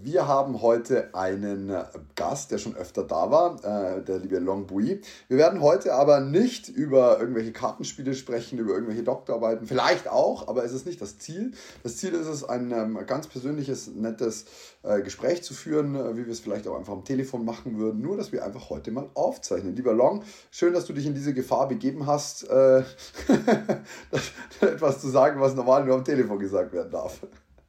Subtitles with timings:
[0.00, 1.72] Wir haben heute einen
[2.14, 5.00] Gast, der schon öfter da war, äh, der liebe Long Bui.
[5.28, 10.64] Wir werden heute aber nicht über irgendwelche Kartenspiele sprechen, über irgendwelche Doktorarbeiten, vielleicht auch, aber
[10.64, 11.52] es ist nicht das Ziel.
[11.82, 14.46] Das Ziel ist es, ein ähm, ganz persönliches, nettes
[14.82, 18.00] äh, Gespräch zu führen, äh, wie wir es vielleicht auch einfach am Telefon machen würden,
[18.00, 19.76] nur dass wir einfach heute mal aufzeichnen.
[19.76, 22.78] Lieber Long, schön, dass du dich in diese Gefahr begeben hast, äh,
[24.60, 27.20] etwas zu sagen, was normal nur am Telefon gesagt werden darf.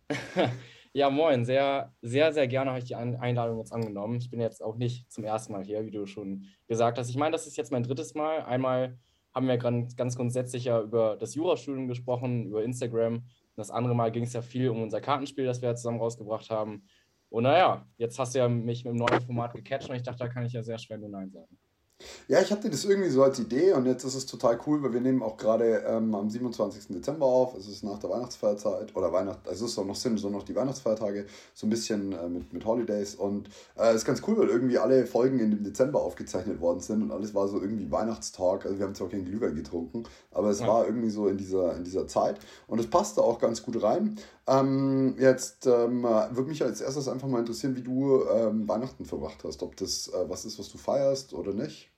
[0.96, 1.44] Ja, moin.
[1.44, 4.18] Sehr, sehr, sehr gerne habe ich die Einladung jetzt angenommen.
[4.18, 7.10] Ich bin jetzt auch nicht zum ersten Mal hier, wie du schon gesagt hast.
[7.10, 8.44] Ich meine, das ist jetzt mein drittes Mal.
[8.44, 9.00] Einmal
[9.34, 13.24] haben wir ganz grundsätzlich ja über das Jurastudium gesprochen, über Instagram.
[13.56, 16.52] Das andere Mal ging es ja viel um unser Kartenspiel, das wir ja zusammen rausgebracht
[16.52, 16.86] haben.
[17.30, 20.20] Und naja, jetzt hast du ja mich mit dem neuen Format gecatcht und ich dachte,
[20.20, 21.58] da kann ich ja sehr schwer nur Nein sagen.
[22.28, 24.94] Ja, ich hatte das irgendwie so als Idee und jetzt ist es total cool, weil
[24.94, 26.88] wir nehmen auch gerade ähm, am 27.
[26.90, 27.56] Dezember auf.
[27.56, 30.44] Es ist nach der Weihnachtsfeierzeit oder Weihnacht, also es ist auch noch sind so noch
[30.44, 34.38] die Weihnachtsfeiertage, so ein bisschen äh, mit, mit Holidays und es äh, ist ganz cool,
[34.38, 37.92] weil irgendwie alle Folgen in dem Dezember aufgezeichnet worden sind und alles war so irgendwie
[37.92, 38.66] Weihnachtstag.
[38.66, 40.68] Also wir haben zwar keinen Glühwein getrunken, aber es ja.
[40.68, 44.18] war irgendwie so in dieser, in dieser Zeit und es passte auch ganz gut rein.
[44.46, 49.44] Ähm, jetzt ähm, würde mich als erstes einfach mal interessieren, wie du ähm, Weihnachten verbracht
[49.44, 49.64] hast.
[49.64, 51.93] Ob das äh, was ist, was du feierst oder nicht.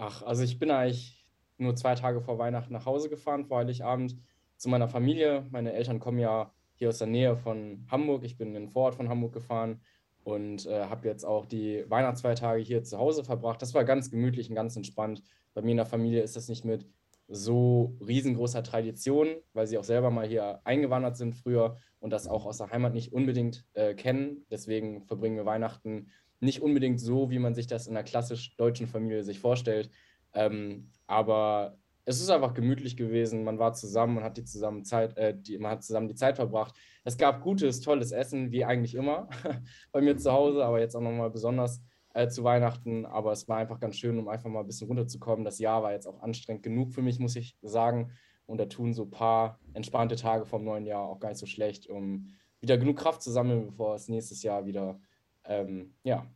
[0.00, 4.16] Ach, also ich bin eigentlich nur zwei Tage vor Weihnachten nach Hause gefahren, vor Heiligabend,
[4.56, 5.44] zu meiner Familie.
[5.50, 8.22] Meine Eltern kommen ja hier aus der Nähe von Hamburg.
[8.22, 9.80] Ich bin in den Vorort von Hamburg gefahren
[10.22, 13.60] und äh, habe jetzt auch die Weihnachtsfeiertage hier zu Hause verbracht.
[13.60, 15.24] Das war ganz gemütlich und ganz entspannt.
[15.52, 16.86] Bei mir in der Familie ist das nicht mit
[17.26, 22.46] so riesengroßer Tradition, weil sie auch selber mal hier eingewandert sind früher und das auch
[22.46, 24.46] aus der Heimat nicht unbedingt äh, kennen.
[24.48, 28.86] Deswegen verbringen wir Weihnachten nicht unbedingt so, wie man sich das in einer klassisch deutschen
[28.86, 29.90] Familie sich vorstellt.
[30.34, 33.44] Ähm, aber es ist einfach gemütlich gewesen.
[33.44, 36.36] Man war zusammen und hat die zusammen Zeit, äh, die, man hat zusammen die Zeit
[36.36, 36.74] verbracht.
[37.04, 39.28] Es gab gutes, tolles Essen, wie eigentlich immer
[39.92, 41.82] bei mir zu Hause, aber jetzt auch nochmal besonders
[42.14, 43.04] äh, zu Weihnachten.
[43.04, 45.44] Aber es war einfach ganz schön, um einfach mal ein bisschen runterzukommen.
[45.44, 48.10] Das Jahr war jetzt auch anstrengend genug für mich, muss ich sagen.
[48.46, 51.46] Und da tun so ein paar entspannte Tage vom neuen Jahr auch gar nicht so
[51.46, 52.28] schlecht, um
[52.60, 54.98] wieder genug Kraft zu sammeln, bevor es nächstes Jahr wieder
[55.48, 56.26] ähm, ja,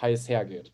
[0.00, 0.72] heiß hergeht.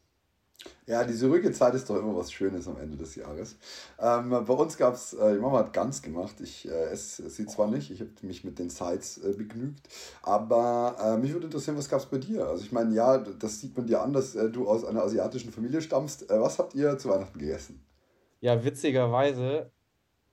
[0.87, 3.57] Ja, diese ruhige Zeit ist doch immer was Schönes am Ende des Jahres.
[3.99, 6.35] Ähm, bei uns gab es, äh, die Mama hat ganz gemacht.
[6.41, 9.89] Ich äh, esse sie zwar nicht, ich habe mich mit den Sides äh, begnügt,
[10.23, 12.47] aber äh, mich würde interessieren, was gab es bei dir?
[12.47, 15.53] Also ich meine, ja, das sieht man dir an, dass äh, du aus einer asiatischen
[15.53, 16.31] Familie stammst.
[16.31, 17.83] Äh, was habt ihr zu Weihnachten gegessen?
[18.41, 19.71] Ja, witzigerweise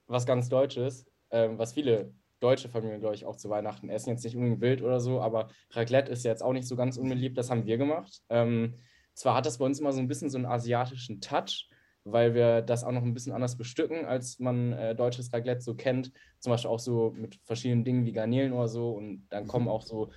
[0.08, 4.09] was ganz Deutsches, ähm, was viele deutsche Familien, glaube ich, auch zu Weihnachten essen.
[4.09, 6.98] Jetzt nicht unbedingt wild oder so, aber Raclette ist ja jetzt auch nicht so ganz
[6.98, 7.38] unbeliebt.
[7.38, 8.22] Das haben wir gemacht.
[8.30, 8.75] Ähm,
[9.14, 11.70] zwar hat das bei uns immer so ein bisschen so einen asiatischen Touch,
[12.03, 15.75] weil wir das auch noch ein bisschen anders bestücken, als man äh, deutsches Raclette so
[15.75, 16.12] kennt.
[16.40, 18.92] Zum Beispiel auch so mit verschiedenen Dingen wie Garnelen oder so.
[18.92, 19.48] Und dann mhm.
[19.48, 20.12] kommen auch so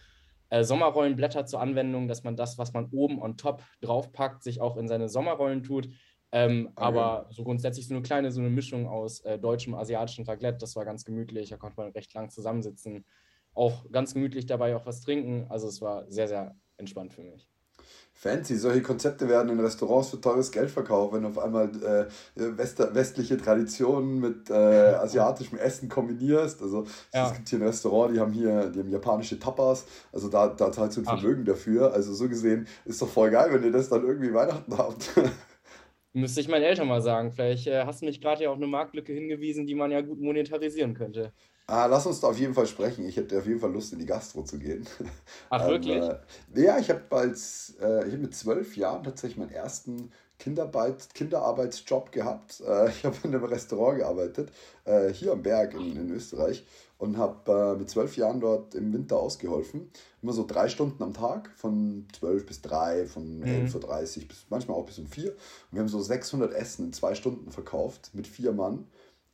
[0.50, 4.76] äh, Sommerrollenblätter zur Anwendung, dass man das, was man oben on top draufpackt, sich auch
[4.76, 5.88] in seine Sommerrollen tut.
[6.32, 6.84] Ähm, okay.
[6.84, 10.76] Aber so grundsätzlich so eine kleine, so eine Mischung aus äh, deutschem, asiatischem Raclette, das
[10.76, 13.04] war ganz gemütlich, da konnte man recht lang zusammensitzen.
[13.52, 15.46] Auch ganz gemütlich dabei auch was trinken.
[15.48, 17.48] Also es war sehr, sehr entspannt für mich.
[18.12, 22.78] Fancy, solche Konzepte werden in Restaurants für teures Geld verkauft, wenn auf einmal äh, West
[22.94, 24.52] westliche Traditionen mit äh,
[25.00, 26.60] asiatischem Essen kombinierst.
[26.60, 27.28] Also ja.
[27.28, 30.70] es gibt hier ein Restaurant, die haben hier, die haben japanische Tapas, also da, da
[30.70, 31.52] zahlst du ein Vermögen Ach.
[31.52, 31.94] dafür.
[31.94, 35.12] Also so gesehen ist doch voll geil, wenn ihr das dann irgendwie Weihnachten habt.
[36.12, 37.31] Müsste ich meinen Eltern mal sagen.
[37.32, 40.21] Vielleicht äh, hast du mich gerade ja auf eine Marktlücke hingewiesen, die man ja gut
[40.21, 41.32] monetarisieren könnte.
[41.66, 43.06] Ah, lass uns da auf jeden Fall sprechen.
[43.06, 44.87] Ich hätte auf jeden Fall Lust, in die Gastro zu gehen.
[45.50, 46.10] Ach, wirklich?
[46.10, 46.16] Ähm,
[46.54, 51.14] äh, ja, ich habe als äh, ich hab mit zwölf Jahren tatsächlich meinen ersten Kinderarbeit,
[51.14, 52.60] Kinderarbeitsjob gehabt.
[52.66, 54.50] Äh, ich habe in einem Restaurant gearbeitet,
[54.84, 56.64] äh, hier am Berg in, in Österreich
[56.98, 59.90] und habe äh, mit zwölf Jahren dort im Winter ausgeholfen.
[60.22, 63.66] Immer so drei Stunden am Tag, von zwölf bis drei, von mhm.
[63.69, 65.31] 11.30 Uhr bis manchmal auch bis um vier.
[65.31, 68.86] Und wir haben so 600 Essen in zwei Stunden verkauft mit vier Mann.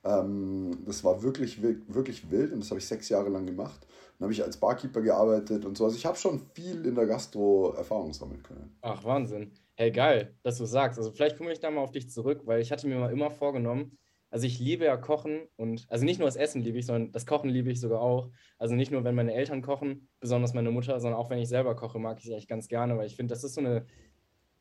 [0.04, 3.86] Ähm, das war wirklich, wirklich wild und das habe ich sechs Jahre lang gemacht.
[4.18, 5.84] Dann habe ich als Barkeeper gearbeitet und so.
[5.84, 8.76] Also ich habe schon viel in der Gastro Erfahrung sammeln können.
[8.82, 9.50] Ach, Wahnsinn.
[9.78, 10.98] Hey, geil, dass du sagst.
[10.98, 13.30] Also vielleicht komme ich da mal auf dich zurück, weil ich hatte mir mal immer
[13.30, 13.98] vorgenommen,
[14.30, 17.26] also ich liebe ja Kochen und also nicht nur das Essen liebe ich, sondern das
[17.26, 18.30] Kochen liebe ich sogar auch.
[18.58, 21.76] Also nicht nur, wenn meine Eltern kochen, besonders meine Mutter, sondern auch wenn ich selber
[21.76, 23.86] koche, mag ich es eigentlich ganz gerne, weil ich finde, das ist so eine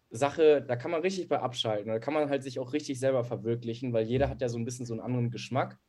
[0.09, 1.87] Sache, da kann man richtig bei abschalten.
[1.87, 4.65] Da kann man halt sich auch richtig selber verwirklichen, weil jeder hat ja so ein
[4.65, 5.79] bisschen so einen anderen Geschmack.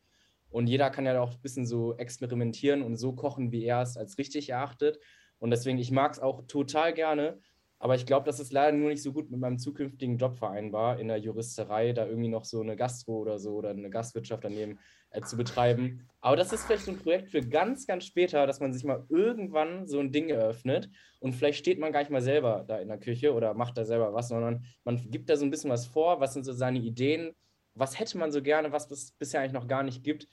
[0.50, 3.96] Und jeder kann ja auch ein bisschen so experimentieren und so kochen, wie er es
[3.96, 5.00] als richtig erachtet.
[5.38, 7.40] Und deswegen, ich mag es auch total gerne.
[7.78, 10.99] Aber ich glaube, das ist leider nur nicht so gut mit meinem zukünftigen Job vereinbar,
[10.99, 14.78] in der Juristerei, da irgendwie noch so eine Gastro oder so oder eine Gastwirtschaft daneben
[15.11, 16.08] äh, zu betreiben.
[16.20, 19.05] Aber das ist vielleicht so ein Projekt für ganz, ganz später, dass man sich mal
[19.11, 20.88] irgendwann so ein Ding eröffnet
[21.20, 23.84] und vielleicht steht man gar nicht mal selber da in der Küche oder macht da
[23.84, 26.78] selber was, sondern man gibt da so ein bisschen was vor, was sind so seine
[26.78, 27.34] Ideen,
[27.75, 30.26] was hätte man so gerne, was es bisher eigentlich noch gar nicht gibt.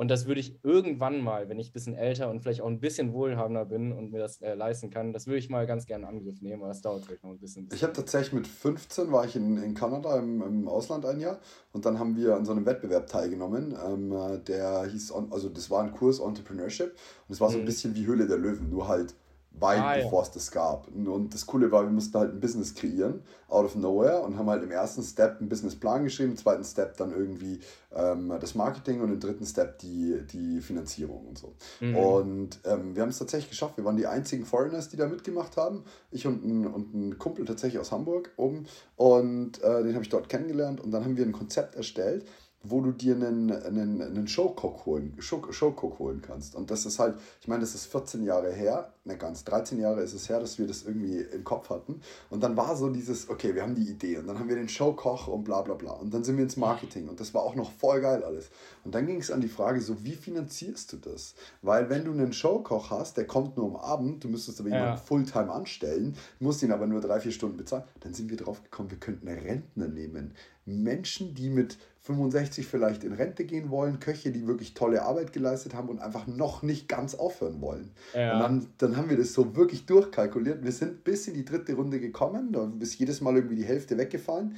[0.00, 2.80] Und das würde ich irgendwann mal, wenn ich ein bisschen älter und vielleicht auch ein
[2.80, 6.08] bisschen wohlhabender bin und mir das äh, leisten kann, das würde ich mal ganz gerne
[6.08, 7.68] in Angriff nehmen, aber das dauert vielleicht noch ein bisschen.
[7.70, 11.38] Ich habe tatsächlich mit 15 war ich in, in Kanada im, im Ausland ein Jahr
[11.72, 13.76] und dann haben wir an so einem Wettbewerb teilgenommen.
[13.86, 16.96] Ähm, der hieß, also das war ein Kurs Entrepreneurship
[17.28, 17.66] und es war so ein mhm.
[17.66, 19.14] bisschen wie Höhle der Löwen, nur halt
[19.52, 20.88] weit ah, bevor es das gab.
[20.88, 24.48] Und das Coole war, wir mussten halt ein Business kreieren, out of nowhere, und haben
[24.48, 27.60] halt im ersten Step einen Businessplan geschrieben, im zweiten Step dann irgendwie
[27.94, 31.54] ähm, das Marketing und im dritten Step die, die Finanzierung und so.
[31.80, 31.96] Mhm.
[31.96, 33.76] Und ähm, wir haben es tatsächlich geschafft.
[33.76, 35.84] Wir waren die einzigen Foreigners, die da mitgemacht haben.
[36.10, 38.66] Ich und ein, und ein Kumpel tatsächlich aus Hamburg oben.
[38.96, 40.80] Und äh, den habe ich dort kennengelernt.
[40.80, 42.24] Und dann haben wir ein Konzept erstellt,
[42.62, 46.54] wo du dir einen, einen, einen Showcock holen, Show, Showcock holen kannst.
[46.54, 50.02] Und das ist halt, ich meine, das ist 14 Jahre her, ne ganz, 13 Jahre
[50.02, 52.02] ist es her, dass wir das irgendwie im Kopf hatten.
[52.28, 54.68] Und dann war so dieses, okay, wir haben die Idee und dann haben wir den
[54.68, 55.92] Showkoch und bla bla bla.
[55.92, 58.50] Und dann sind wir ins Marketing und das war auch noch voll geil alles.
[58.84, 61.34] Und dann ging es an die Frage, so wie finanzierst du das?
[61.62, 64.76] Weil wenn du einen Showkoch hast, der kommt nur am Abend, du müsstest aber ja.
[64.76, 68.62] jemanden Fulltime anstellen, musst ihn aber nur drei, vier Stunden bezahlen, dann sind wir drauf
[68.62, 70.34] gekommen, wir könnten Rentner nehmen.
[70.66, 71.78] Menschen, die mit
[72.10, 76.26] 65 vielleicht in Rente gehen wollen, Köche, die wirklich tolle Arbeit geleistet haben und einfach
[76.26, 77.90] noch nicht ganz aufhören wollen.
[78.14, 78.34] Ja.
[78.34, 80.64] Und dann, dann haben wir das so wirklich durchkalkuliert.
[80.64, 83.96] Wir sind bis in die dritte Runde gekommen, da ist jedes Mal irgendwie die Hälfte
[83.96, 84.56] weggefallen.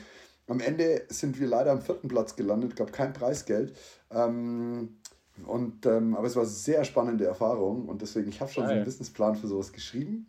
[0.48, 3.76] Am Ende sind wir leider am vierten Platz gelandet, gab kein Preisgeld.
[4.10, 4.96] Ähm,
[5.46, 8.68] und, ähm, aber es war eine sehr spannende Erfahrung und deswegen, ich habe schon ah,
[8.68, 10.26] so einen Businessplan für sowas geschrieben.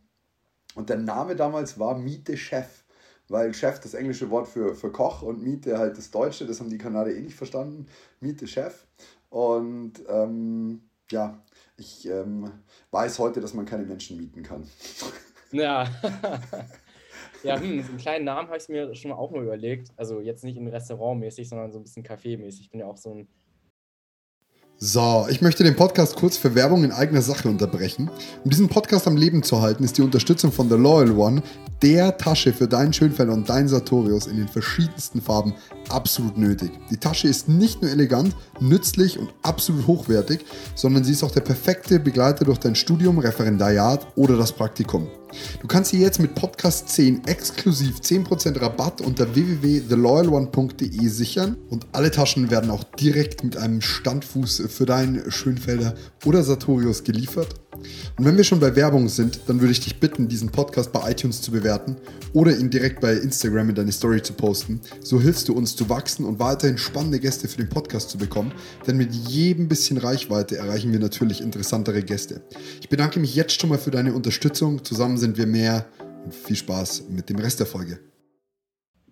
[0.75, 2.82] Und der Name damals war Miete Chef
[3.29, 6.69] weil Chef das englische Wort für, für Koch und Miete halt das deutsche, das haben
[6.69, 7.87] die Kanadier eh nicht verstanden.
[8.19, 8.85] Miete Chef.
[9.29, 10.81] Und ähm,
[11.11, 11.41] ja,
[11.77, 12.51] ich ähm,
[12.91, 14.67] weiß heute, dass man keine Menschen mieten kann.
[15.53, 15.87] Ja.
[17.43, 19.91] ja, hm, einen kleinen Namen habe ich mir schon auch mal überlegt.
[19.97, 22.61] Also jetzt nicht im Restaurant mäßig, sondern so ein bisschen Café-mäßig.
[22.61, 23.27] Ich bin ja auch so ein
[24.85, 28.11] so, ich möchte den Podcast kurz für Werbung in eigener Sache unterbrechen.
[28.43, 31.41] Um diesen Podcast am Leben zu halten, ist die Unterstützung von The Loyal One,
[31.81, 35.53] der Tasche für deinen Schönfelder und deinen Sartorius in den verschiedensten Farben,
[35.87, 36.71] absolut nötig.
[36.91, 40.41] Die Tasche ist nicht nur elegant, nützlich und absolut hochwertig,
[40.75, 45.07] sondern sie ist auch der perfekte Begleiter durch dein Studium, Referendariat oder das Praktikum.
[45.61, 52.11] Du kannst sie jetzt mit Podcast 10 exklusiv 10% Rabatt unter www.theloyalone.de sichern und alle
[52.11, 55.95] Taschen werden auch direkt mit einem Standfuß für deinen Schönfelder
[56.25, 57.62] oder Sartorius geliefert.
[58.17, 61.11] Und wenn wir schon bei Werbung sind, dann würde ich dich bitten, diesen Podcast bei
[61.11, 61.97] iTunes zu bewerten
[62.33, 64.81] oder ihn direkt bei Instagram in deine Story zu posten.
[65.01, 68.53] So hilfst du uns zu wachsen und weiterhin spannende Gäste für den Podcast zu bekommen,
[68.87, 72.41] denn mit jedem bisschen Reichweite erreichen wir natürlich interessantere Gäste.
[72.81, 74.83] Ich bedanke mich jetzt schon mal für deine Unterstützung.
[74.83, 75.85] Zusammen sind wir mehr
[76.23, 77.99] und viel Spaß mit dem Rest der Folge.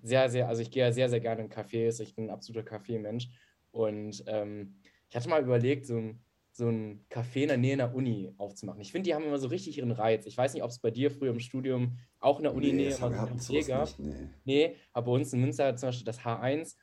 [0.04, 2.02] Sehr, sehr, also ich gehe ja sehr, sehr gerne in Cafés.
[2.02, 3.28] Ich bin ein absoluter Kaffeemensch
[3.72, 4.76] und ähm,
[5.10, 6.20] ich hatte mal überlegt, so ein
[6.54, 8.82] so ein Café in der Nähe einer Uni aufzumachen.
[8.82, 10.26] Ich finde, die haben immer so richtig ihren Reiz.
[10.26, 13.00] Ich weiß nicht, ob es bei dir früher im Studium auch in der Uni-Nähe nee,
[13.00, 14.00] mal so ein Café gab.
[14.00, 14.30] Nee.
[14.44, 16.76] nee, aber bei uns in Münster zum Beispiel das H1,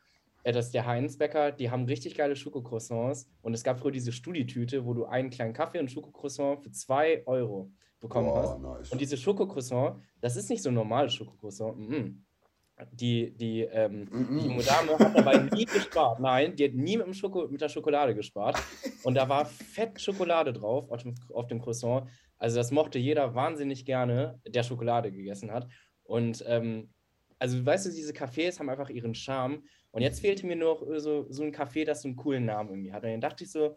[0.45, 4.13] äh, das ist der H1-Bäcker, die haben richtig geile Schokocroissants und es gab früher diese
[4.13, 7.71] Studitüte, wo du einen kleinen Kaffee und Schokocroissant für zwei Euro
[8.01, 8.59] bekommen oh, hast.
[8.61, 8.91] Nice.
[8.91, 11.79] Und diese Schokocroissant, das ist nicht so ein normales Schokocroissant.
[11.79, 12.15] Mm -mm
[12.93, 16.21] die, die, ähm, die junge Dame hat dabei nie gespart.
[16.21, 18.57] Nein, die hat nie mit, dem Schoko mit der Schokolade gespart.
[19.03, 22.09] Und da war fett Schokolade drauf auf dem, auf dem Croissant.
[22.39, 25.69] Also das mochte jeder wahnsinnig gerne, der Schokolade gegessen hat.
[26.05, 26.91] Und ähm,
[27.39, 29.65] also weißt du, diese Cafés haben einfach ihren Charme.
[29.91, 32.93] Und jetzt fehlte mir noch so, so ein Café, das so einen coolen Namen irgendwie
[32.93, 33.03] hat.
[33.03, 33.77] Und dann dachte ich so,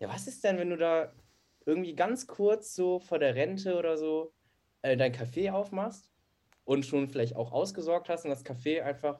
[0.00, 1.12] ja, was ist denn, wenn du da
[1.66, 4.32] irgendwie ganz kurz so vor der Rente oder so
[4.82, 6.08] äh, dein Café aufmachst
[6.68, 9.18] und schon vielleicht auch ausgesorgt hast und das Café einfach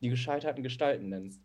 [0.00, 1.42] die gescheiterten Gestalten nennst.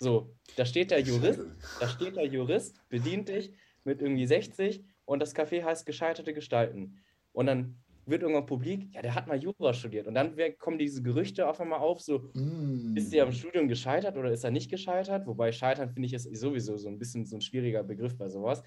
[0.00, 1.42] So, da steht der Jurist,
[1.78, 3.52] da steht der Jurist, bedient dich
[3.84, 6.98] mit irgendwie 60 und das Café heißt gescheiterte Gestalten.
[7.32, 10.08] Und dann wird irgendwann publik, ja, der hat mal Jura studiert.
[10.08, 12.96] Und dann kommen diese Gerüchte auf einmal auf, so, mm.
[12.96, 15.24] ist er im Studium gescheitert oder ist er nicht gescheitert?
[15.28, 18.64] Wobei scheitern, finde ich, ist sowieso so ein bisschen so ein schwieriger Begriff bei sowas.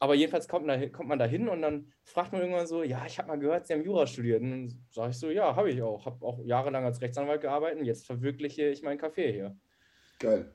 [0.00, 3.04] Aber jedenfalls kommt, da, kommt man da hin und dann fragt man irgendwann so, ja,
[3.06, 4.40] ich habe mal gehört, Sie haben Jura studiert.
[4.40, 6.06] Und dann sage ich so, ja, habe ich auch.
[6.06, 9.56] Habe auch jahrelang als Rechtsanwalt gearbeitet jetzt verwirkliche ich meinen Café hier.
[10.18, 10.50] Geil.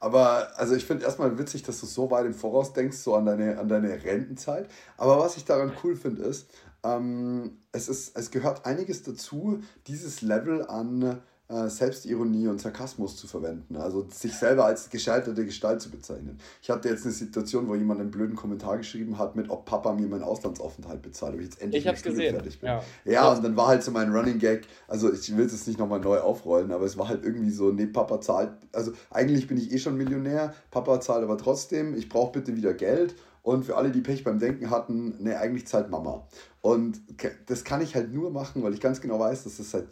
[0.00, 3.26] Aber also ich finde erstmal witzig, dass du so weit im Voraus denkst, so an
[3.26, 4.68] deine, an deine Rentenzeit.
[4.96, 6.50] Aber was ich daran cool finde, ist,
[6.82, 13.26] ähm, es ist, es gehört einiges dazu, dieses Level an äh, Selbstironie und Sarkasmus zu
[13.26, 13.76] verwenden.
[13.76, 16.38] Also sich selber als gescheiterte Gestalt zu bezeichnen.
[16.62, 19.92] Ich hatte jetzt eine Situation, wo jemand einen blöden Kommentar geschrieben hat mit, ob Papa
[19.92, 22.34] mir meinen Auslandsaufenthalt bezahlt, ob ich jetzt endlich ich hab's gesehen.
[22.34, 22.68] fertig bin.
[22.68, 22.82] Ja.
[23.04, 26.00] ja, und dann war halt so mein Running Gag, also ich will es nicht nochmal
[26.00, 29.72] neu aufrollen, aber es war halt irgendwie so, nee, Papa zahlt, also eigentlich bin ich
[29.72, 33.90] eh schon Millionär, Papa zahlt aber trotzdem, ich brauche bitte wieder Geld und für alle,
[33.90, 36.26] die Pech beim Denken hatten, ne, eigentlich zahlt Mama.
[36.60, 37.00] Und
[37.46, 39.88] das kann ich halt nur machen, weil ich ganz genau weiß, dass das seit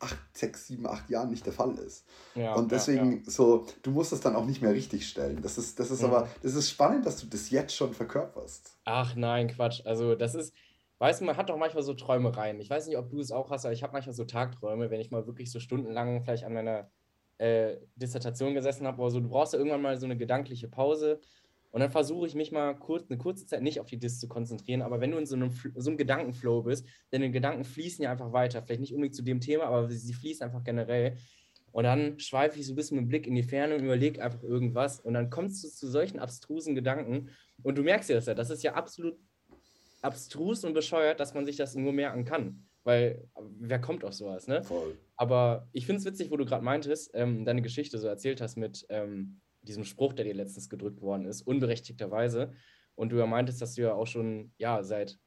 [0.00, 2.04] acht, sechs, sieben, acht Jahren nicht der Fall ist.
[2.34, 3.30] Ja, und deswegen ja, ja.
[3.30, 5.40] so, du musst das dann auch nicht mehr richtig stellen.
[5.42, 8.76] Das ist, das ist aber, das ist spannend, dass du das jetzt schon verkörperst.
[8.84, 9.80] Ach nein, Quatsch.
[9.86, 10.52] Also das ist,
[10.98, 12.60] weißt du, man hat doch manchmal so Träumereien.
[12.60, 15.00] Ich weiß nicht, ob du es auch hast, aber ich habe manchmal so Tagträume, wenn
[15.00, 16.90] ich mal wirklich so stundenlang vielleicht an meiner
[17.38, 19.20] äh, Dissertation gesessen habe oder so.
[19.20, 21.20] Du brauchst ja irgendwann mal so eine gedankliche Pause
[21.72, 24.28] und dann versuche ich mich mal kurz, eine kurze Zeit nicht auf die Diss zu
[24.28, 28.02] konzentrieren, aber wenn du in so einem, so einem Gedankenflow bist, denn die Gedanken fließen
[28.02, 31.16] ja einfach weiter, vielleicht nicht unbedingt zu dem Thema, aber sie fließen einfach generell.
[31.72, 34.20] Und dann schweife ich so ein bisschen mit dem Blick in die Ferne und überlege
[34.22, 34.98] einfach irgendwas.
[34.98, 37.30] Und dann kommst du zu solchen abstrusen Gedanken.
[37.62, 39.16] Und du merkst ja das ja, das ist ja absolut
[40.02, 42.66] abstrus und bescheuert, dass man sich das nur merken kann.
[42.82, 44.64] Weil wer kommt auf sowas, ne?
[44.64, 44.96] Voll.
[45.16, 48.56] Aber ich finde es witzig, wo du gerade meintest, ähm, deine Geschichte so erzählt hast
[48.56, 52.52] mit, ähm, diesem Spruch, der dir letztens gedrückt worden ist, unberechtigterweise.
[52.94, 55.18] Und du ja meintest, dass du ja auch schon ja, seit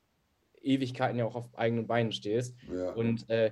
[0.61, 2.55] Ewigkeiten ja auch auf eigenen Beinen stehst.
[2.71, 2.91] Ja.
[2.93, 3.51] Und äh,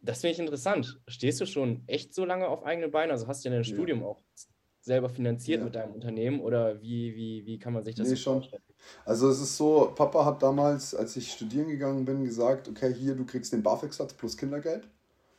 [0.00, 1.00] das finde ich interessant.
[1.06, 3.10] Stehst du schon echt so lange auf eigenen Beinen?
[3.10, 3.74] Also hast du ja dein ja.
[3.74, 4.22] Studium auch
[4.80, 5.64] selber finanziert ja.
[5.64, 8.34] mit deinem Unternehmen oder wie, wie, wie kann man sich das nee, schon.
[8.40, 8.62] vorstellen?
[9.04, 13.14] Also es ist so, Papa hat damals, als ich studieren gegangen bin, gesagt, okay, hier,
[13.14, 14.88] du kriegst den BAföG-Satz plus Kindergeld.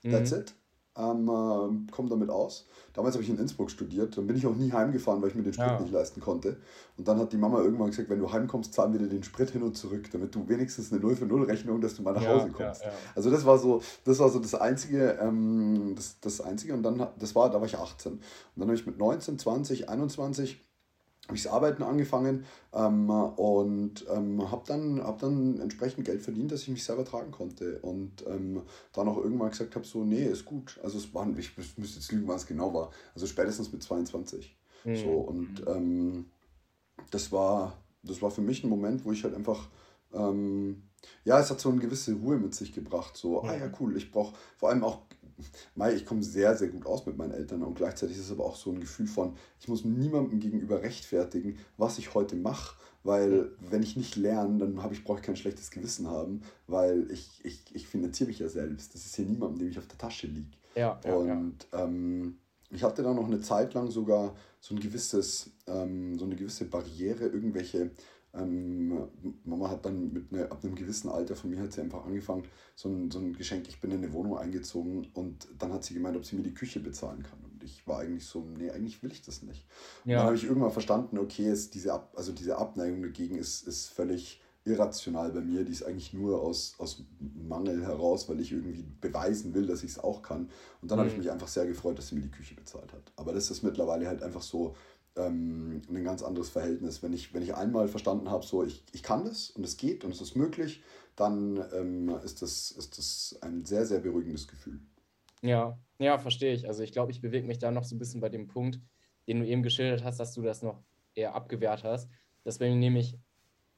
[0.03, 0.39] That's mhm.
[0.39, 0.55] it
[0.95, 2.67] ähm, äh, komme damit aus.
[2.93, 5.41] Damals habe ich in Innsbruck studiert, dann bin ich auch nie heimgefahren, weil ich mir
[5.41, 5.79] den Sprit ja.
[5.79, 6.57] nicht leisten konnte.
[6.97, 9.49] Und dann hat die Mama irgendwann gesagt, wenn du heimkommst, zahlen wir dir den Sprit
[9.49, 12.21] hin und zurück, damit du wenigstens eine 0 für 0 Rechnung, dass du mal nach
[12.21, 12.83] ja, Hause kommst.
[12.83, 16.83] Ja, also das war so, das war so das Einzige, ähm, das, das Einzige und
[16.83, 18.13] dann, das war, da war ich 18.
[18.13, 18.21] Und
[18.55, 20.59] dann habe ich mit 19, 20, 21
[21.27, 26.51] habe ich das Arbeiten angefangen ähm, und ähm, habe dann, hab dann entsprechend Geld verdient,
[26.51, 27.79] dass ich mich selber tragen konnte.
[27.79, 28.61] Und ähm,
[28.91, 30.79] dann auch irgendwann gesagt habe, so, nee, ist gut.
[30.83, 32.91] Also es waren, ich müsste jetzt lügen, was es genau war.
[33.15, 34.57] Also spätestens mit 22.
[34.83, 34.95] Mhm.
[34.97, 36.25] So, und ähm,
[37.09, 39.69] das war, das war für mich ein Moment, wo ich halt einfach,
[40.13, 40.83] ähm,
[41.23, 43.15] ja, es hat so eine gewisse Ruhe mit sich gebracht.
[43.15, 43.49] So, mhm.
[43.49, 45.03] ah ja, cool, ich brauche vor allem auch
[45.75, 48.45] Mai, ich komme sehr, sehr gut aus mit meinen Eltern und gleichzeitig ist es aber
[48.45, 53.51] auch so ein Gefühl von, ich muss niemandem gegenüber rechtfertigen, was ich heute mache, weil
[53.59, 57.41] wenn ich nicht lerne, dann habe ich, brauche ich kein schlechtes Gewissen haben, weil ich,
[57.43, 58.93] ich, ich finanziere mich ja selbst.
[58.93, 60.57] Das ist hier niemandem, dem ich auf der Tasche liege.
[60.75, 61.83] Ja, ja, und ja.
[61.83, 62.37] Ähm,
[62.69, 66.65] ich hatte dann noch eine Zeit lang sogar so ein gewisses, ähm, so eine gewisse
[66.65, 67.91] Barriere, irgendwelche
[68.35, 69.07] ähm,
[69.43, 72.43] Mama hat dann mit ne, ab einem gewissen Alter von mir hat sie einfach angefangen,
[72.75, 75.93] so ein, so ein Geschenk, ich bin in eine Wohnung eingezogen und dann hat sie
[75.93, 77.39] gemeint, ob sie mir die Küche bezahlen kann.
[77.43, 79.65] Und ich war eigentlich so, nee, eigentlich will ich das nicht.
[80.05, 80.17] Ja.
[80.17, 83.87] Dann habe ich irgendwann verstanden, okay, ist diese, Ab also diese Abneigung dagegen ist, ist
[83.87, 85.63] völlig irrational bei mir.
[85.63, 89.91] Die ist eigentlich nur aus, aus Mangel heraus, weil ich irgendwie beweisen will, dass ich
[89.91, 90.49] es auch kann.
[90.81, 91.01] Und dann mhm.
[91.01, 93.11] habe ich mich einfach sehr gefreut, dass sie mir die Küche bezahlt hat.
[93.15, 94.75] Aber das ist mittlerweile halt einfach so,
[95.15, 97.03] ähm, ein ganz anderes Verhältnis.
[97.03, 100.03] Wenn ich, wenn ich einmal verstanden habe, so ich, ich kann das und es geht
[100.03, 100.83] und es ist möglich,
[101.15, 104.79] dann ähm, ist, das, ist das ein sehr, sehr beruhigendes Gefühl.
[105.41, 106.67] Ja, ja, verstehe ich.
[106.67, 108.79] Also ich glaube, ich bewege mich da noch so ein bisschen bei dem Punkt,
[109.27, 110.81] den du eben geschildert hast, dass du das noch
[111.15, 112.09] eher abgewehrt hast.
[112.43, 113.17] Das wäre nämlich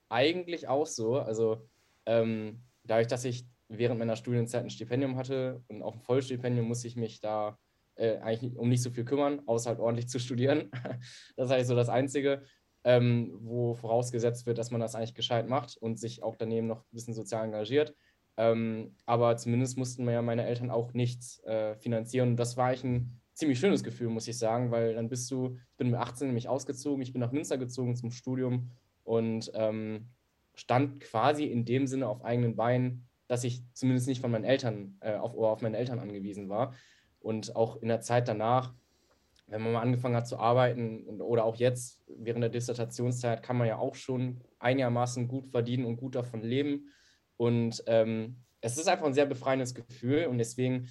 [0.10, 1.18] eigentlich auch so.
[1.18, 1.68] Also
[2.06, 6.86] ähm, dadurch, dass ich während meiner Studienzeit ein Stipendium hatte und auch ein Vollstipendium, muss
[6.86, 7.58] ich mich da
[7.96, 10.70] äh, eigentlich um nicht so viel kümmern, außer halt ordentlich zu studieren.
[11.36, 12.44] das ist eigentlich so das Einzige,
[12.84, 16.82] ähm, wo vorausgesetzt wird, dass man das eigentlich gescheit macht und sich auch daneben noch
[16.82, 17.96] ein bisschen sozial engagiert.
[18.38, 22.30] Ähm, aber zumindest mussten mir ja meine Eltern auch nichts äh, finanzieren.
[22.30, 25.58] Und das war eigentlich ein ziemlich schönes Gefühl, muss ich sagen, weil dann bist du,
[25.72, 28.72] ich bin mit 18 nämlich ausgezogen, ich bin nach Münster gezogen zum Studium
[29.04, 30.10] und ähm,
[30.54, 34.98] stand quasi in dem Sinne auf eigenen Beinen, dass ich zumindest nicht von meinen Eltern
[35.02, 36.74] äh, auf, auf meine Eltern angewiesen war.
[37.26, 38.76] Und auch in der Zeit danach,
[39.48, 43.68] wenn man mal angefangen hat zu arbeiten oder auch jetzt während der Dissertationszeit, kann man
[43.68, 46.92] ja auch schon einigermaßen gut verdienen und gut davon leben.
[47.36, 50.28] Und ähm, es ist einfach ein sehr befreiendes Gefühl.
[50.28, 50.88] Und deswegen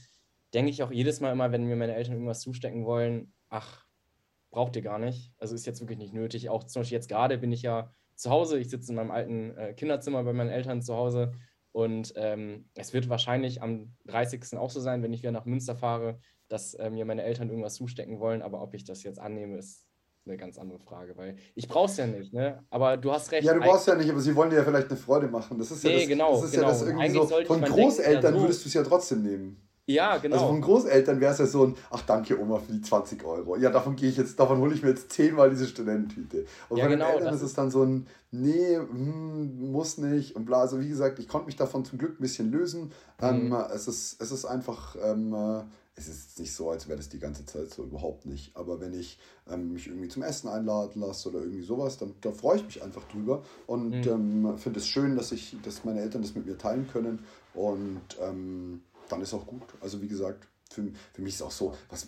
[0.52, 3.86] denke ich auch jedes Mal immer, wenn mir meine Eltern irgendwas zustecken wollen, ach,
[4.50, 5.32] braucht ihr gar nicht.
[5.38, 6.48] Also ist jetzt wirklich nicht nötig.
[6.48, 8.58] Auch zum Beispiel jetzt gerade bin ich ja zu Hause.
[8.58, 11.30] Ich sitze in meinem alten äh, Kinderzimmer bei meinen Eltern zu Hause.
[11.74, 14.56] Und ähm, es wird wahrscheinlich am 30.
[14.56, 17.74] auch so sein, wenn ich wieder nach Münster fahre, dass äh, mir meine Eltern irgendwas
[17.74, 18.42] zustecken wollen.
[18.42, 19.84] Aber ob ich das jetzt annehme, ist
[20.24, 22.62] eine ganz andere Frage, weil ich brauche es ja nicht, ne?
[22.70, 23.44] Aber du hast recht.
[23.44, 25.58] Ja, du brauchst ja nicht, aber sie wollen dir ja vielleicht eine Freude machen.
[25.58, 26.62] Das ist ja nee, das, genau, das ist genau.
[26.62, 27.26] ja das irgendwie so.
[27.44, 29.68] Von Großeltern denken, ja, so würdest du es ja trotzdem nehmen.
[29.86, 30.36] Ja, genau.
[30.36, 33.56] Also von Großeltern wäre es ja so ein, ach danke Oma für die 20 Euro.
[33.56, 36.46] Ja, davon gehe ich jetzt, davon hole ich mir jetzt zehnmal diese Studententüte.
[36.70, 40.36] Und ja, von genau, den Eltern ist es dann so ein, nee, hm, muss nicht
[40.36, 40.60] und bla.
[40.60, 42.92] Also wie gesagt, ich konnte mich davon zum Glück ein bisschen lösen.
[43.20, 43.52] Ähm, mhm.
[43.52, 45.64] Ähm, es, ist, es ist einfach, ähm, äh,
[45.96, 48.56] es ist nicht so, als wäre das die ganze Zeit so, überhaupt nicht.
[48.56, 49.18] Aber wenn ich
[49.50, 52.82] ähm, mich irgendwie zum Essen einladen lasse oder irgendwie sowas, dann da freue ich mich
[52.82, 54.46] einfach drüber und mhm.
[54.46, 57.18] ähm, finde es schön, dass ich, dass meine Eltern das mit mir teilen können
[57.52, 59.62] und ähm, dann ist auch gut.
[59.80, 62.06] Also wie gesagt, für, für mich ist auch so, was,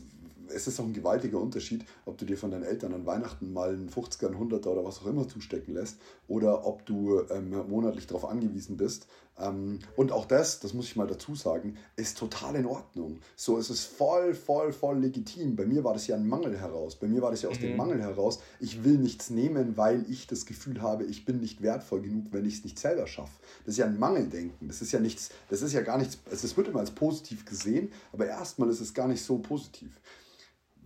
[0.54, 3.70] es ist auch ein gewaltiger Unterschied, ob du dir von deinen Eltern an Weihnachten mal
[3.70, 5.98] einen 50er, einen 100er oder was auch immer zustecken lässt
[6.28, 9.06] oder ob du ähm, monatlich darauf angewiesen bist.
[9.38, 13.18] Ähm, und auch das, das muss ich mal dazu sagen, ist total in Ordnung.
[13.36, 15.56] So ist es voll, voll, voll legitim.
[15.56, 16.96] Bei mir war das ja ein Mangel heraus.
[16.96, 17.62] Bei mir war das ja aus mhm.
[17.62, 18.40] dem Mangel heraus.
[18.60, 22.46] Ich will nichts nehmen, weil ich das Gefühl habe, ich bin nicht wertvoll genug, wenn
[22.46, 23.32] ich es nicht selber schaffe.
[23.64, 24.68] Das ist ja ein Mangeldenken.
[24.68, 27.92] Das ist ja nichts, das ist ja gar nichts, es wird immer als positiv gesehen,
[28.12, 30.00] aber erstmal ist es gar nicht so positiv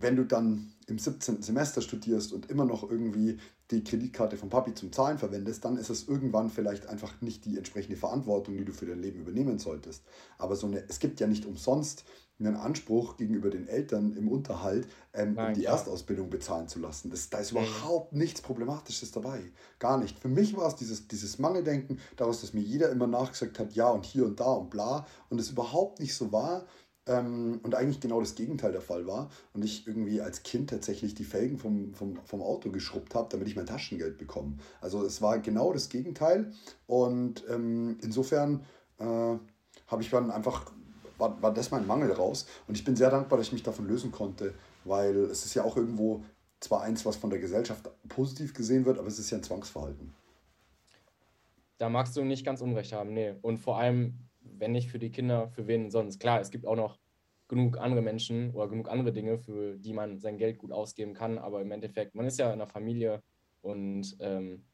[0.01, 1.41] wenn du dann im 17.
[1.41, 3.39] Semester studierst und immer noch irgendwie
[3.71, 7.57] die Kreditkarte von Papi zum Zahlen verwendest, dann ist es irgendwann vielleicht einfach nicht die
[7.57, 10.03] entsprechende Verantwortung, die du für dein Leben übernehmen solltest.
[10.37, 12.03] Aber so eine, es gibt ja nicht umsonst
[12.45, 15.73] einen Anspruch gegenüber den Eltern im Unterhalt, ähm, Nein, um die klar.
[15.73, 17.09] Erstausbildung bezahlen zu lassen.
[17.09, 19.39] Das, da ist überhaupt nichts Problematisches dabei.
[19.79, 20.17] Gar nicht.
[20.17, 23.89] Für mich war es dieses, dieses Mangeldenken daraus, dass mir jeder immer nachgesagt hat, ja
[23.89, 26.65] und hier und da und bla, und es überhaupt nicht so war
[27.07, 29.29] ähm, und eigentlich genau das Gegenteil der Fall war.
[29.53, 33.47] Und ich irgendwie als Kind tatsächlich die Felgen vom, vom, vom Auto geschrubbt habe, damit
[33.47, 34.57] ich mein Taschengeld bekomme.
[34.79, 36.51] Also es war genau das Gegenteil.
[36.87, 38.63] Und ähm, insofern
[38.99, 40.71] äh, habe ich dann einfach,
[41.17, 42.45] war, war das mein Mangel raus.
[42.67, 44.53] Und ich bin sehr dankbar, dass ich mich davon lösen konnte,
[44.85, 46.23] weil es ist ja auch irgendwo
[46.59, 50.13] zwar eins, was von der Gesellschaft positiv gesehen wird, aber es ist ja ein Zwangsverhalten.
[51.79, 53.33] Da magst du nicht ganz Unrecht haben, nee.
[53.41, 56.19] Und vor allem wenn nicht für die Kinder, für wen sonst?
[56.19, 56.99] Klar, es gibt auch noch
[57.47, 61.37] genug andere Menschen oder genug andere Dinge, für die man sein Geld gut ausgeben kann,
[61.37, 63.21] aber im Endeffekt, man ist ja in einer Familie
[63.61, 64.65] und ähm,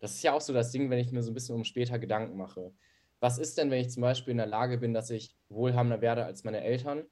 [0.00, 1.98] das ist ja auch so das Ding, wenn ich mir so ein bisschen um später
[1.98, 2.72] Gedanken mache.
[3.20, 6.24] Was ist denn, wenn ich zum Beispiel in der Lage bin, dass ich wohlhabender werde
[6.24, 7.04] als meine Eltern?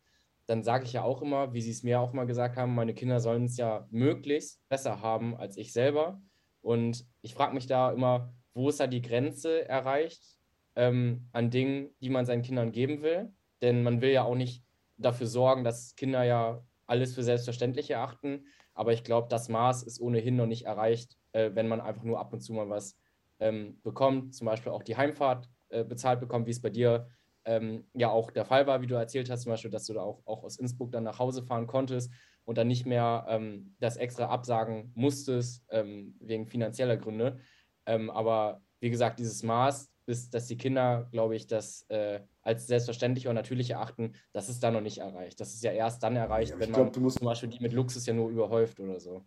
[0.46, 2.92] Dann sage ich ja auch immer, wie sie es mir auch mal gesagt haben, meine
[2.92, 6.20] Kinder sollen es ja möglichst besser haben als ich selber.
[6.61, 10.38] Und ich frage mich da immer, wo ist da die Grenze erreicht?
[10.76, 13.32] Ähm, an Dingen, die man seinen Kindern geben will.
[13.62, 14.62] Denn man will ja auch nicht
[14.96, 18.46] dafür sorgen, dass Kinder ja alles für selbstverständlich erachten.
[18.74, 22.18] Aber ich glaube, das Maß ist ohnehin noch nicht erreicht, äh, wenn man einfach nur
[22.18, 22.98] ab und zu mal was
[23.40, 27.08] ähm, bekommt, zum Beispiel auch die Heimfahrt äh, bezahlt bekommt, wie es bei dir
[27.44, 30.02] ähm, ja auch der Fall war, wie du erzählt hast, zum Beispiel, dass du da
[30.02, 32.12] auch, auch aus Innsbruck dann nach Hause fahren konntest
[32.44, 37.38] und dann nicht mehr ähm, das extra absagen musstest ähm, wegen finanzieller Gründe.
[37.87, 42.66] Ähm, aber wie gesagt, dieses Maß, bis dass die Kinder, glaube ich, das äh, als
[42.66, 45.40] selbstverständlich und natürlich erachten, das ist da noch nicht erreicht.
[45.40, 48.06] Das ist ja erst dann erreicht, ja, wenn man glaub, zum Beispiel die mit Luxus
[48.06, 49.26] ja nur überhäuft oder so.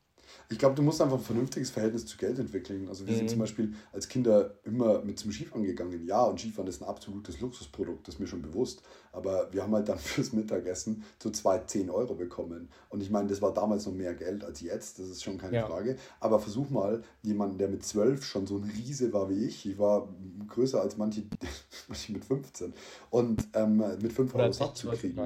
[0.50, 2.88] Ich glaube, du musst einfach ein vernünftiges Verhältnis zu Geld entwickeln.
[2.90, 3.18] Also wir mhm.
[3.18, 6.06] sind zum Beispiel als Kinder immer mit zum Skifahren gegangen.
[6.06, 8.82] Ja, und Skifahren ist ein absolutes Luxusprodukt, das ist mir schon bewusst.
[9.12, 12.70] Aber wir haben halt dann fürs Mittagessen zu zwei 10 Euro bekommen.
[12.90, 15.58] Und ich meine, das war damals noch mehr Geld als jetzt, das ist schon keine
[15.58, 15.66] ja.
[15.68, 15.98] Frage.
[16.20, 19.78] Aber versuch mal, jemanden, der mit 12 schon so ein Riese war wie ich, ich
[19.78, 20.08] war
[20.48, 21.24] größer als manche,
[21.88, 22.74] manche mit 15,
[23.10, 25.20] und ähm, mit 5 Euro satt zu kriegen.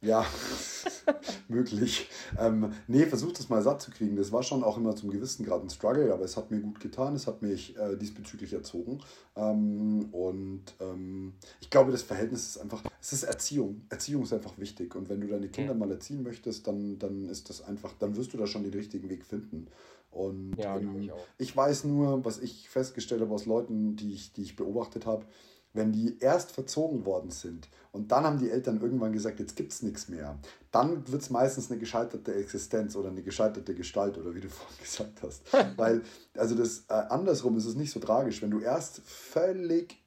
[0.00, 0.24] Ja,
[1.48, 2.08] möglich.
[2.38, 4.14] Ähm, nee, versuch das mal satt zu kriegen.
[4.14, 6.78] Das war schon auch immer zum gewissen Grad ein Struggle, aber es hat mir gut
[6.78, 7.16] getan.
[7.16, 9.00] Es hat mich äh, diesbezüglich erzogen.
[9.34, 13.82] Ähm, und ähm, ich glaube, das Verhältnis ist einfach, es ist Erziehung.
[13.88, 14.94] Erziehung ist einfach wichtig.
[14.94, 18.32] Und wenn du deine Kinder mal erziehen möchtest, dann, dann ist das einfach, dann wirst
[18.32, 19.66] du da schon den richtigen Weg finden.
[20.12, 24.32] Und ja, ähm, ich, ich weiß nur, was ich festgestellt habe aus Leuten, die ich,
[24.32, 25.24] die ich beobachtet habe,
[25.72, 29.72] wenn die erst verzogen worden sind und dann haben die Eltern irgendwann gesagt, jetzt gibt
[29.72, 30.38] es nichts mehr,
[30.70, 34.78] dann wird es meistens eine gescheiterte Existenz oder eine gescheiterte Gestalt oder wie du vorhin
[34.80, 35.42] gesagt hast.
[35.76, 36.02] Weil,
[36.34, 40.02] also das äh, andersrum ist es nicht so tragisch, wenn du erst völlig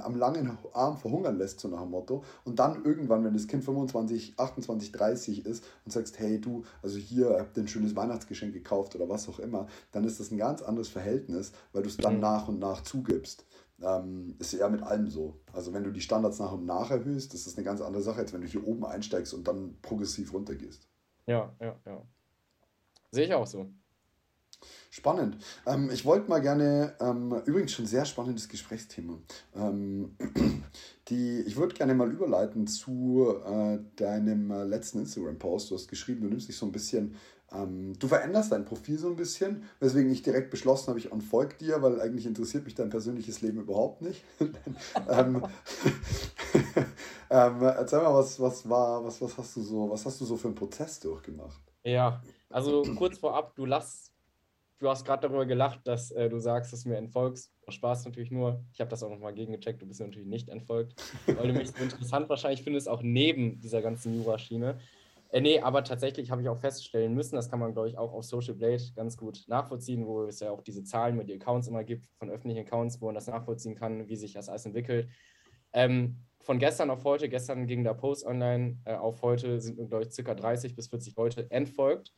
[0.00, 3.64] am langen Arm verhungern lässt, so nach dem Motto, und dann irgendwann, wenn das Kind
[3.64, 8.52] 25, 28, 30 ist und sagst, hey du, also hier habt ihr ein schönes Weihnachtsgeschenk
[8.52, 11.96] gekauft oder was auch immer, dann ist das ein ganz anderes Verhältnis, weil du es
[11.96, 12.20] dann mhm.
[12.20, 13.46] nach und nach zugibst
[13.82, 15.40] ähm, ist eher mit allem so.
[15.52, 18.20] Also wenn du die Standards nach und nach erhöhst, das ist eine ganz andere Sache,
[18.20, 20.88] als wenn du hier oben einsteigst und dann progressiv runtergehst.
[21.26, 22.02] Ja, ja, ja.
[23.10, 23.70] Sehe ich auch so.
[24.90, 25.36] Spannend.
[25.66, 29.18] Ähm, ich wollte mal gerne, ähm, übrigens schon sehr spannendes Gesprächsthema.
[29.54, 30.16] Ähm,
[31.08, 35.70] die, ich würde gerne mal überleiten zu äh, deinem äh, letzten Instagram-Post.
[35.70, 37.14] Du hast geschrieben, du nimmst dich so ein bisschen,
[37.52, 41.56] ähm, du veränderst dein Profil so ein bisschen, weswegen ich direkt beschlossen habe, ich unfolge
[41.56, 44.22] dir, weil eigentlich interessiert mich dein persönliches Leben überhaupt nicht.
[45.08, 45.42] ähm,
[47.30, 50.36] ähm, erzähl mal, was, was war, was, was hast du so, was hast du so
[50.36, 51.60] für einen Prozess durchgemacht?
[51.84, 54.12] Ja, also kurz vorab, du lass,
[54.78, 57.50] du hast gerade darüber gelacht, dass äh, du sagst, dass du mir entfolgst.
[57.66, 58.62] Spaß natürlich nur.
[58.72, 61.70] Ich habe das auch nochmal gegengecheckt, du bist mir natürlich nicht entfolgt, weil du mich
[61.70, 64.78] so interessant wahrscheinlich findest, auch neben dieser ganzen Jura-Schiene.
[65.30, 68.12] Äh, nee, aber tatsächlich habe ich auch feststellen müssen, das kann man, glaube ich, auch
[68.12, 71.68] auf Social Blade ganz gut nachvollziehen, wo es ja auch diese Zahlen mit den Accounts
[71.68, 75.08] immer gibt, von öffentlichen Accounts, wo man das nachvollziehen kann, wie sich das alles entwickelt.
[75.72, 80.04] Ähm, von gestern auf heute, gestern ging der Post online, äh, auf heute sind, glaube
[80.04, 82.14] ich, circa 30 bis 40 Leute entfolgt.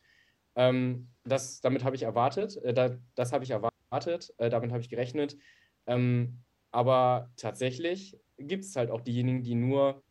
[0.55, 4.81] Ähm, das, damit habe ich erwartet, äh, da, das habe ich erwartet, äh, damit habe
[4.81, 5.37] ich gerechnet.
[5.85, 10.01] Ähm, aber tatsächlich gibt es halt auch diejenigen, die nur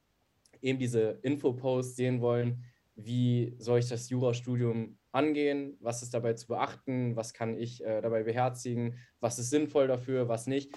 [0.61, 2.65] eben diese Infoposts sehen wollen,
[3.05, 8.01] wie soll ich das Jurastudium angehen, was ist dabei zu beachten, was kann ich äh,
[8.01, 10.75] dabei beherzigen, was ist sinnvoll dafür, was nicht.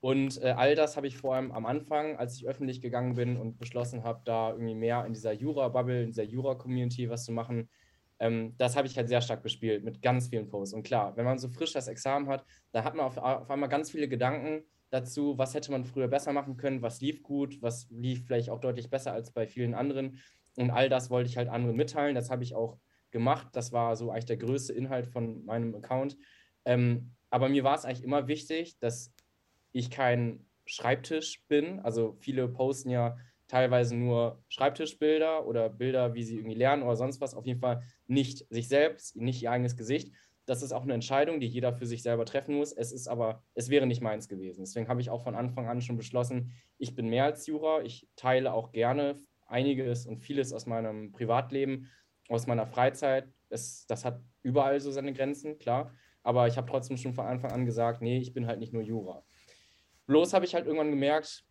[0.00, 3.36] Und äh, all das habe ich vor allem am Anfang, als ich öffentlich gegangen bin
[3.36, 7.68] und beschlossen habe, da irgendwie mehr in dieser Jura-Bubble, in dieser Jura-Community was zu machen,
[8.18, 10.74] ähm, das habe ich halt sehr stark bespielt mit ganz vielen Posts.
[10.74, 13.68] Und klar, wenn man so frisch das Examen hat, da hat man auf, auf einmal
[13.68, 17.88] ganz viele Gedanken dazu, was hätte man früher besser machen können, was lief gut, was
[17.90, 20.18] lief vielleicht auch deutlich besser als bei vielen anderen.
[20.56, 22.14] Und all das wollte ich halt anderen mitteilen.
[22.14, 22.78] Das habe ich auch
[23.10, 23.48] gemacht.
[23.52, 26.16] Das war so eigentlich der größte Inhalt von meinem Account.
[26.64, 29.12] Ähm, aber mir war es eigentlich immer wichtig, dass
[29.72, 31.80] ich kein Schreibtisch bin.
[31.80, 33.16] Also viele posten ja
[33.48, 37.34] teilweise nur Schreibtischbilder oder Bilder, wie sie irgendwie lernen oder sonst was.
[37.34, 40.12] Auf jeden Fall nicht sich selbst, nicht ihr eigenes Gesicht.
[40.46, 42.72] Das ist auch eine Entscheidung, die jeder für sich selber treffen muss.
[42.72, 44.62] Es ist aber, es wäre nicht meins gewesen.
[44.62, 47.82] Deswegen habe ich auch von Anfang an schon beschlossen, ich bin mehr als Jura.
[47.82, 51.90] Ich teile auch gerne einiges und vieles aus meinem Privatleben,
[52.28, 53.28] aus meiner Freizeit.
[53.48, 55.92] Es, das hat überall so seine Grenzen, klar.
[56.22, 58.82] Aber ich habe trotzdem schon von Anfang an gesagt, nee, ich bin halt nicht nur
[58.82, 59.24] Jura.
[60.06, 61.44] Bloß habe ich halt irgendwann gemerkt,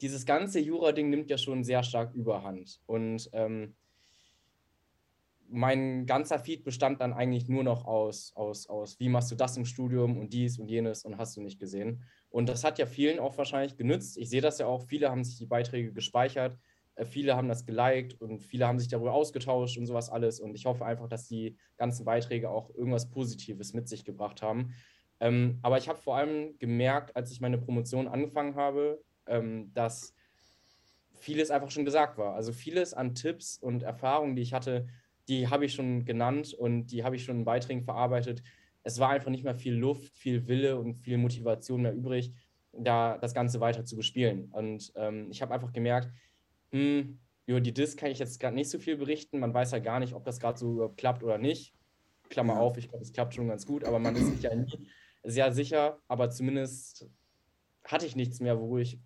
[0.00, 2.80] dieses ganze Jura-Ding nimmt ja schon sehr stark überhand.
[2.86, 3.74] Und ähm,
[5.50, 9.56] mein ganzer Feed bestand dann eigentlich nur noch aus, aus, aus, wie machst du das
[9.56, 12.04] im Studium und dies und jenes und hast du nicht gesehen.
[12.30, 14.16] Und das hat ja vielen auch wahrscheinlich genützt.
[14.16, 16.56] Ich sehe das ja auch, viele haben sich die Beiträge gespeichert,
[17.04, 20.40] viele haben das geliked und viele haben sich darüber ausgetauscht und sowas alles.
[20.40, 24.74] Und ich hoffe einfach, dass die ganzen Beiträge auch irgendwas Positives mit sich gebracht haben.
[25.20, 30.14] Ähm, aber ich habe vor allem gemerkt, als ich meine Promotion angefangen habe, ähm, dass
[31.14, 32.34] vieles einfach schon gesagt war.
[32.34, 34.86] Also vieles an Tipps und Erfahrungen, die ich hatte,
[35.28, 38.42] die habe ich schon genannt und die habe ich schon in Beiträgen verarbeitet.
[38.82, 42.32] Es war einfach nicht mehr viel Luft, viel Wille und viel Motivation mehr übrig,
[42.72, 44.50] da das Ganze weiter zu bespielen.
[44.52, 46.10] Und ähm, ich habe einfach gemerkt,
[46.72, 49.40] hm, über die Disc kann ich jetzt gerade nicht so viel berichten.
[49.40, 51.74] Man weiß ja gar nicht, ob das gerade so klappt oder nicht.
[52.28, 54.88] Klammer auf, ich glaube, es klappt schon ganz gut, aber man ist sich ja nie
[55.24, 57.10] sehr sicher, aber zumindest
[57.84, 59.00] hatte ich nichts mehr, wo ich,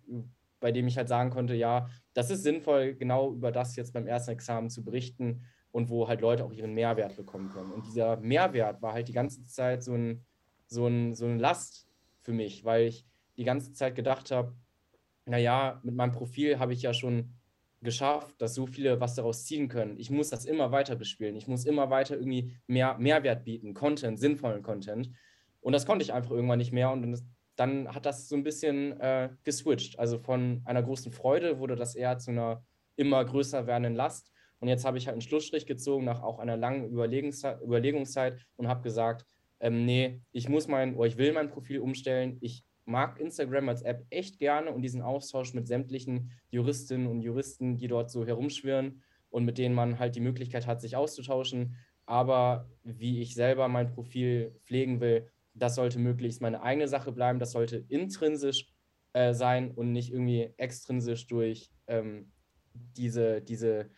[0.59, 4.07] bei dem ich halt sagen konnte, ja, das ist sinnvoll, genau über das jetzt beim
[4.07, 7.71] ersten Examen zu berichten und wo halt Leute auch ihren Mehrwert bekommen können.
[7.71, 10.23] Und dieser Mehrwert war halt die ganze Zeit so, ein,
[10.67, 11.87] so, ein, so eine Last
[12.21, 13.05] für mich, weil ich
[13.37, 14.55] die ganze Zeit gedacht habe,
[15.25, 17.34] naja, mit meinem Profil habe ich ja schon
[17.85, 19.97] geschafft, dass so viele was daraus ziehen können.
[19.97, 21.37] Ich muss das immer weiter bespielen.
[21.37, 25.09] Ich muss immer weiter irgendwie mehr Mehrwert bieten, Content, sinnvollen Content.
[25.61, 26.91] Und das konnte ich einfach irgendwann nicht mehr.
[26.91, 27.23] Und
[27.55, 29.97] dann hat das so ein bisschen äh, geswitcht.
[29.97, 32.65] Also von einer großen Freude wurde das eher zu einer
[32.97, 34.31] immer größer werdenden Last.
[34.59, 38.81] Und jetzt habe ich halt einen Schlussstrich gezogen nach auch einer langen Überlegungszeit, und habe
[38.81, 39.25] gesagt,
[39.59, 42.37] ähm, nee, ich muss mein, oder ich will mein Profil umstellen.
[42.41, 47.77] Ich mag Instagram als App echt gerne und diesen Austausch mit sämtlichen Juristinnen und Juristen,
[47.77, 51.75] die dort so herumschwirren und mit denen man halt die Möglichkeit hat, sich auszutauschen.
[52.05, 57.39] Aber wie ich selber mein Profil pflegen will, das sollte möglichst meine eigene Sache bleiben,
[57.39, 58.67] das sollte intrinsisch
[59.13, 62.31] äh, sein und nicht irgendwie extrinsisch durch ähm,
[62.73, 63.89] diese, diese,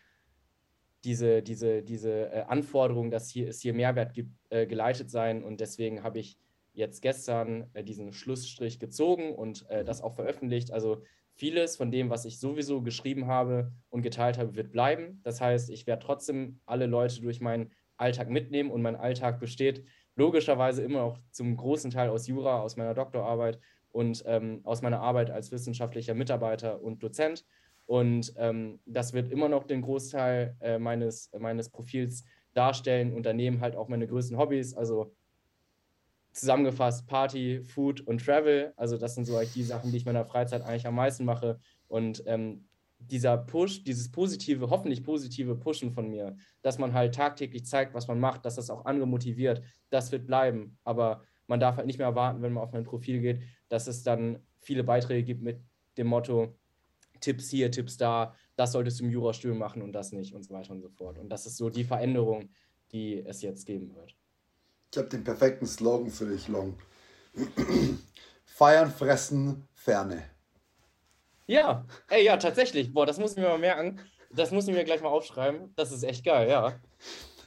[1.04, 5.44] diese, diese, diese äh, Anforderung, dass hier, es hier Mehrwert gibt, äh, geleitet sein.
[5.44, 6.38] Und deswegen habe ich
[6.78, 10.72] jetzt gestern äh, diesen Schlussstrich gezogen und äh, das auch veröffentlicht.
[10.72, 11.02] Also
[11.34, 15.20] vieles von dem, was ich sowieso geschrieben habe und geteilt habe, wird bleiben.
[15.24, 19.84] Das heißt, ich werde trotzdem alle Leute durch meinen Alltag mitnehmen und mein Alltag besteht
[20.16, 23.60] logischerweise immer auch zum großen Teil aus Jura, aus meiner Doktorarbeit
[23.90, 27.44] und ähm, aus meiner Arbeit als wissenschaftlicher Mitarbeiter und Dozent.
[27.88, 33.62] Und ähm, das wird immer noch den Großteil äh, meines, meines Profils darstellen und daneben
[33.62, 34.76] halt auch meine größten Hobbys.
[34.76, 35.16] Also
[36.38, 38.74] zusammengefasst Party, Food und Travel.
[38.78, 41.26] Also das sind so eigentlich die Sachen, die ich in meiner Freizeit eigentlich am meisten
[41.26, 41.60] mache.
[41.88, 42.68] Und ähm,
[43.00, 48.08] dieser Push, dieses positive, hoffentlich positive Pushen von mir, dass man halt tagtäglich zeigt, was
[48.08, 50.78] man macht, dass das auch andere motiviert, das wird bleiben.
[50.84, 54.04] Aber man darf halt nicht mehr erwarten, wenn man auf mein Profil geht, dass es
[54.04, 55.62] dann viele Beiträge gibt mit
[55.98, 56.56] dem Motto,
[57.20, 60.54] Tipps hier, Tipps da, das solltest du im Jurastudium machen und das nicht und so
[60.54, 61.18] weiter und so fort.
[61.18, 62.50] Und das ist so die Veränderung,
[62.92, 64.16] die es jetzt geben wird.
[64.92, 66.78] Ich habe den perfekten Slogan für dich, Long.
[68.46, 70.24] Feiern, fressen, Ferne.
[71.46, 72.94] Ja, ey, ja, tatsächlich.
[72.94, 74.00] Boah, das muss ich mir mal merken.
[74.32, 75.74] Das muss ich mir gleich mal aufschreiben.
[75.76, 76.80] Das ist echt geil, ja.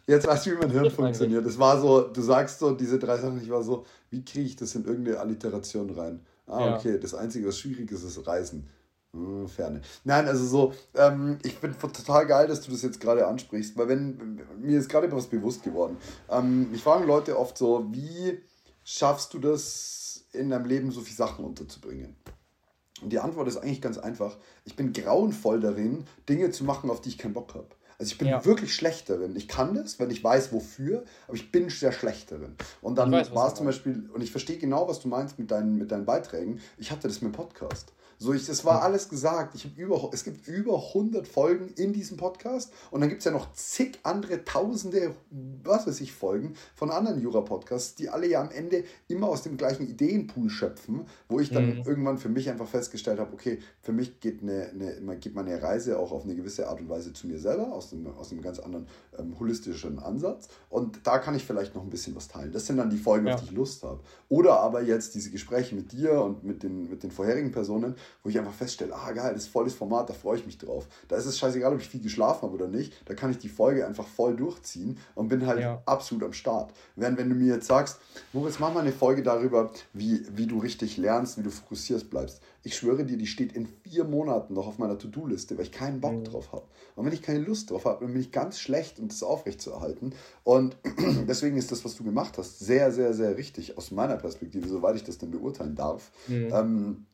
[0.07, 1.45] Jetzt weißt du, wie mein Hirn funktioniert.
[1.47, 4.57] Es war so, du sagst so diese drei Sachen, ich war so, wie kriege ich
[4.57, 6.25] das in irgendeine Alliteration rein?
[6.47, 6.77] Ah, ja.
[6.77, 8.69] okay, das Einzige, was schwierig ist, ist Reisen.
[9.13, 9.81] Hm, Ferne.
[10.05, 13.89] Nein, also so, ähm, ich bin total geil, dass du das jetzt gerade ansprichst, weil
[13.89, 15.97] wenn, mir ist gerade etwas bewusst geworden.
[16.29, 18.41] Ähm, mich fragen Leute oft so, wie
[18.85, 22.17] schaffst du das in deinem Leben so viele Sachen unterzubringen?
[23.03, 24.37] Und die Antwort ist eigentlich ganz einfach.
[24.65, 27.69] Ich bin grauenvoll darin, Dinge zu machen, auf die ich keinen Bock habe.
[27.99, 28.45] Also ich bin ja.
[28.47, 29.37] wirklich schlecht darin.
[29.37, 32.57] Ich kann das, wenn ich weiß, wofür, aber ich bin sehr schlecht darin.
[32.81, 35.77] Und dann war es zum Beispiel, und ich verstehe genau, was du meinst mit deinen,
[35.77, 36.61] mit deinen Beiträgen.
[36.79, 37.93] Ich hatte das mit dem Podcast.
[38.23, 39.55] So, ich, es war alles gesagt.
[39.55, 43.31] Ich über, es gibt über 100 Folgen in diesem Podcast und dann gibt es ja
[43.31, 45.15] noch zig andere tausende,
[45.65, 49.57] was weiß ich, Folgen von anderen Jura-Podcasts, die alle ja am Ende immer aus dem
[49.57, 51.83] gleichen Ideenpool schöpfen, wo ich dann mhm.
[51.87, 55.99] irgendwann für mich einfach festgestellt habe, okay, für mich geht, eine, eine, geht meine Reise
[55.99, 58.59] auch auf eine gewisse Art und Weise zu mir selber, aus einem, aus einem ganz
[58.59, 58.87] anderen
[59.19, 62.53] ähm, holistischen Ansatz und da kann ich vielleicht noch ein bisschen was teilen.
[62.53, 63.37] Das sind dann die Folgen, ja.
[63.37, 64.01] auf die ich Lust habe.
[64.29, 68.29] Oder aber jetzt diese Gespräche mit dir und mit den, mit den vorherigen Personen, wo
[68.29, 70.87] ich einfach feststelle, ah geil, das ist volles Format, da freue ich mich drauf.
[71.09, 73.49] Da ist es scheißegal, ob ich viel geschlafen habe oder nicht, da kann ich die
[73.49, 75.83] Folge einfach voll durchziehen und bin halt ja.
[75.87, 76.73] absolut am Start.
[76.97, 77.99] Während wenn du mir jetzt sagst,
[78.33, 82.41] Moritz, mach mal eine Folge darüber, wie, wie du richtig lernst, wie du fokussierst bleibst.
[82.63, 86.01] Ich schwöre dir, die steht in vier Monaten noch auf meiner To-Do-Liste, weil ich keinen
[86.01, 86.25] Bock mhm.
[86.25, 86.65] drauf habe.
[86.95, 90.15] Und wenn ich keine Lust drauf habe, dann bin ich ganz schlecht, um das aufrechtzuerhalten.
[90.45, 90.77] Und
[91.29, 94.97] deswegen ist das, was du gemacht hast, sehr, sehr, sehr richtig aus meiner Perspektive, soweit
[94.97, 96.11] ich das denn beurteilen darf.
[96.29, 96.49] Mhm.
[96.53, 97.07] Ähm,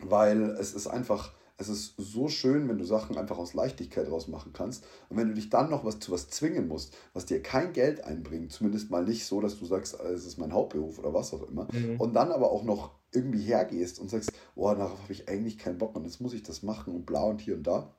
[0.00, 4.52] weil es ist einfach, es ist so schön, wenn du Sachen einfach aus Leichtigkeit rausmachen
[4.52, 4.84] kannst.
[5.08, 8.02] Und wenn du dich dann noch was zu was zwingen musst, was dir kein Geld
[8.04, 11.48] einbringt, zumindest mal nicht so, dass du sagst, es ist mein Hauptberuf oder was auch
[11.48, 12.00] immer, mhm.
[12.00, 15.78] und dann aber auch noch irgendwie hergehst und sagst, boah, darauf habe ich eigentlich keinen
[15.78, 17.94] Bock und jetzt muss ich das machen und bla und hier und da,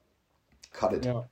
[0.73, 1.05] cut it.
[1.05, 1.29] Ja.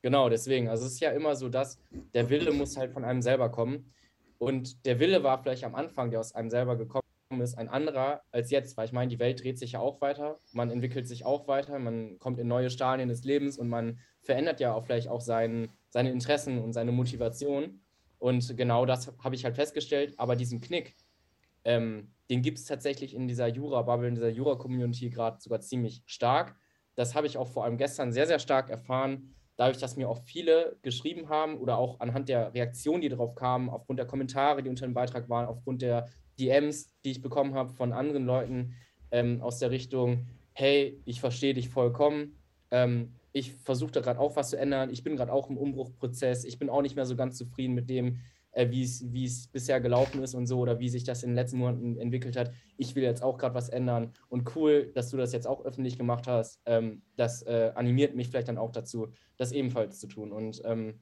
[0.00, 0.68] Genau, deswegen.
[0.68, 1.78] Also es ist ja immer so, dass
[2.14, 3.92] der Wille muss halt von einem selber kommen.
[4.38, 7.05] Und der Wille war vielleicht am Anfang, der aus einem selber gekommen
[7.40, 10.38] ist ein anderer als jetzt, weil ich meine, die Welt dreht sich ja auch weiter,
[10.52, 14.60] man entwickelt sich auch weiter, man kommt in neue Stadien des Lebens und man verändert
[14.60, 17.80] ja auch vielleicht auch sein, seine Interessen und seine Motivation.
[18.18, 20.14] Und genau das habe ich halt festgestellt.
[20.18, 20.96] Aber diesen Knick,
[21.64, 26.56] ähm, den gibt es tatsächlich in dieser Jura-Bubble, in dieser Jura-Community gerade sogar ziemlich stark.
[26.94, 30.22] Das habe ich auch vor allem gestern sehr, sehr stark erfahren, dadurch, dass mir auch
[30.24, 34.70] viele geschrieben haben oder auch anhand der Reaktionen, die darauf kamen, aufgrund der Kommentare, die
[34.70, 36.08] unter dem Beitrag waren, aufgrund der
[36.38, 38.74] DMs, die ich bekommen habe von anderen Leuten
[39.10, 42.38] ähm, aus der Richtung, hey, ich verstehe dich vollkommen,
[42.70, 46.44] ähm, ich versuche da gerade auch was zu ändern, ich bin gerade auch im Umbruchprozess,
[46.44, 48.20] ich bin auch nicht mehr so ganz zufrieden mit dem,
[48.52, 51.58] äh, wie es bisher gelaufen ist und so oder wie sich das in den letzten
[51.58, 52.52] Monaten entwickelt hat.
[52.78, 55.98] Ich will jetzt auch gerade was ändern und cool, dass du das jetzt auch öffentlich
[55.98, 56.60] gemacht hast.
[56.64, 60.32] Ähm, das äh, animiert mich vielleicht dann auch dazu, das ebenfalls zu tun.
[60.32, 61.00] Und ähm,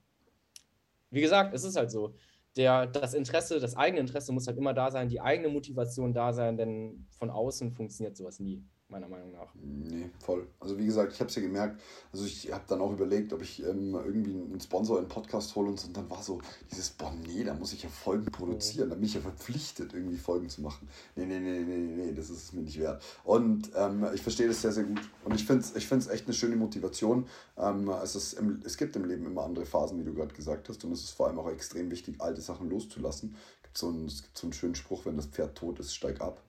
[1.11, 2.14] wie gesagt, es ist halt so
[2.57, 6.33] der, das Interesse, das eigene Interesse muss halt immer da sein, die eigene Motivation da
[6.33, 9.48] sein, denn von außen funktioniert sowas nie meiner Meinung nach.
[9.61, 10.46] Nee, voll.
[10.61, 11.80] Also wie gesagt, ich habe es ja gemerkt,
[12.12, 15.68] also ich habe dann auch überlegt, ob ich ähm, irgendwie einen Sponsor in Podcast hole
[15.68, 18.90] und, so, und dann war so dieses, boah nee, da muss ich ja Folgen produzieren,
[18.90, 20.88] da bin ich ja verpflichtet, irgendwie Folgen zu machen.
[21.16, 23.02] Nee, nee, nee, nee, nee, das ist es mir nicht wert.
[23.24, 25.00] Und ähm, ich verstehe das sehr, sehr gut.
[25.24, 27.26] Und ich finde es ich find's echt eine schöne Motivation.
[27.59, 30.68] Ähm, es, ist im, es gibt im Leben immer andere Phasen, wie du gerade gesagt
[30.68, 30.85] hast.
[30.85, 33.35] Und es ist vor allem auch extrem wichtig, alte Sachen loszulassen.
[33.57, 35.94] Es gibt so einen, es gibt so einen schönen Spruch, wenn das Pferd tot ist,
[35.94, 36.40] steig ab.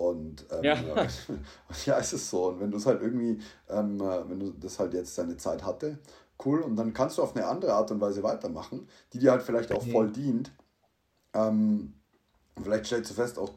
[0.00, 0.76] Und ähm, ja.
[1.84, 2.48] ja, es ist so.
[2.48, 5.62] Und wenn du es halt irgendwie, ähm, äh, wenn du das halt jetzt deine Zeit
[5.62, 5.98] hatte,
[6.44, 9.42] cool, und dann kannst du auf eine andere Art und Weise weitermachen, die dir halt
[9.42, 9.90] vielleicht auch mhm.
[9.90, 10.52] voll dient.
[11.34, 11.92] Ähm,
[12.62, 13.52] vielleicht stellst du fest, auch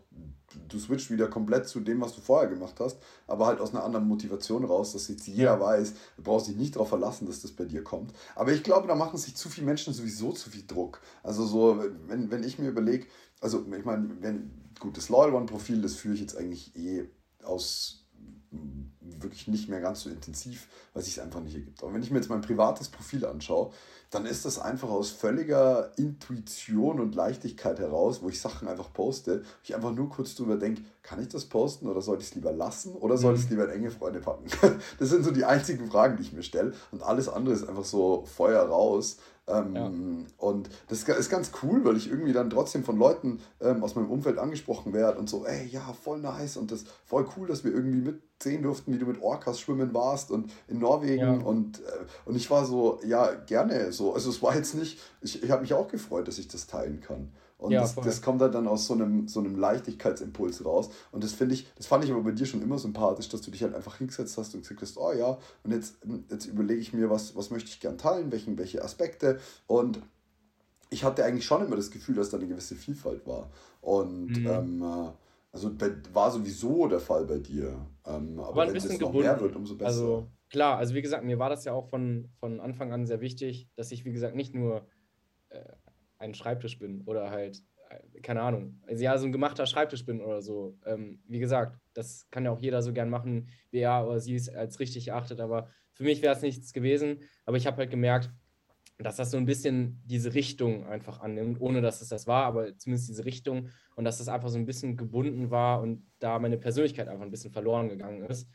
[0.67, 3.85] du switcht wieder komplett zu dem, was du vorher gemacht hast, aber halt aus einer
[3.85, 7.53] anderen Motivation raus, dass jetzt jeder weiß, du brauchst dich nicht darauf verlassen, dass das
[7.53, 8.13] bei dir kommt.
[8.35, 10.99] Aber ich glaube, da machen sich zu viele Menschen sowieso zu viel Druck.
[11.23, 13.07] Also so, wenn, wenn ich mir überlege,
[13.39, 17.09] also ich meine, wenn, gut, das Loyal One-Profil, das führe ich jetzt eigentlich eh
[17.43, 18.05] aus
[19.01, 21.81] wirklich nicht mehr ganz so intensiv, weil es sich einfach nicht ergibt.
[21.81, 23.71] Aber wenn ich mir jetzt mein privates Profil anschaue,
[24.11, 29.41] dann ist das einfach aus völliger Intuition und Leichtigkeit heraus, wo ich Sachen einfach poste,
[29.41, 32.35] wo ich einfach nur kurz drüber denke, kann ich das posten oder sollte ich es
[32.35, 33.57] lieber lassen oder sollte ich es mhm.
[33.57, 34.45] lieber in enge Freunde packen?
[34.99, 37.85] Das sind so die einzigen Fragen, die ich mir stelle und alles andere ist einfach
[37.85, 39.91] so Feuer raus ähm, ja.
[40.37, 44.09] Und das ist ganz cool, weil ich irgendwie dann trotzdem von Leuten ähm, aus meinem
[44.09, 47.73] Umfeld angesprochen werde und so, ey, ja, voll nice und das voll cool, dass wir
[47.73, 51.33] irgendwie mitsehen durften, wie du mit Orcas schwimmen warst und in Norwegen ja.
[51.33, 54.13] und, äh, und ich war so, ja, gerne so.
[54.13, 57.01] Also es war jetzt nicht, ich, ich habe mich auch gefreut, dass ich das teilen
[57.01, 57.33] kann.
[57.63, 60.89] Und ja, das, das, kommt halt dann aus so einem, so einem Leichtigkeitsimpuls raus.
[61.13, 63.51] Und das finde ich, das fand ich aber bei dir schon immer sympathisch, dass du
[63.51, 65.95] dich halt einfach hingesetzt hast und gesagt hast, oh ja, und jetzt,
[66.29, 69.39] jetzt überlege ich mir, was, was möchte ich gern teilen, welchen, welche Aspekte.
[69.65, 70.01] Und
[70.89, 73.49] ich hatte eigentlich schon immer das Gefühl, dass da eine gewisse Vielfalt war.
[73.79, 74.45] Und mhm.
[74.45, 75.11] ähm, äh,
[75.53, 75.71] also
[76.11, 77.77] war sowieso der Fall bei dir.
[78.05, 79.19] Ähm, aber war ein bisschen noch gebunden.
[79.19, 79.87] mehr wird, umso besser.
[79.87, 83.21] Also klar, also wie gesagt, mir war das ja auch von, von Anfang an sehr
[83.21, 84.85] wichtig, dass ich, wie gesagt, nicht nur
[85.47, 85.63] äh,
[86.23, 90.21] ein Schreibtisch bin oder halt, äh, keine Ahnung, also ja, so ein gemachter Schreibtisch bin
[90.21, 90.77] oder so.
[90.85, 94.35] Ähm, wie gesagt, das kann ja auch jeder so gern machen, wie er oder sie
[94.35, 97.19] es als richtig erachtet, aber für mich wäre es nichts gewesen.
[97.45, 98.31] Aber ich habe halt gemerkt,
[98.97, 102.77] dass das so ein bisschen diese Richtung einfach annimmt, ohne dass es das war, aber
[102.77, 106.57] zumindest diese Richtung und dass das einfach so ein bisschen gebunden war und da meine
[106.57, 108.49] Persönlichkeit einfach ein bisschen verloren gegangen ist.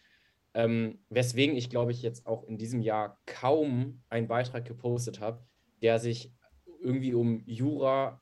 [0.55, 5.45] Ähm, weswegen ich, glaube ich, jetzt auch in diesem Jahr kaum einen Beitrag gepostet habe,
[5.83, 6.33] der sich
[6.81, 8.21] irgendwie um Jura,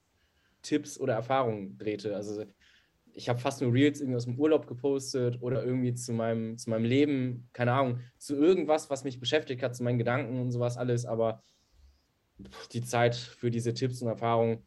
[0.63, 2.15] Tipps oder Erfahrungen drehte.
[2.15, 2.45] Also
[3.13, 6.69] ich habe fast nur Reels irgendwie aus dem Urlaub gepostet oder irgendwie zu meinem, zu
[6.71, 10.77] meinem Leben, keine Ahnung, zu irgendwas, was mich beschäftigt hat, zu meinen Gedanken und sowas
[10.77, 11.07] alles.
[11.07, 11.43] Aber
[12.73, 14.63] die Zeit für diese Tipps und Erfahrungen,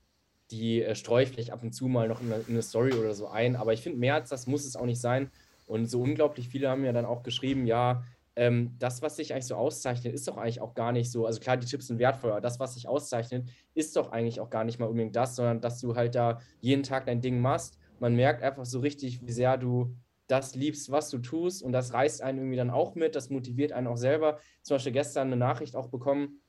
[0.52, 2.93] die äh, streue ich vielleicht ab und zu mal noch in eine, in eine Story
[2.93, 3.56] oder so ein.
[3.56, 5.30] Aber ich finde, mehr als das muss es auch nicht sein.
[5.67, 8.04] Und so unglaublich viele haben ja dann auch geschrieben, ja,
[8.39, 11.25] ähm, das, was sich eigentlich so auszeichnet, ist doch eigentlich auch gar nicht so.
[11.25, 14.49] Also klar, die Tipps sind wertvoll, aber das, was sich auszeichnet, ist doch eigentlich auch
[14.49, 17.78] gar nicht mal unbedingt das, sondern dass du halt da jeden Tag dein Ding machst.
[17.99, 19.93] Man merkt einfach so richtig, wie sehr du
[20.28, 23.73] das liebst, was du tust und das reißt einen irgendwie dann auch mit, das motiviert
[23.73, 24.39] einen auch selber.
[24.62, 26.39] Zum Beispiel gestern eine Nachricht auch bekommen,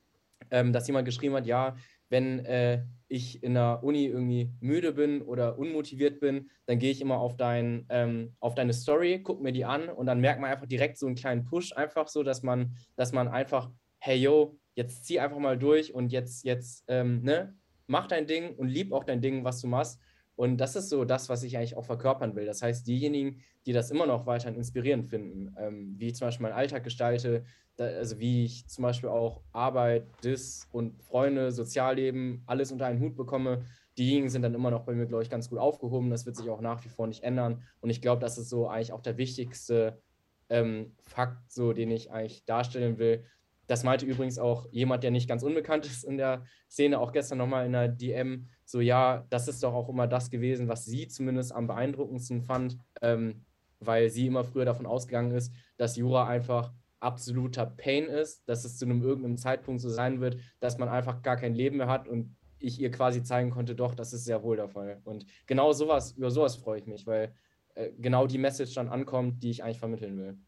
[0.53, 1.75] ähm, dass jemand geschrieben hat, ja,
[2.11, 7.01] wenn äh, ich in der Uni irgendwie müde bin oder unmotiviert bin, dann gehe ich
[7.01, 10.51] immer auf, dein, ähm, auf deine Story, gucke mir die an und dann merkt man
[10.51, 14.59] einfach direkt so einen kleinen Push, einfach so, dass man, dass man einfach, hey yo,
[14.75, 18.93] jetzt zieh einfach mal durch und jetzt, jetzt, ähm, ne, mach dein Ding und lieb
[18.93, 20.01] auch dein Ding, was du machst.
[20.41, 22.47] Und das ist so das, was ich eigentlich auch verkörpern will.
[22.47, 26.45] Das heißt, diejenigen, die das immer noch weiterhin inspirierend finden, ähm, wie ich zum Beispiel
[26.45, 27.45] meinen Alltag gestalte,
[27.77, 33.01] da, also wie ich zum Beispiel auch Arbeit, Dis und Freunde, Sozialleben, alles unter einen
[33.01, 33.67] Hut bekomme,
[33.99, 36.09] diejenigen sind dann immer noch bei mir, glaube ich, ganz gut aufgehoben.
[36.09, 37.63] Das wird sich auch nach wie vor nicht ändern.
[37.83, 40.01] Und ich glaube, das ist so eigentlich auch der wichtigste
[40.49, 43.27] ähm, Fakt, so, den ich eigentlich darstellen will.
[43.67, 47.37] Das meinte übrigens auch jemand, der nicht ganz unbekannt ist in der Szene, auch gestern
[47.37, 51.09] nochmal in der DM, so ja, das ist doch auch immer das gewesen, was sie
[51.09, 53.45] zumindest am beeindruckendsten fand, ähm,
[53.81, 58.79] weil sie immer früher davon ausgegangen ist, dass Jura einfach absoluter Pain ist, dass es
[58.79, 62.07] zu einem irgendeinem Zeitpunkt so sein wird, dass man einfach gar kein Leben mehr hat
[62.07, 65.01] und ich ihr quasi zeigen konnte, doch, das ist sehr wohl der Fall.
[65.05, 67.35] Und genau sowas, über sowas freue ich mich, weil
[67.75, 70.39] äh, genau die Message dann ankommt, die ich eigentlich vermitteln will.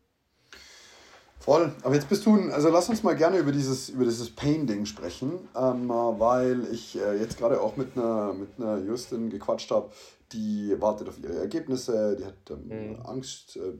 [1.45, 1.73] Voll.
[1.83, 5.41] Aber jetzt bist du, also lass uns mal gerne über dieses, über dieses Pain-Ding sprechen,
[5.57, 9.91] ähm, weil ich äh, jetzt gerade auch mit einer, mit einer Justin gequatscht habe,
[10.33, 12.97] die wartet auf ihre Ergebnisse, die hat ähm, mhm.
[13.05, 13.73] Angst, äh,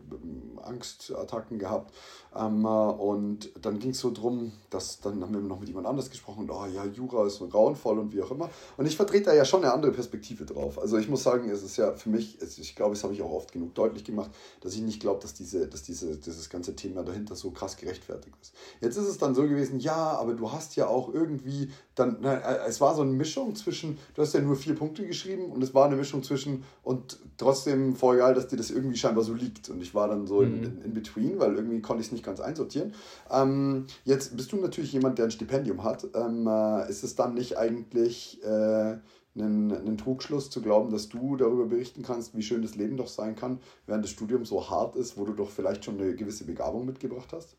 [0.63, 1.93] Angstattacken gehabt.
[2.35, 5.87] Ähm, äh, und dann ging es so drum, dass dann haben wir noch mit jemand
[5.87, 8.51] anders gesprochen und oh ja, Jura ist so grauenvoll und wie auch immer.
[8.77, 10.79] Und ich vertrete da ja schon eine andere Perspektive drauf.
[10.79, 13.23] Also ich muss sagen, es ist ja für mich, es, ich glaube, das habe ich
[13.23, 16.75] auch oft genug deutlich gemacht, dass ich nicht glaube, dass, diese, dass diese, dieses ganze
[16.77, 18.55] Thema dahinter so krass gerechtfertigt ist.
[18.81, 22.41] Jetzt ist es dann so gewesen, ja, aber du hast ja auch irgendwie dann, äh,
[22.67, 25.75] es war so eine Mischung zwischen, du hast ja nur vier Punkte geschrieben und es
[25.75, 29.69] war eine Mischung zwischen und trotzdem voll geil, dass dir das irgendwie scheinbar so liegt.
[29.69, 30.63] Und ich war dann so mhm.
[30.63, 32.95] in, in, between, weil irgendwie konnte ich es nicht ganz einsortieren.
[33.31, 36.07] Ähm, jetzt bist du natürlich jemand, der ein Stipendium hat.
[36.15, 38.97] Ähm, äh, ist es dann nicht eigentlich äh,
[39.37, 43.09] ein, ein Trugschluss zu glauben, dass du darüber berichten kannst, wie schön das Leben doch
[43.09, 46.45] sein kann, während das Studium so hart ist, wo du doch vielleicht schon eine gewisse
[46.45, 47.57] Begabung mitgebracht hast?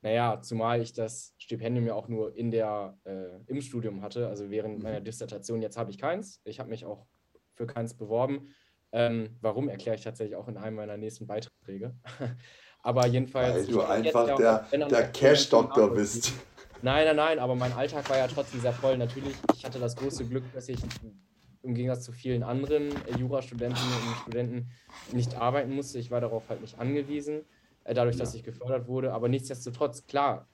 [0.00, 4.50] Naja, zumal ich das Stipendium ja auch nur in der, äh, im Studium hatte, also
[4.50, 4.82] während mhm.
[4.84, 5.60] meiner Dissertation.
[5.60, 6.40] Jetzt habe ich keins.
[6.44, 7.06] Ich habe mich auch
[7.54, 8.54] für keins beworben.
[8.92, 11.94] Ähm, warum erkläre ich tatsächlich auch in einem meiner nächsten Beiträge.
[12.82, 13.66] aber jedenfalls.
[13.66, 16.32] Weil du einfach der, der Cash-Doktor bist.
[16.80, 18.96] Nein, nein, nein, aber mein Alltag war ja trotzdem sehr voll.
[18.96, 20.78] Natürlich, ich hatte das große Glück, dass ich
[21.62, 24.70] im Gegensatz zu vielen anderen Jurastudentinnen und Studenten
[25.10, 25.98] nicht arbeiten musste.
[25.98, 27.44] Ich war darauf halt nicht angewiesen.
[27.88, 28.20] Äh, dadurch, ja.
[28.20, 29.12] dass ich gefördert wurde.
[29.12, 30.46] Aber nichtsdestotrotz, klar,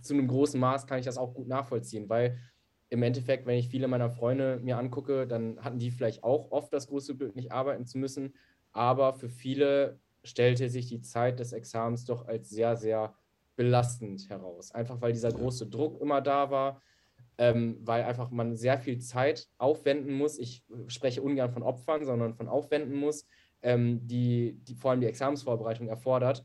[0.00, 2.38] zu einem großen Maß kann ich das auch gut nachvollziehen, weil
[2.90, 6.72] im Endeffekt, wenn ich viele meiner Freunde mir angucke, dann hatten die vielleicht auch oft
[6.72, 8.34] das große Glück, nicht arbeiten zu müssen.
[8.72, 13.14] Aber für viele stellte sich die Zeit des Examens doch als sehr, sehr
[13.56, 14.72] belastend heraus.
[14.72, 16.82] Einfach weil dieser große Druck immer da war,
[17.38, 20.38] ähm, weil einfach man sehr viel Zeit aufwenden muss.
[20.38, 23.26] Ich spreche ungern von Opfern, sondern von aufwenden muss,
[23.62, 26.44] ähm, die, die vor allem die Examensvorbereitung erfordert.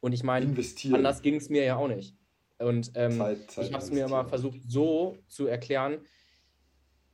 [0.00, 0.46] Und ich meine,
[0.92, 2.16] anders ging es mir ja auch nicht.
[2.58, 6.00] Und ähm, Zeit, Zeit ich habe es mir immer versucht so zu erklären,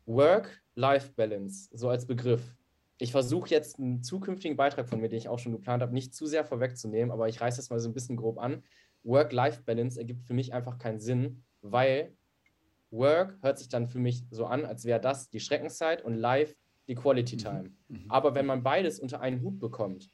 [0.07, 2.55] Work-Life-Balance, so als Begriff.
[2.99, 6.15] Ich versuche jetzt einen zukünftigen Beitrag von mir, den ich auch schon geplant habe, nicht
[6.15, 8.63] zu sehr vorwegzunehmen, aber ich reiße das mal so ein bisschen grob an.
[9.05, 12.17] Work-Life-Balance ergibt für mich einfach keinen Sinn, weil
[12.91, 16.57] Work hört sich dann für mich so an, als wäre das die Schreckenszeit und Life
[16.89, 17.41] die Quality mhm.
[17.41, 17.71] Time.
[17.89, 18.05] Mhm.
[18.09, 20.11] Aber wenn man beides unter einen Hut bekommt,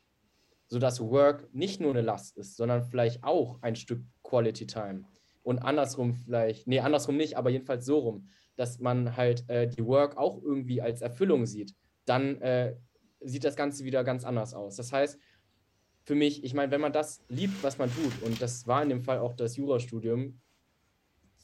[0.66, 5.04] sodass Work nicht nur eine Last ist, sondern vielleicht auch ein Stück Quality Time
[5.42, 9.84] und andersrum vielleicht, nee, andersrum nicht, aber jedenfalls so rum, dass man halt äh, die
[9.84, 12.76] Work auch irgendwie als Erfüllung sieht, dann äh,
[13.20, 14.76] sieht das Ganze wieder ganz anders aus.
[14.76, 15.18] Das heißt,
[16.02, 18.90] für mich, ich meine, wenn man das liebt, was man tut, und das war in
[18.90, 20.40] dem Fall auch das Jurastudium,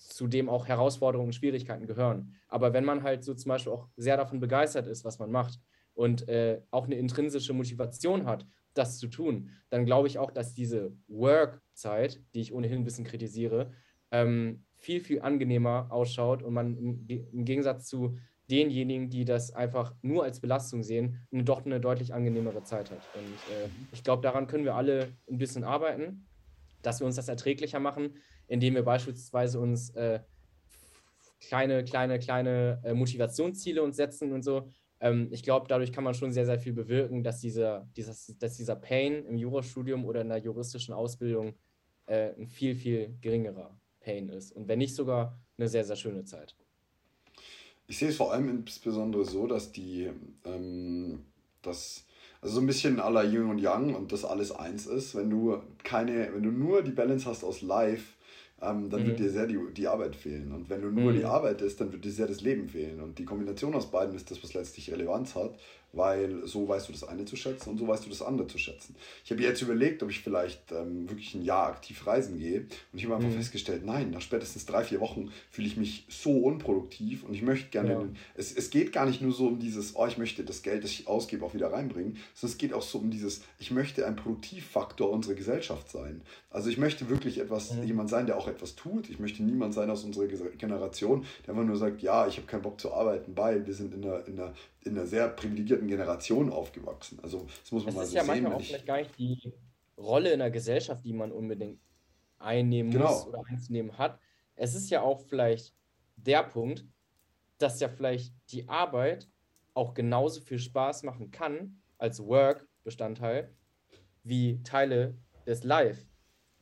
[0.00, 2.34] zu dem auch Herausforderungen und Schwierigkeiten gehören.
[2.48, 5.60] Aber wenn man halt so zum Beispiel auch sehr davon begeistert ist, was man macht
[5.94, 10.54] und äh, auch eine intrinsische Motivation hat, das zu tun, dann glaube ich auch, dass
[10.54, 13.72] diese Work-Zeit, die ich ohnehin ein bisschen kritisiere,
[14.10, 18.16] ähm, viel, viel angenehmer ausschaut und man im, im, Gegensatz zu
[18.50, 23.02] denjenigen, die das einfach nur als Belastung sehen, eine, doch eine deutlich angenehmere Zeit hat.
[23.14, 26.26] Und äh, ich glaube, daran können wir alle ein bisschen arbeiten,
[26.82, 28.14] dass wir uns das erträglicher machen,
[28.50, 30.20] indem wir beispielsweise uns äh,
[31.40, 34.68] kleine, kleine, kleine äh, Motivationsziele uns setzen und so.
[35.00, 38.56] Ähm, ich glaube, dadurch kann man schon sehr, sehr viel bewirken, dass dieser, dieses, dass
[38.56, 41.54] dieser Pain im Jurastudium oder in der juristischen Ausbildung
[42.06, 44.50] äh, ein viel, viel geringerer Pain ist.
[44.52, 46.56] Und wenn nicht sogar eine sehr, sehr schöne Zeit.
[47.86, 50.10] Ich sehe es vor allem insbesondere so, dass die,
[50.44, 51.24] ähm,
[51.62, 52.04] dass,
[52.40, 55.62] also so ein bisschen aller Yin und Yang und das alles eins ist, wenn du
[55.84, 58.16] keine, wenn du nur die Balance hast aus Live
[58.62, 59.06] ähm, dann mhm.
[59.06, 60.52] wird dir sehr die, die Arbeit fehlen.
[60.52, 61.18] Und wenn du nur mhm.
[61.18, 63.00] die Arbeit ist, dann wird dir sehr das Leben fehlen.
[63.00, 65.58] Und die Kombination aus beiden ist das, was letztlich Relevanz hat,
[65.92, 68.58] weil so weißt du das eine zu schätzen und so weißt du das andere zu
[68.58, 68.94] schätzen.
[69.24, 72.98] Ich habe jetzt überlegt, ob ich vielleicht ähm, wirklich ein Jahr aktiv reisen gehe und
[72.98, 73.34] ich habe einfach mhm.
[73.34, 77.70] festgestellt, nein, nach spätestens drei, vier Wochen fühle ich mich so unproduktiv und ich möchte
[77.70, 78.04] gerne, ja.
[78.34, 80.90] es, es geht gar nicht nur so um dieses, oh, ich möchte das Geld, das
[80.90, 84.16] ich ausgebe, auch wieder reinbringen, sondern es geht auch so um dieses, ich möchte ein
[84.16, 86.22] Produktivfaktor unserer Gesellschaft sein.
[86.50, 87.84] Also ich möchte wirklich etwas, mhm.
[87.84, 89.08] jemand sein, der auch etwas tut.
[89.08, 92.62] Ich möchte niemand sein aus unserer Generation, der einfach nur sagt, ja, ich habe keinen
[92.62, 96.50] Bock zu arbeiten, weil wir sind in einer, in einer, in einer sehr privilegierten Generation
[96.50, 97.18] aufgewachsen.
[97.22, 98.16] Also das muss man es mal so sehen.
[98.16, 99.52] Das ist ja manchmal auch vielleicht gar nicht die
[99.96, 101.80] Rolle in der Gesellschaft, die man unbedingt
[102.38, 103.10] einnehmen genau.
[103.10, 104.18] muss oder einzunehmen hat.
[104.56, 105.74] Es ist ja auch vielleicht
[106.16, 106.86] der Punkt,
[107.58, 109.28] dass ja vielleicht die Arbeit
[109.74, 113.54] auch genauso viel Spaß machen kann als Work-Bestandteil
[114.22, 115.16] wie Teile
[115.46, 116.06] des Live.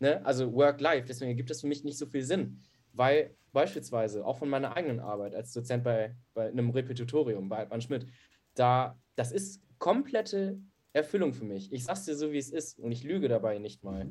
[0.01, 0.25] Ne?
[0.25, 1.07] Also Work-Life.
[1.07, 2.61] Deswegen gibt es für mich nicht so viel Sinn.
[2.93, 7.81] Weil beispielsweise auch von meiner eigenen Arbeit als Dozent bei, bei einem Repetitorium bei Altmann
[7.81, 8.07] Schmidt,
[8.55, 10.61] da, das ist komplette
[10.93, 11.73] Erfüllung für mich.
[11.73, 14.11] Ich sag's dir so, wie es ist und ich lüge dabei nicht mal.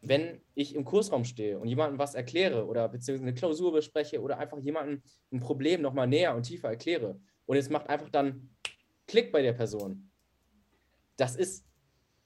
[0.00, 4.38] Wenn ich im Kursraum stehe und jemandem was erkläre oder beziehungsweise eine Klausur bespreche oder
[4.38, 5.02] einfach jemandem
[5.32, 8.50] ein Problem nochmal näher und tiefer erkläre und es macht einfach dann
[9.06, 10.10] Klick bei der Person.
[11.16, 11.64] Das ist,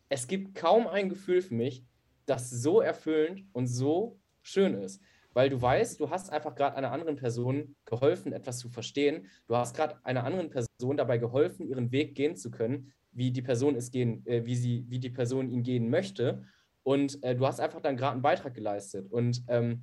[0.08, 1.84] es gibt kaum ein Gefühl für mich,
[2.26, 5.00] das so erfüllend und so schön ist.
[5.36, 9.26] Weil du weißt, du hast einfach gerade einer anderen Person geholfen, etwas zu verstehen.
[9.46, 13.42] Du hast gerade einer anderen Person dabei geholfen, ihren Weg gehen zu können, wie die
[13.42, 16.46] Person es gehen, äh, wie sie, wie die Person ihn gehen möchte.
[16.84, 19.12] Und äh, du hast einfach dann gerade einen Beitrag geleistet.
[19.12, 19.82] Und ähm,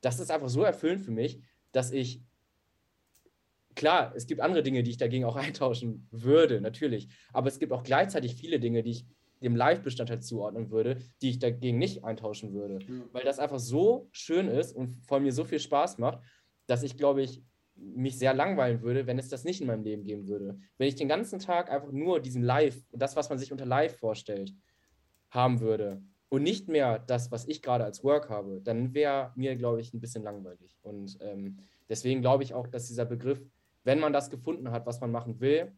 [0.00, 2.20] das ist einfach so erfüllend für mich, dass ich
[3.76, 7.06] klar, es gibt andere Dinge, die ich dagegen auch eintauschen würde, natürlich.
[7.32, 9.06] Aber es gibt auch gleichzeitig viele Dinge, die ich
[9.42, 12.78] dem Live-Bestandteil zuordnen würde, die ich dagegen nicht eintauschen würde.
[12.84, 13.04] Ja.
[13.12, 16.20] Weil das einfach so schön ist und vor mir so viel Spaß macht,
[16.66, 17.42] dass ich, glaube ich,
[17.78, 20.58] mich sehr langweilen würde, wenn es das nicht in meinem Leben geben würde.
[20.78, 23.98] Wenn ich den ganzen Tag einfach nur diesen Live, das, was man sich unter Live
[23.98, 24.52] vorstellt,
[25.30, 29.56] haben würde und nicht mehr das, was ich gerade als Work habe, dann wäre mir,
[29.56, 30.78] glaube ich, ein bisschen langweilig.
[30.82, 31.58] Und ähm,
[31.88, 33.40] deswegen glaube ich auch, dass dieser Begriff,
[33.84, 35.72] wenn man das gefunden hat, was man machen will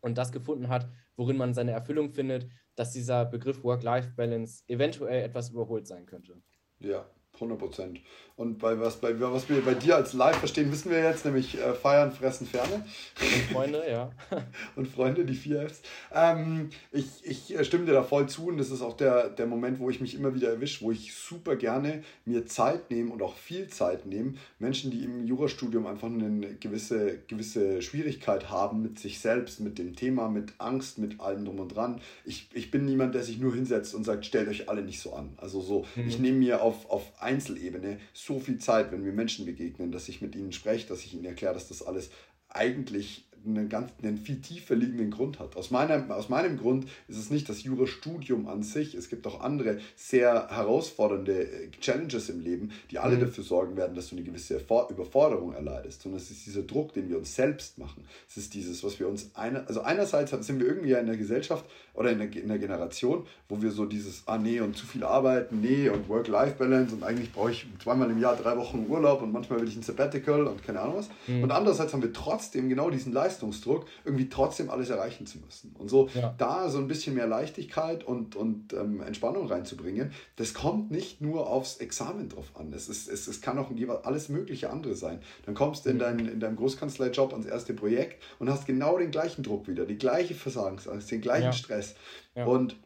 [0.00, 5.50] und das gefunden hat, worin man seine Erfüllung findet, dass dieser Begriff Work-Life-Balance eventuell etwas
[5.50, 6.42] überholt sein könnte.
[6.80, 8.00] Ja, 100 Prozent.
[8.36, 11.56] Und bei was, bei, was wir bei dir als Live verstehen, wissen wir jetzt, nämlich
[11.56, 12.84] äh, Feiern, Fressen, Ferne.
[13.20, 14.10] Und Freunde, ja.
[14.76, 15.82] und Freunde, die vier Fs.
[16.12, 19.46] Ähm, ich, ich äh, stimme dir da voll zu und das ist auch der, der
[19.46, 23.22] Moment, wo ich mich immer wieder erwische, wo ich super gerne mir Zeit nehme und
[23.22, 24.34] auch viel Zeit nehme.
[24.58, 29.94] Menschen, die im Jurastudium einfach eine gewisse, gewisse Schwierigkeit haben mit sich selbst, mit dem
[29.94, 32.00] Thema, mit Angst, mit allem drum und dran.
[32.24, 35.12] Ich, ich bin niemand, der sich nur hinsetzt und sagt, stellt euch alle nicht so
[35.12, 35.34] an.
[35.36, 36.08] Also so, mhm.
[36.08, 40.22] ich nehme mir auf, auf Einzelebene so viel Zeit, wenn wir Menschen begegnen, dass ich
[40.22, 42.10] mit ihnen spreche, dass ich ihnen erkläre, dass das alles
[42.48, 45.56] eigentlich einen ganz einen viel tiefer liegenden Grund hat.
[45.56, 48.94] Aus meinem, aus meinem Grund ist es nicht das Jurastudium an sich.
[48.94, 53.20] Es gibt auch andere sehr herausfordernde äh, Challenges im Leben, die alle mhm.
[53.20, 56.02] dafür sorgen werden, dass du eine gewisse Überforderung erleidest.
[56.02, 58.04] Sondern es ist dieser Druck, den wir uns selbst machen.
[58.28, 61.64] Es ist dieses, was wir uns eine, also einerseits sind wir irgendwie in der Gesellschaft
[61.94, 65.04] oder in der, in der Generation, wo wir so dieses, ah nee, und zu viel
[65.04, 69.32] arbeiten, nee, und Work-Life-Balance und eigentlich brauche ich zweimal im Jahr drei Wochen Urlaub und
[69.32, 71.08] manchmal will ich ein Sabbatical und keine Ahnung was.
[71.26, 71.44] Mhm.
[71.44, 75.74] Und andererseits haben wir trotzdem genau diesen Leistung Leistungsdruck, irgendwie trotzdem alles erreichen zu müssen.
[75.78, 76.34] Und so ja.
[76.38, 81.48] da so ein bisschen mehr Leichtigkeit und, und ähm, Entspannung reinzubringen, das kommt nicht nur
[81.48, 82.72] aufs Examen drauf an.
[82.72, 83.70] Es, ist, es, es kann auch
[84.04, 85.20] alles mögliche andere sein.
[85.46, 86.00] Dann kommst du in, mhm.
[86.00, 89.98] dein, in deinem Großkanzleijob ans erste Projekt und hast genau den gleichen Druck wieder, die
[89.98, 91.52] gleiche Versagensangst, den gleichen ja.
[91.52, 91.94] Stress.
[92.34, 92.46] Ja.
[92.46, 92.76] Und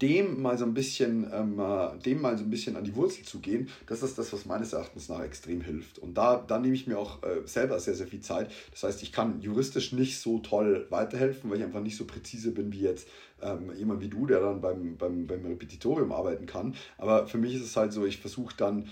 [0.00, 3.24] dem mal so ein bisschen, ähm, äh, dem mal so ein bisschen an die Wurzel
[3.24, 5.98] zu gehen, das ist das, was meines Erachtens nach extrem hilft.
[5.98, 8.50] Und da, da nehme ich mir auch äh, selber sehr, sehr viel Zeit.
[8.70, 12.52] Das heißt, ich kann juristisch nicht so toll weiterhelfen, weil ich einfach nicht so präzise
[12.52, 13.08] bin wie jetzt
[13.42, 16.74] ähm, jemand wie du, der dann beim, beim, beim Repetitorium arbeiten kann.
[16.98, 18.88] Aber für mich ist es halt so, ich versuche dann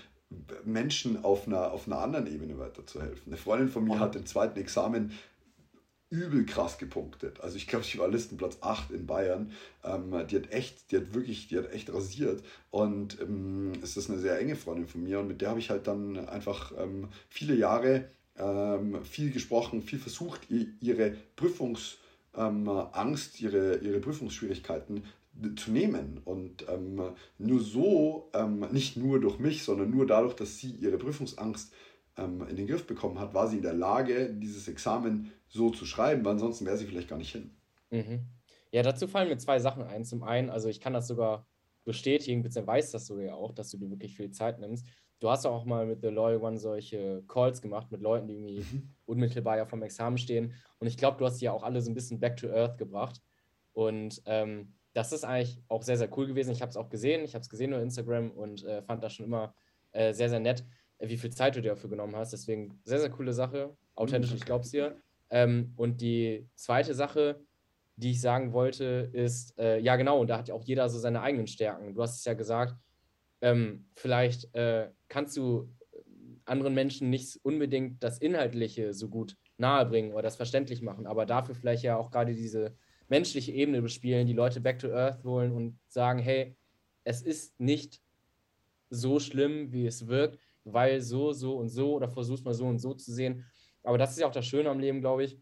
[0.64, 3.22] Menschen auf einer, auf einer anderen Ebene weiterzuhelfen.
[3.26, 5.12] Eine Freundin von mir hat im zweiten Examen
[6.10, 7.40] übel krass gepunktet.
[7.40, 9.52] Also ich glaube, sie war Listenplatz 8 in Bayern.
[9.84, 12.42] Ähm, die hat echt, die hat wirklich, die hat echt rasiert.
[12.70, 15.70] Und ähm, es ist eine sehr enge Freundin von mir und mit der habe ich
[15.70, 20.48] halt dann einfach ähm, viele Jahre ähm, viel gesprochen, viel versucht,
[20.80, 21.98] ihre Prüfungsangst,
[22.36, 22.66] ähm,
[23.38, 25.04] ihre, ihre Prüfungsschwierigkeiten
[25.56, 26.20] zu nehmen.
[26.24, 27.00] Und ähm,
[27.38, 28.30] nur so,
[28.72, 31.72] nicht nur durch mich, sondern nur dadurch, dass sie ihre Prüfungsangst
[32.18, 36.24] in den Griff bekommen hat, war sie in der Lage, dieses Examen so zu schreiben,
[36.24, 37.50] weil ansonsten wäre sie vielleicht gar nicht hin.
[37.90, 38.26] Mhm.
[38.72, 40.04] Ja, dazu fallen mir zwei Sachen ein.
[40.04, 41.46] Zum einen, also ich kann das sogar
[41.84, 44.86] bestätigen, beziehungsweise weiß das sogar ja auch, dass du dir wirklich viel Zeit nimmst.
[45.20, 48.60] Du hast auch mal mit The Loyal One solche Calls gemacht mit Leuten, die irgendwie
[48.60, 48.94] mhm.
[49.06, 50.52] unmittelbar ja vom Examen stehen.
[50.78, 52.78] Und ich glaube, du hast die ja auch alle so ein bisschen back to earth
[52.78, 53.20] gebracht.
[53.72, 56.52] Und ähm, das ist eigentlich auch sehr, sehr cool gewesen.
[56.52, 57.24] Ich habe es auch gesehen.
[57.24, 59.54] Ich habe es gesehen über Instagram und äh, fand das schon immer
[59.92, 60.64] äh, sehr, sehr nett,
[61.00, 62.32] wie viel Zeit du dir dafür genommen hast.
[62.32, 63.76] Deswegen sehr, sehr coole Sache.
[63.94, 64.36] Authentisch, mhm.
[64.36, 64.96] ich glaube es dir.
[65.30, 67.40] Ähm, und die zweite Sache,
[67.96, 70.98] die ich sagen wollte, ist, äh, ja genau, und da hat ja auch jeder so
[70.98, 71.94] seine eigenen Stärken.
[71.94, 72.76] Du hast es ja gesagt,
[73.40, 75.68] ähm, vielleicht äh, kannst du
[76.44, 81.54] anderen Menschen nicht unbedingt das Inhaltliche so gut nahebringen oder das verständlich machen, aber dafür
[81.54, 82.74] vielleicht ja auch gerade diese
[83.08, 86.56] menschliche Ebene bespielen, die Leute back to earth holen und sagen, hey,
[87.04, 88.00] es ist nicht
[88.90, 90.38] so schlimm, wie es wirkt,
[90.72, 93.44] weil so, so und so oder versuchst mal so und so zu sehen.
[93.82, 95.38] Aber das ist ja auch das Schöne am Leben, glaube ich.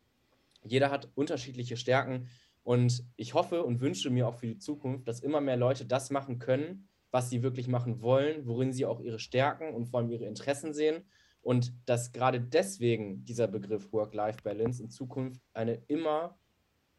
[0.63, 2.29] Jeder hat unterschiedliche Stärken
[2.63, 6.11] und ich hoffe und wünsche mir auch für die Zukunft, dass immer mehr Leute das
[6.11, 10.11] machen können, was sie wirklich machen wollen, worin sie auch ihre Stärken und vor allem
[10.11, 11.05] ihre Interessen sehen.
[11.41, 16.37] Und dass gerade deswegen dieser Begriff Work-Life-Balance in Zukunft eine immer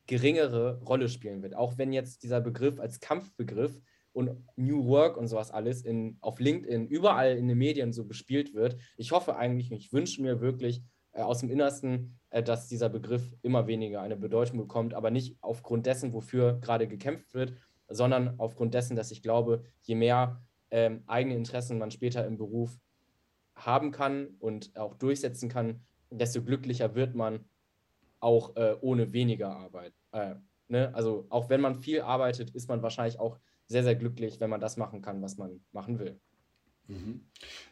[0.06, 1.54] geringere Rolle spielen wird.
[1.54, 3.82] Auch wenn jetzt dieser Begriff als Kampfbegriff
[4.18, 8.56] und New Work und sowas alles in, auf LinkedIn überall in den Medien so bespielt
[8.56, 8.76] wird.
[8.98, 13.32] Ich hoffe eigentlich ich wünsche mir wirklich, äh, aus dem Innersten, äh, dass dieser Begriff
[13.44, 17.54] immer weniger eine Bedeutung bekommt, aber nicht aufgrund dessen, wofür gerade gekämpft wird,
[17.90, 20.42] sondern aufgrund dessen, dass ich glaube, je mehr
[20.72, 22.76] ähm, eigene Interessen man später im Beruf
[23.54, 27.46] haben kann und auch durchsetzen kann, desto glücklicher wird man
[28.20, 29.94] auch äh, ohne weniger Arbeit.
[30.12, 30.34] Äh,
[30.70, 30.92] ne?
[30.96, 33.38] Also auch wenn man viel arbeitet, ist man wahrscheinlich auch
[33.68, 36.20] sehr, sehr glücklich, wenn man das machen kann, was man machen will.
[36.88, 37.22] Mhm.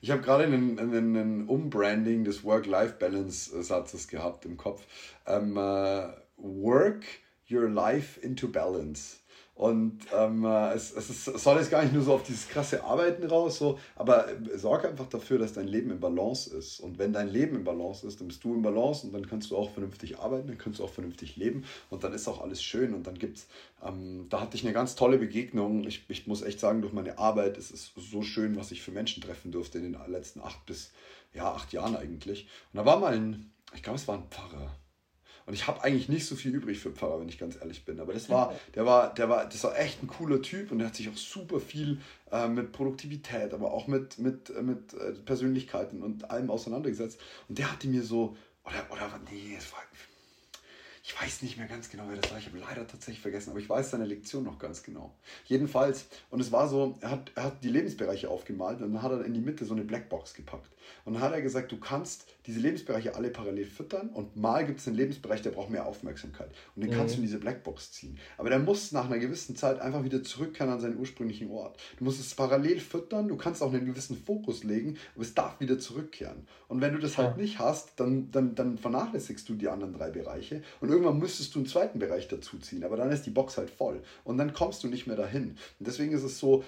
[0.01, 4.85] Ich habe gerade einen, einen, einen, Umbranding des Work-Life-Balance-Satzes gehabt im Kopf.
[5.25, 7.05] Ähm, uh, work
[7.49, 9.19] your life into balance.
[9.55, 12.49] Und ähm, äh, es, es, ist, es soll jetzt gar nicht nur so auf dieses
[12.49, 16.81] krasse Arbeiten raus, so, aber äh, sorg einfach dafür, dass dein Leben im Balance ist.
[16.81, 19.51] Und wenn dein Leben im Balance ist, dann bist du im Balance und dann kannst
[19.51, 22.61] du auch vernünftig arbeiten, dann kannst du auch vernünftig leben und dann ist auch alles
[22.61, 22.93] schön.
[22.93, 23.47] Und dann gibt's,
[23.81, 25.87] ähm, da hatte ich eine ganz tolle Begegnung.
[25.87, 28.91] Ich, ich muss echt sagen, durch meine Arbeit ist es so schön, was ich für
[28.91, 30.91] Menschen treffen durfte in den letzten acht bis
[31.33, 32.49] ja, acht Jahren eigentlich.
[32.73, 34.75] Und da war mal ein, ich glaube, es war ein Pfarrer
[35.45, 37.99] Und ich habe eigentlich nicht so viel übrig für Pfarrer, wenn ich ganz ehrlich bin.
[37.99, 40.87] Aber das war, der war, der war, das war echt ein cooler Typ und der
[40.87, 41.99] hat sich auch super viel
[42.31, 47.19] äh, mit Produktivität, aber auch mit, mit, äh, mit äh, Persönlichkeiten und allem auseinandergesetzt.
[47.47, 49.81] Und der hatte mir so, oder, oder nee, es war
[51.07, 52.39] ich weiß nicht mehr ganz genau, wer das war.
[52.39, 55.13] Ich habe leider tatsächlich vergessen, aber ich weiß seine Lektion noch ganz genau.
[55.45, 59.11] Jedenfalls, und es war so, er hat, er hat die Lebensbereiche aufgemalt und dann hat
[59.11, 60.71] er in die Mitte so eine Blackbox gepackt.
[61.05, 64.79] Und dann hat er gesagt, du kannst diese Lebensbereiche alle parallel füttern und mal gibt
[64.79, 66.49] es einen Lebensbereich, der braucht mehr Aufmerksamkeit.
[66.75, 66.95] Und den mhm.
[66.95, 68.17] kannst du in diese Blackbox ziehen.
[68.37, 71.79] Aber der muss nach einer gewissen Zeit einfach wieder zurückkehren an seinen ursprünglichen Ort.
[71.97, 75.59] Du musst es parallel füttern, du kannst auch einen gewissen Fokus legen, aber es darf
[75.59, 76.47] wieder zurückkehren.
[76.67, 80.09] Und wenn du das halt nicht hast, dann, dann, dann vernachlässigst du die anderen drei
[80.09, 83.57] Bereiche und irgendwann müsstest du einen zweiten Bereich dazu ziehen, aber dann ist die Box
[83.57, 85.57] halt voll und dann kommst du nicht mehr dahin.
[85.79, 86.63] Und deswegen ist es so,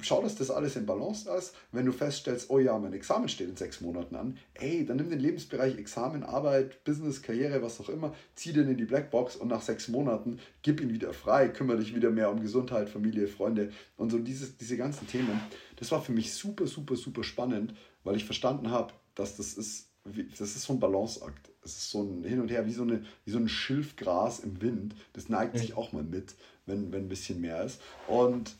[0.00, 1.54] schau, dass das alles in Balance ist.
[1.72, 5.10] Wenn du feststellst, oh ja, mein Examen steht in sechs Monaten an, ey, dann nimm
[5.10, 9.48] den Lebensbereich Examen, Arbeit, Business, Karriere, was auch immer, zieh den in die Blackbox und
[9.48, 13.70] nach sechs Monaten gib ihn wieder frei, kümmere dich wieder mehr um Gesundheit, Familie, Freunde
[13.96, 15.40] und so dieses, diese ganzen Themen.
[15.76, 17.74] Das war für mich super, super, super spannend,
[18.04, 21.50] weil ich verstanden habe, dass das ist das ist so ein Balanceakt.
[21.62, 24.60] Es ist so ein Hin und Her, wie so, eine, wie so ein Schilfgras im
[24.62, 24.94] Wind.
[25.12, 26.34] Das neigt sich auch mal mit,
[26.66, 27.80] wenn, wenn ein bisschen mehr ist.
[28.06, 28.56] Und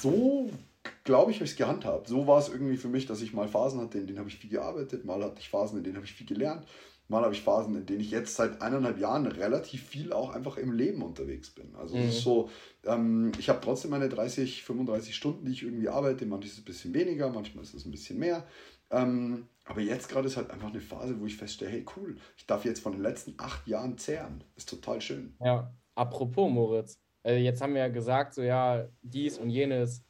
[0.00, 0.50] so,
[1.04, 2.08] glaube ich, habe ich es gehandhabt.
[2.08, 4.36] So war es irgendwie für mich, dass ich mal Phasen hatte, in denen habe ich
[4.36, 6.66] viel gearbeitet, mal hatte ich Phasen, in denen habe ich viel gelernt,
[7.08, 10.56] mal habe ich Phasen, in denen ich jetzt seit eineinhalb Jahren relativ viel auch einfach
[10.56, 11.74] im Leben unterwegs bin.
[11.76, 12.02] Also mhm.
[12.02, 12.50] es ist so,
[12.84, 16.26] ähm, ich habe trotzdem meine 30, 35 Stunden, die ich irgendwie arbeite.
[16.26, 18.46] Manchmal ist es ein bisschen weniger, manchmal ist es ein bisschen mehr.
[18.90, 22.46] Ähm, aber jetzt gerade ist halt einfach eine Phase, wo ich feststelle, hey cool, ich
[22.46, 24.44] darf jetzt von den letzten acht Jahren zehren.
[24.56, 25.34] Ist total schön.
[25.42, 30.04] Ja, apropos Moritz, äh, jetzt haben wir ja gesagt, so ja, dies und jenes,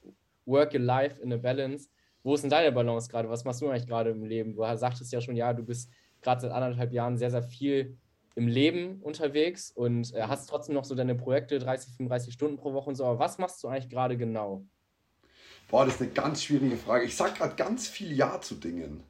[0.46, 1.88] work your life in a balance.
[2.22, 3.28] Wo ist denn deine Balance gerade?
[3.28, 4.54] Was machst du eigentlich gerade im Leben?
[4.54, 5.90] Du sagtest ja schon, ja, du bist
[6.22, 7.98] gerade seit anderthalb Jahren sehr, sehr viel
[8.34, 12.72] im Leben unterwegs und äh, hast trotzdem noch so deine Projekte, 30, 35 Stunden pro
[12.72, 13.04] Woche und so.
[13.04, 14.66] Aber was machst du eigentlich gerade genau?
[15.70, 17.04] Boah, das ist eine ganz schwierige Frage.
[17.04, 19.02] Ich sage gerade ganz viel Ja zu Dingen.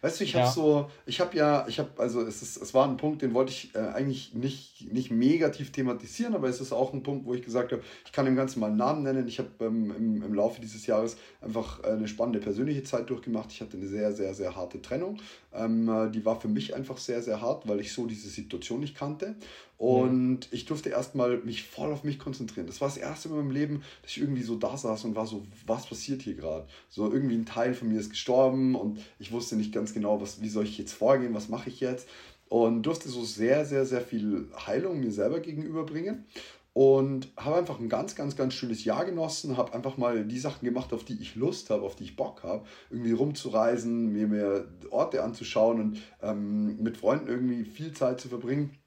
[0.00, 0.50] Weißt du, ich habe ja.
[0.50, 3.52] so, ich habe ja, ich habe, also es, ist, es war ein Punkt, den wollte
[3.52, 7.42] ich äh, eigentlich nicht, nicht negativ thematisieren, aber es ist auch ein Punkt, wo ich
[7.42, 9.26] gesagt habe, ich kann dem Ganzen mal einen Namen nennen.
[9.28, 13.52] Ich habe ähm, im, im Laufe dieses Jahres einfach äh, eine spannende persönliche Zeit durchgemacht.
[13.52, 15.18] Ich hatte eine sehr, sehr, sehr harte Trennung.
[15.52, 18.80] Ähm, äh, die war für mich einfach sehr, sehr hart, weil ich so diese Situation
[18.80, 19.34] nicht kannte.
[19.78, 22.66] Und ich durfte erstmal mich voll auf mich konzentrieren.
[22.66, 25.14] Das war das erste Mal in meinem Leben, dass ich irgendwie so da saß und
[25.14, 26.66] war so, was passiert hier gerade?
[26.88, 30.42] So irgendwie ein Teil von mir ist gestorben und ich wusste nicht ganz genau, was,
[30.42, 32.08] wie soll ich jetzt vorgehen, was mache ich jetzt?
[32.48, 36.24] Und durfte so sehr, sehr, sehr viel Heilung mir selber gegenüberbringen
[36.72, 40.64] und habe einfach ein ganz, ganz, ganz schönes Jahr genossen, habe einfach mal die Sachen
[40.64, 44.64] gemacht, auf die ich Lust habe, auf die ich Bock habe, irgendwie rumzureisen, mir mehr
[44.90, 48.77] Orte anzuschauen und ähm, mit Freunden irgendwie viel Zeit zu verbringen.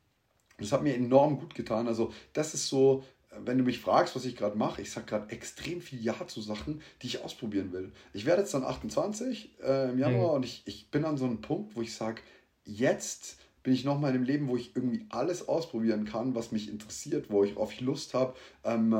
[0.61, 1.87] Das hat mir enorm gut getan.
[1.87, 3.03] Also das ist so,
[3.39, 6.41] wenn du mich fragst, was ich gerade mache, ich sage gerade extrem viel Ja zu
[6.41, 7.91] Sachen, die ich ausprobieren will.
[8.13, 10.35] Ich werde jetzt dann 28 äh, im Januar mhm.
[10.35, 12.21] und ich, ich bin an so einem Punkt, wo ich sage,
[12.65, 16.69] jetzt bin ich nochmal in einem Leben, wo ich irgendwie alles ausprobieren kann, was mich
[16.69, 18.33] interessiert, wo ich auf Lust habe,
[18.63, 18.95] ähm,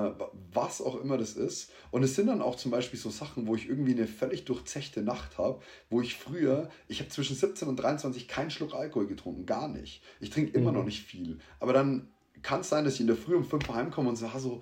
[0.54, 1.72] was auch immer das ist.
[1.90, 5.02] Und es sind dann auch zum Beispiel so Sachen, wo ich irgendwie eine völlig durchzechte
[5.02, 9.46] Nacht habe, wo ich früher, ich habe zwischen 17 und 23 keinen Schluck Alkohol getrunken,
[9.46, 10.02] gar nicht.
[10.20, 10.78] Ich trinke immer mhm.
[10.78, 11.40] noch nicht viel.
[11.60, 12.08] Aber dann
[12.42, 14.62] kann es sein, dass ich in der Früh um 5 heimkomme und sage so,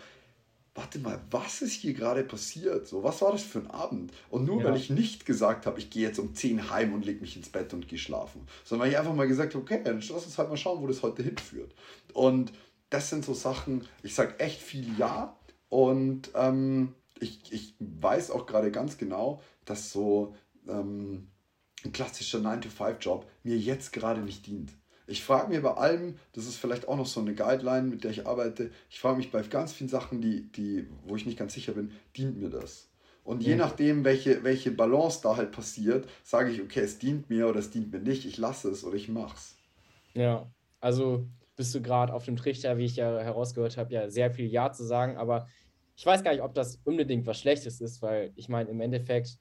[0.76, 2.88] warte mal, was ist hier gerade passiert?
[2.88, 4.14] So, was war das für ein Abend?
[4.30, 4.70] Und nur ja.
[4.70, 7.50] weil ich nicht gesagt habe, ich gehe jetzt um 10 heim und lege mich ins
[7.50, 10.38] Bett und gehe schlafen, sondern weil ich einfach mal gesagt habe, okay, dann lass uns
[10.38, 11.74] halt mal schauen, wo das heute hinführt.
[12.14, 12.52] Und
[12.90, 15.38] das sind so Sachen, ich sage echt viel Ja
[15.70, 20.36] und ähm, ich, ich weiß auch gerade ganz genau, dass so
[20.68, 21.28] ähm,
[21.84, 24.74] ein klassischer 9-to-5-Job mir jetzt gerade nicht dient.
[25.10, 28.12] Ich frage mich bei allem, das ist vielleicht auch noch so eine Guideline, mit der
[28.12, 31.54] ich arbeite, ich frage mich bei ganz vielen Sachen, die, die, wo ich nicht ganz
[31.54, 32.90] sicher bin, dient mir das?
[33.24, 37.48] Und je nachdem, welche, welche Balance da halt passiert, sage ich, okay, es dient mir
[37.48, 39.56] oder es dient mir nicht, ich lasse es oder ich mache es.
[40.14, 44.32] Ja, also bist du gerade auf dem Trichter, wie ich ja herausgehört habe, ja sehr
[44.32, 45.48] viel Ja zu sagen, aber
[45.96, 49.38] ich weiß gar nicht, ob das unbedingt was Schlechtes ist, weil ich meine, im Endeffekt,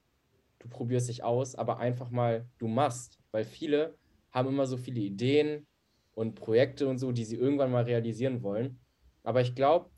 [0.59, 3.99] du probierst dich aus, aber einfach mal, du machst, weil viele
[4.31, 5.67] haben immer so viele Ideen
[6.15, 8.81] und Projekte und so, die sie irgendwann mal realisieren wollen.
[9.23, 9.91] Aber ich glaube,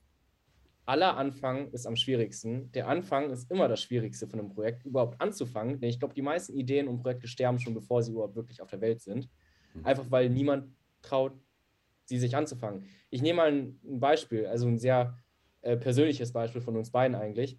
[0.86, 2.72] aller Anfang ist am schwierigsten.
[2.72, 5.80] Der Anfang ist immer das Schwierigste von einem Projekt, überhaupt anzufangen.
[5.80, 8.70] Denn ich glaube, die meisten Ideen und Projekte sterben schon, bevor sie überhaupt wirklich auf
[8.70, 9.28] der Welt sind.
[9.74, 9.86] Mhm.
[9.86, 11.32] Einfach weil niemand traut,
[12.04, 12.84] sie sich anzufangen.
[13.08, 15.16] Ich nehme mal ein, Beispiel, also ein sehr
[15.62, 17.56] äh, persönliches Beispiel von uns beiden eigentlich.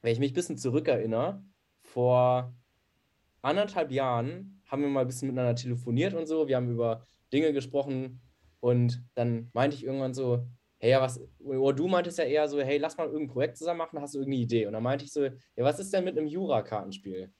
[0.00, 1.44] Wenn ich mich ein bisschen zurückerinnere,
[1.82, 2.54] vor
[3.42, 6.48] anderthalb Jahren haben wir mal ein bisschen miteinander telefoniert und so.
[6.48, 8.20] Wir haben über Dinge gesprochen,
[8.62, 10.46] Und dann meinte ich irgendwann so,
[10.78, 13.78] hey, ja, was, oder du meintest ja eher so, hey, lass mal irgendein Projekt zusammen
[13.78, 14.66] machen, hast du irgendeine Idee?
[14.66, 17.32] Und dann meinte ich so, ja, was ist denn mit einem Jura-Kartenspiel?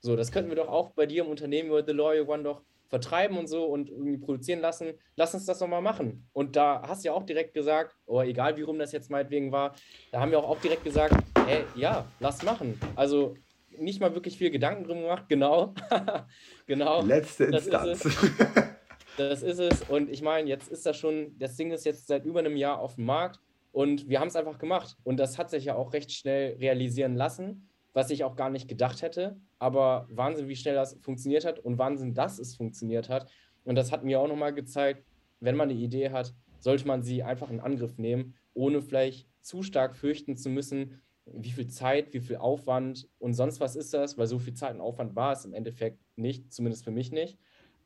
[0.00, 2.62] So, das könnten wir doch auch bei dir im Unternehmen über The Lawyer One doch
[2.88, 4.94] vertreiben und so und irgendwie produzieren lassen.
[5.16, 6.26] Lass uns das doch mal machen.
[6.32, 9.52] Und da hast du ja auch direkt gesagt, oh, egal wie rum das jetzt meinetwegen
[9.52, 9.74] war,
[10.10, 11.14] da haben wir auch, auch direkt gesagt,
[11.46, 12.80] hey, ja, lass machen.
[12.96, 13.36] Also
[13.80, 15.74] nicht mal wirklich viel Gedanken drum gemacht, genau.
[16.66, 17.02] genau.
[17.02, 18.04] Letzte Instanz.
[19.16, 19.82] Das ist es.
[19.82, 22.78] Und ich meine, jetzt ist das schon, das Ding ist jetzt seit über einem Jahr
[22.78, 23.38] auf dem Markt
[23.72, 24.96] und wir haben es einfach gemacht.
[25.04, 28.68] Und das hat sich ja auch recht schnell realisieren lassen, was ich auch gar nicht
[28.68, 29.36] gedacht hätte.
[29.58, 33.30] Aber Wahnsinn, wie schnell das funktioniert hat und Wahnsinn, dass es funktioniert hat.
[33.64, 35.04] Und das hat mir auch nochmal gezeigt,
[35.40, 39.62] wenn man eine Idee hat, sollte man sie einfach in Angriff nehmen, ohne vielleicht zu
[39.62, 41.02] stark fürchten zu müssen,
[41.32, 44.74] wie viel Zeit, wie viel Aufwand und sonst was ist das, weil so viel Zeit
[44.74, 47.38] und Aufwand war es im Endeffekt nicht, zumindest für mich nicht.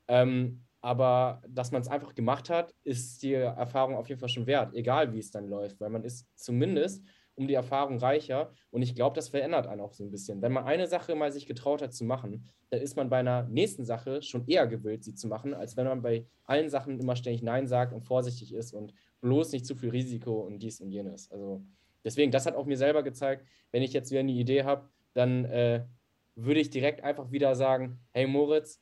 [0.07, 4.45] Ähm, aber dass man es einfach gemacht hat, ist die Erfahrung auf jeden Fall schon
[4.45, 7.03] wert, egal wie es dann läuft, weil man ist zumindest
[7.35, 10.41] um die Erfahrung reicher und ich glaube, das verändert einen auch so ein bisschen.
[10.41, 13.43] Wenn man eine Sache mal sich getraut hat zu machen, dann ist man bei einer
[13.43, 17.15] nächsten Sache schon eher gewillt, sie zu machen, als wenn man bei allen Sachen immer
[17.15, 20.91] ständig Nein sagt und vorsichtig ist und bloß nicht zu viel Risiko und dies und
[20.91, 21.29] jenes.
[21.31, 21.65] Also
[22.05, 25.45] deswegen, das hat auch mir selber gezeigt, wenn ich jetzt wieder eine Idee habe, dann
[25.45, 25.85] äh,
[26.35, 28.81] würde ich direkt einfach wieder sagen, hey Moritz,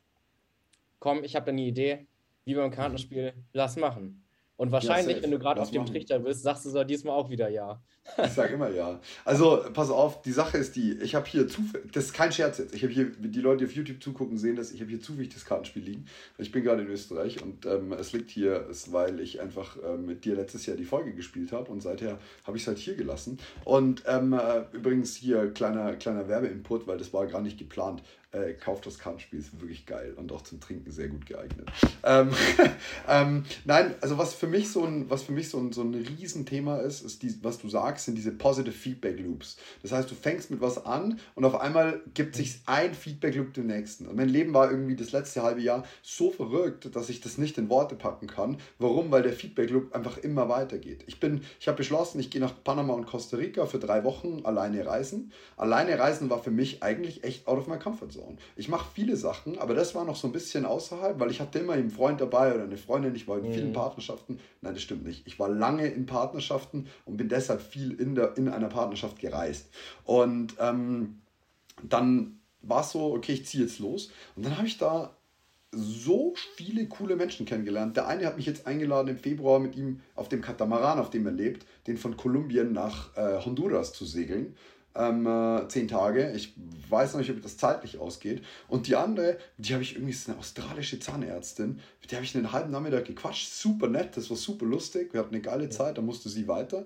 [1.00, 2.08] komm, ich habe da eine Idee,
[2.46, 4.23] wie beim Kartenspiel, lass machen.
[4.64, 7.30] Und wahrscheinlich, ja, wenn du gerade auf dem Trichter bist, sagst du so diesmal auch
[7.30, 7.82] wieder ja.
[8.24, 8.98] Ich sage immer ja.
[9.26, 12.60] Also, pass auf, die Sache ist die, ich habe hier zufällig, das ist kein Scherz
[12.60, 15.02] jetzt, ich habe hier, die Leute, die auf YouTube zugucken, sehen das, ich habe hier
[15.02, 16.06] zufällig das Kartenspiel liegen.
[16.38, 20.24] Ich bin gerade in Österreich und ähm, es liegt hier, weil ich einfach ähm, mit
[20.24, 23.40] dir letztes Jahr die Folge gespielt habe und seither habe ich es halt hier gelassen.
[23.66, 28.02] Und ähm, äh, übrigens hier kleiner, kleiner Werbeinput, weil das war gar nicht geplant
[28.34, 31.72] äh, kauft das Kartenspiel, ist wirklich geil und auch zum Trinken sehr gut geeignet.
[32.04, 32.32] Ähm,
[33.08, 35.94] ähm, nein, also was für mich so ein, was für mich so ein, so ein
[35.94, 39.58] Riesenthema ist, ist die, was du sagst, sind diese Positive Feedback Loops.
[39.84, 43.54] Das heißt, du fängst mit was an und auf einmal gibt sich ein Feedback Loop
[43.54, 44.08] dem nächsten.
[44.08, 47.58] Und mein Leben war irgendwie das letzte halbe Jahr so verrückt, dass ich das nicht
[47.58, 48.58] in Worte packen kann.
[48.80, 49.12] Warum?
[49.12, 51.04] Weil der Feedback Loop einfach immer weitergeht.
[51.06, 54.42] Ich bin, ich habe beschlossen, ich gehe nach Panama und Costa Rica für drei Wochen
[54.44, 55.32] alleine reisen.
[55.56, 58.23] Alleine reisen war für mich eigentlich echt out of my comfort zone.
[58.24, 58.38] Zone.
[58.56, 61.60] Ich mache viele Sachen, aber das war noch so ein bisschen außerhalb, weil ich hatte
[61.60, 63.16] immer einen Freund dabei oder eine Freundin.
[63.16, 63.74] Ich war in vielen mhm.
[63.74, 64.40] Partnerschaften.
[64.62, 65.28] Nein, das stimmt nicht.
[65.28, 69.70] Ich war lange in Partnerschaften und bin deshalb viel in, der, in einer Partnerschaft gereist.
[70.04, 71.22] Und ähm,
[71.82, 74.12] dann war es so, okay, ich ziehe jetzt los.
[74.36, 75.16] Und dann habe ich da
[75.76, 77.98] so viele coole Menschen kennengelernt.
[77.98, 81.26] Der eine hat mich jetzt eingeladen, im Februar mit ihm auf dem Katamaran, auf dem
[81.26, 84.56] er lebt, den von Kolumbien nach äh, Honduras zu segeln
[84.96, 86.32] ähm, äh, zehn Tage.
[86.32, 86.54] Ich
[86.90, 88.44] weiß noch nicht, ob das zeitlich ausgeht.
[88.68, 92.36] Und die andere, die habe ich irgendwie, ist eine australische Zahnärztin, mit der habe ich
[92.36, 93.52] einen halben Nachmittag gequatscht.
[93.52, 95.14] Super nett, das war super lustig.
[95.14, 96.86] Wir hatten eine geile Zeit, da musste sie weiter.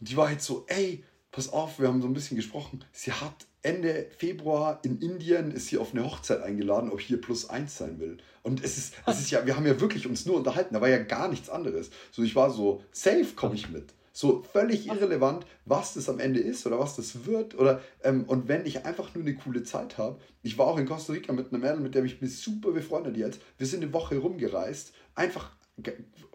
[0.00, 2.84] Und die war jetzt so, ey, pass auf, wir haben so ein bisschen gesprochen.
[2.92, 7.50] Sie hat Ende Februar in Indien ist sie auf eine Hochzeit eingeladen, ob hier plus
[7.50, 8.18] eins sein will.
[8.42, 10.88] Und es ist, es ist ja, wir haben ja wirklich uns nur unterhalten, da war
[10.88, 11.90] ja gar nichts anderes.
[12.12, 13.92] So, ich war so, safe komme ich mit.
[14.18, 17.56] So völlig irrelevant, was das am Ende ist oder was das wird.
[17.56, 20.18] Oder, ähm, und wenn ich einfach nur eine coole Zeit habe.
[20.42, 23.16] Ich war auch in Costa Rica mit einer Mädel, mit der ich bin super befreundet
[23.16, 23.40] jetzt.
[23.58, 24.92] Wir sind eine Woche rumgereist.
[25.14, 25.52] Einfach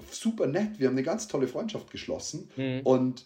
[0.09, 0.79] super nett.
[0.79, 2.49] Wir haben eine ganz tolle Freundschaft geschlossen.
[2.55, 2.79] Mhm.
[2.86, 3.25] Und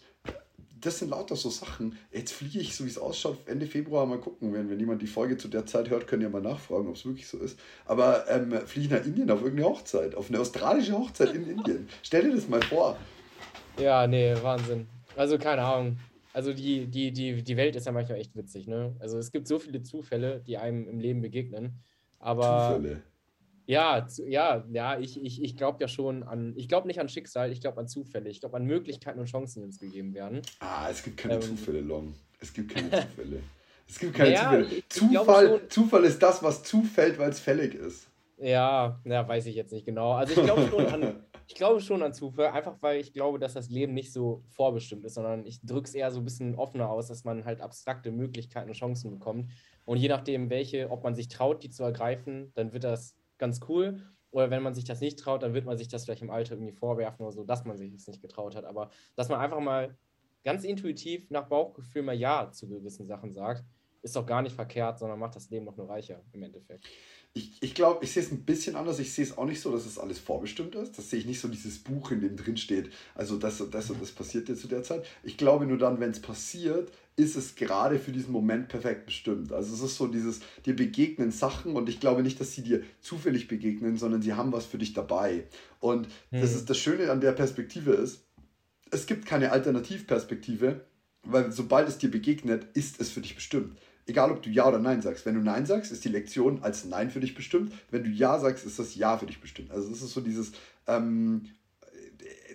[0.80, 1.96] das sind lauter so Sachen.
[2.10, 4.52] Jetzt fliege ich, so wie es ausschaut, Ende Februar mal gucken.
[4.52, 7.04] Wenn, wenn jemand die Folge zu der Zeit hört, können ja mal nachfragen, ob es
[7.04, 7.60] wirklich so ist.
[7.84, 11.88] Aber ähm, fliege ich nach Indien auf irgendeine Hochzeit, auf eine australische Hochzeit in Indien.
[12.02, 12.98] Stell dir das mal vor.
[13.78, 14.86] Ja, nee, Wahnsinn.
[15.16, 15.98] Also keine Ahnung.
[16.32, 18.94] Also die, die, die, die Welt ist ja manchmal echt witzig, ne?
[19.00, 21.80] Also es gibt so viele Zufälle, die einem im Leben begegnen.
[22.18, 22.74] Aber.
[22.76, 23.02] Zufälle.
[23.66, 27.10] Ja, zu, ja, ja, ich, ich, ich glaube ja schon an, ich glaube nicht an
[27.10, 30.40] Schicksal, ich glaube an Zufälle, ich glaube an Möglichkeiten und Chancen, die uns gegeben werden.
[30.60, 32.14] Ah, es gibt keine ähm, Zufälle, Long.
[32.40, 33.40] Es gibt keine Zufälle.
[33.86, 34.66] Es gibt keine naja, Zufälle.
[34.74, 38.08] Ich, Zufall, ich Zufall ist das, was zufällt, weil es fällig ist.
[38.38, 40.12] Ja, ja, weiß ich jetzt nicht genau.
[40.12, 41.16] Also ich glaube schon an,
[41.48, 45.06] ich glaube schon an Zufall, einfach weil ich glaube, dass das Leben nicht so vorbestimmt
[45.06, 48.12] ist, sondern ich drücke es eher so ein bisschen offener aus, dass man halt abstrakte
[48.12, 49.50] Möglichkeiten und Chancen bekommt.
[49.86, 53.60] Und je nachdem, welche, ob man sich traut, die zu ergreifen, dann wird das ganz
[53.66, 54.02] cool.
[54.30, 56.52] Oder wenn man sich das nicht traut, dann wird man sich das vielleicht im Alter
[56.52, 58.66] irgendwie vorwerfen oder so, dass man sich das nicht getraut hat.
[58.66, 59.96] Aber dass man einfach mal
[60.44, 63.64] ganz intuitiv nach Bauchgefühl mal Ja zu gewissen Sachen sagt,
[64.02, 66.86] ist doch gar nicht verkehrt, sondern macht das Leben noch nur reicher im Endeffekt.
[67.34, 68.98] Ich, ich glaube, ich sehe es ein bisschen anders.
[68.98, 70.98] Ich sehe es auch nicht so, dass es alles vorbestimmt ist.
[70.98, 73.90] Das sehe ich nicht so dieses Buch, in dem drin steht, also das und das
[73.90, 75.06] und das passiert dir zu der Zeit.
[75.22, 79.52] Ich glaube nur dann, wenn es passiert, ist es gerade für diesen Moment perfekt bestimmt.
[79.52, 82.82] Also es ist so dieses, dir begegnen Sachen und ich glaube nicht, dass sie dir
[83.00, 85.44] zufällig begegnen, sondern sie haben was für dich dabei.
[85.80, 86.40] Und hm.
[86.40, 88.24] das ist das Schöne an der Perspektive ist,
[88.90, 90.84] es gibt keine Alternativperspektive,
[91.24, 93.76] weil sobald es dir begegnet, ist es für dich bestimmt.
[94.08, 95.26] Egal, ob du Ja oder Nein sagst.
[95.26, 97.72] Wenn du Nein sagst, ist die Lektion als Nein für dich bestimmt.
[97.90, 99.70] Wenn du Ja sagst, ist das Ja für dich bestimmt.
[99.70, 100.52] Also es ist so dieses,
[100.86, 101.42] ähm,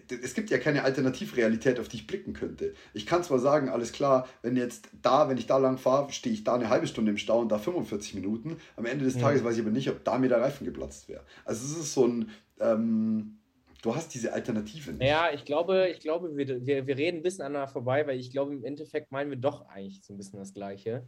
[0.09, 2.73] es gibt ja keine Alternativrealität, auf die ich blicken könnte.
[2.93, 6.33] Ich kann zwar sagen, alles klar, wenn jetzt da, wenn ich da lang fahre, stehe
[6.33, 8.57] ich da eine halbe Stunde im Stau und da 45 Minuten.
[8.75, 11.23] Am Ende des Tages weiß ich aber nicht, ob da mir der Reifen geplatzt wäre.
[11.45, 12.29] Also es ist so ein,
[12.59, 13.37] ähm,
[13.81, 15.07] du hast diese Alternative nicht.
[15.07, 18.31] Ja, ich glaube, ich glaube wir, wir, wir reden ein bisschen aneinander vorbei, weil ich
[18.31, 21.07] glaube, im Endeffekt meinen wir doch eigentlich so ein bisschen das Gleiche.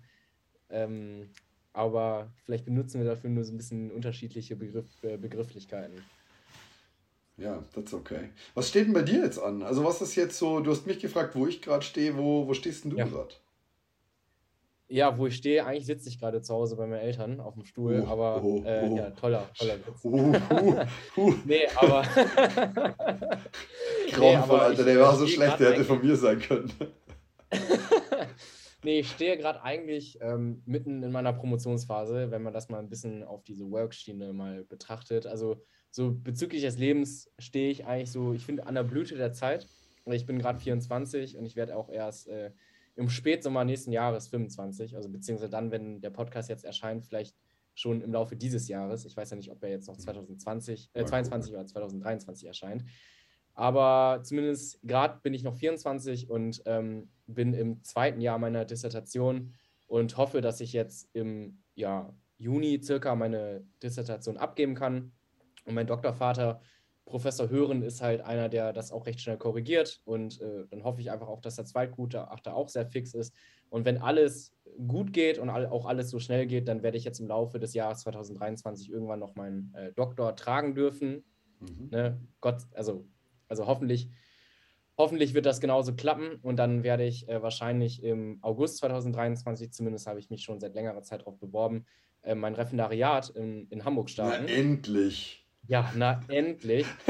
[0.70, 1.30] Ähm,
[1.74, 6.02] aber vielleicht benutzen wir dafür nur so ein bisschen unterschiedliche Begriff, äh, Begrifflichkeiten.
[7.38, 8.30] Ja, that's okay.
[8.54, 9.62] Was steht denn bei dir jetzt an?
[9.62, 12.54] Also was ist jetzt so, du hast mich gefragt, wo ich gerade stehe, wo, wo
[12.54, 13.06] stehst denn du ja.
[13.06, 13.36] gerade?
[14.88, 17.66] Ja, wo ich stehe, eigentlich sitze ich gerade zu Hause bei meinen Eltern auf dem
[17.66, 18.96] Stuhl, oh, aber oh, äh, oh.
[18.96, 20.06] ja, toller, toller Witz.
[20.06, 20.32] Uh,
[21.18, 22.04] uh, nee, aber.
[24.12, 26.72] Grauenvoll, nee, Alter, der war so schlecht, der hätte von mir sein können.
[28.86, 32.90] nee, ich stehe gerade eigentlich ähm, mitten in meiner Promotionsphase, wenn man das mal ein
[32.90, 35.26] bisschen auf diese Workschiene mal betrachtet.
[35.26, 35.62] Also
[35.92, 39.68] so bezüglich des Lebens stehe ich eigentlich so, ich finde, an der Blüte der Zeit.
[40.06, 42.52] Ich bin gerade 24 und ich werde auch erst äh,
[42.96, 47.36] im Spätsommer nächsten Jahres 25, also beziehungsweise dann, wenn der Podcast jetzt erscheint, vielleicht
[47.74, 49.04] schon im Laufe dieses Jahres.
[49.06, 52.86] Ich weiß ja nicht, ob er jetzt noch 2020, äh, 22 oder 2023 erscheint.
[53.56, 59.54] Aber zumindest gerade bin ich noch 24 und ähm, bin im zweiten Jahr meiner Dissertation
[59.88, 65.14] und hoffe, dass ich jetzt im ja, Juni circa meine Dissertation abgeben kann
[65.66, 66.62] und mein Doktorvater,
[67.06, 70.02] Professor Hören, ist halt einer, der das auch recht schnell korrigiert.
[70.06, 73.34] Und äh, dann hoffe ich einfach auch, dass der Zweitgutachter auch sehr fix ist.
[73.70, 74.54] Und wenn alles
[74.88, 77.60] gut geht und all, auch alles so schnell geht, dann werde ich jetzt im Laufe
[77.60, 81.24] des Jahres 2023 irgendwann noch meinen äh, Doktor tragen dürfen.
[81.60, 81.90] Mhm.
[81.92, 82.20] Ne?
[82.42, 83.06] Gott, also,
[83.48, 84.10] also hoffentlich,
[84.98, 86.40] hoffentlich wird das genauso klappen.
[86.42, 90.76] Und dann werde ich äh, wahrscheinlich im August 2023, zumindest habe ich mich schon seit
[90.76, 91.86] längerer Zeit darauf beworben,
[92.22, 94.46] äh, mein Referendariat in, in Hamburg starten.
[94.46, 95.46] Na, endlich!
[95.68, 96.86] Ja, na endlich.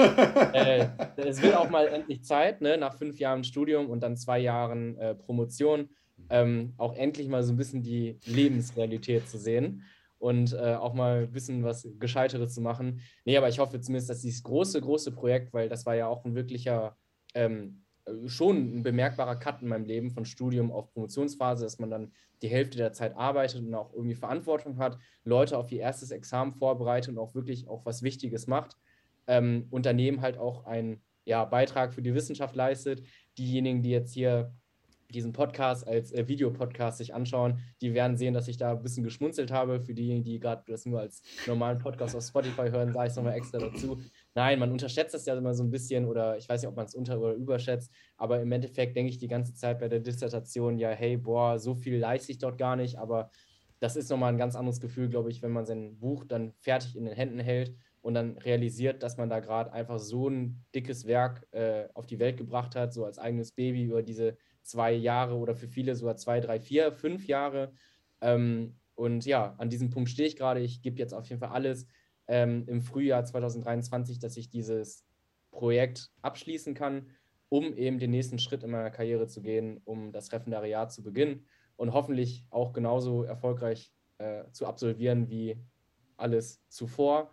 [0.54, 2.78] äh, es wird auch mal endlich Zeit, ne?
[2.78, 5.90] nach fünf Jahren Studium und dann zwei Jahren äh, Promotion,
[6.30, 9.84] ähm, auch endlich mal so ein bisschen die Lebensrealität zu sehen
[10.26, 13.00] und äh, auch mal bisschen was Gescheiteres zu machen.
[13.26, 16.26] Nee, aber ich hoffe zumindest, dass dieses große, große Projekt, weil das war ja auch
[16.26, 16.98] ein wirklicher
[17.36, 21.92] ähm, äh, schon ein bemerkbarer Cut in meinem Leben von Studium auf Promotionsphase, dass man
[21.92, 22.12] dann
[22.42, 26.54] die Hälfte der Zeit arbeitet und auch irgendwie Verantwortung hat, Leute auf ihr erstes Examen
[26.54, 28.78] vorbereitet und auch wirklich auch was Wichtiges macht.
[29.28, 33.04] Ähm, Unternehmen halt auch einen ja, Beitrag für die Wissenschaft leistet.
[33.38, 34.56] Diejenigen, die jetzt hier
[35.10, 39.04] diesen Podcast als äh, Videopodcast sich anschauen, die werden sehen, dass ich da ein bisschen
[39.04, 39.82] geschmunzelt habe.
[39.82, 43.16] Für diejenigen, die gerade das nur als normalen Podcast auf Spotify hören, sage ich es
[43.16, 44.00] nochmal extra dazu.
[44.34, 46.86] Nein, man unterschätzt das ja immer so ein bisschen oder ich weiß nicht, ob man
[46.86, 50.78] es unter- oder überschätzt, aber im Endeffekt denke ich die ganze Zeit bei der Dissertation,
[50.78, 53.30] ja, hey, boah, so viel leiste ich dort gar nicht, aber
[53.80, 56.96] das ist nochmal ein ganz anderes Gefühl, glaube ich, wenn man sein Buch dann fertig
[56.96, 61.06] in den Händen hält und dann realisiert, dass man da gerade einfach so ein dickes
[61.06, 65.36] Werk äh, auf die Welt gebracht hat, so als eigenes Baby über diese zwei Jahre
[65.36, 67.74] oder für viele sogar zwei, drei, vier, fünf Jahre.
[68.22, 70.62] Ähm, und ja, an diesem Punkt stehe ich gerade.
[70.62, 71.88] Ich gebe jetzt auf jeden Fall alles
[72.28, 75.06] ähm, im Frühjahr 2023, dass ich dieses
[75.52, 77.12] Projekt abschließen kann,
[77.50, 81.46] um eben den nächsten Schritt in meiner Karriere zu gehen, um das Referendariat zu beginnen
[81.76, 85.58] und hoffentlich auch genauso erfolgreich äh, zu absolvieren wie
[86.18, 87.32] alles zuvor.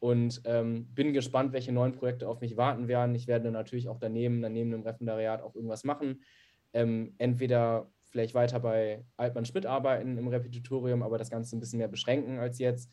[0.00, 3.14] Und ähm, bin gespannt, welche neuen Projekte auf mich warten werden.
[3.14, 6.24] Ich werde natürlich auch daneben, daneben dem Referendariat auch irgendwas machen.
[6.72, 11.78] Ähm, entweder vielleicht weiter bei Altmann Schmidt arbeiten im Repetitorium, aber das Ganze ein bisschen
[11.78, 12.90] mehr beschränken als jetzt.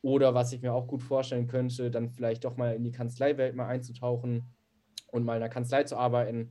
[0.00, 3.54] Oder was ich mir auch gut vorstellen könnte, dann vielleicht doch mal in die Kanzleiwelt
[3.54, 4.44] mal einzutauchen
[5.12, 6.50] und mal in der Kanzlei zu arbeiten.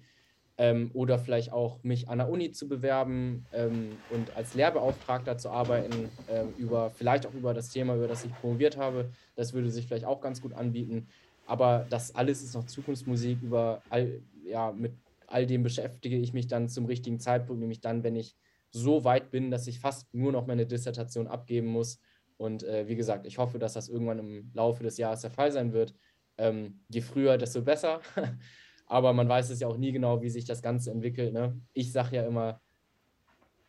[0.57, 5.49] Ähm, oder vielleicht auch mich an der Uni zu bewerben ähm, und als Lehrbeauftragter zu
[5.49, 9.09] arbeiten, ähm, über, vielleicht auch über das Thema, über das ich promoviert habe.
[9.35, 11.07] Das würde sich vielleicht auch ganz gut anbieten.
[11.47, 13.41] Aber das alles ist noch Zukunftsmusik.
[13.41, 14.93] Über all, ja, mit
[15.31, 18.35] all dem beschäftige ich mich dann zum richtigen Zeitpunkt, nämlich dann, wenn ich
[18.71, 21.99] so weit bin, dass ich fast nur noch meine Dissertation abgeben muss
[22.37, 25.51] und äh, wie gesagt, ich hoffe, dass das irgendwann im Laufe des Jahres der Fall
[25.51, 25.93] sein wird.
[26.37, 28.01] Ähm, je früher, desto besser.
[28.87, 31.33] Aber man weiß es ja auch nie genau, wie sich das Ganze entwickelt.
[31.33, 31.59] Ne?
[31.73, 32.59] Ich sage ja immer,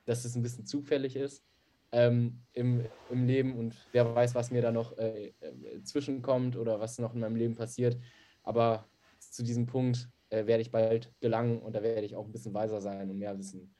[0.04, 1.44] dass es ein bisschen zufällig ist.
[1.92, 6.80] ähm, im, im Leben und wer weiß, was mir da noch äh, äh, zwischenkommt oder
[6.80, 7.98] was noch in meinem Leben passiert.
[8.42, 8.86] Aber
[9.18, 12.54] zu diesem Punkt äh, werde ich bald gelangen und da werde ich auch ein bisschen
[12.54, 13.74] weiser sein und mehr wissen,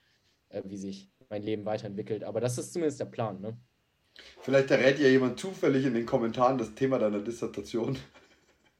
[0.50, 2.24] äh, wie sich mein Leben weiterentwickelt.
[2.24, 3.40] Aber das ist zumindest der Plan.
[3.40, 3.56] Ne?
[4.40, 7.98] Vielleicht errät ja jemand zufällig in den Kommentaren das Thema deiner Dissertation.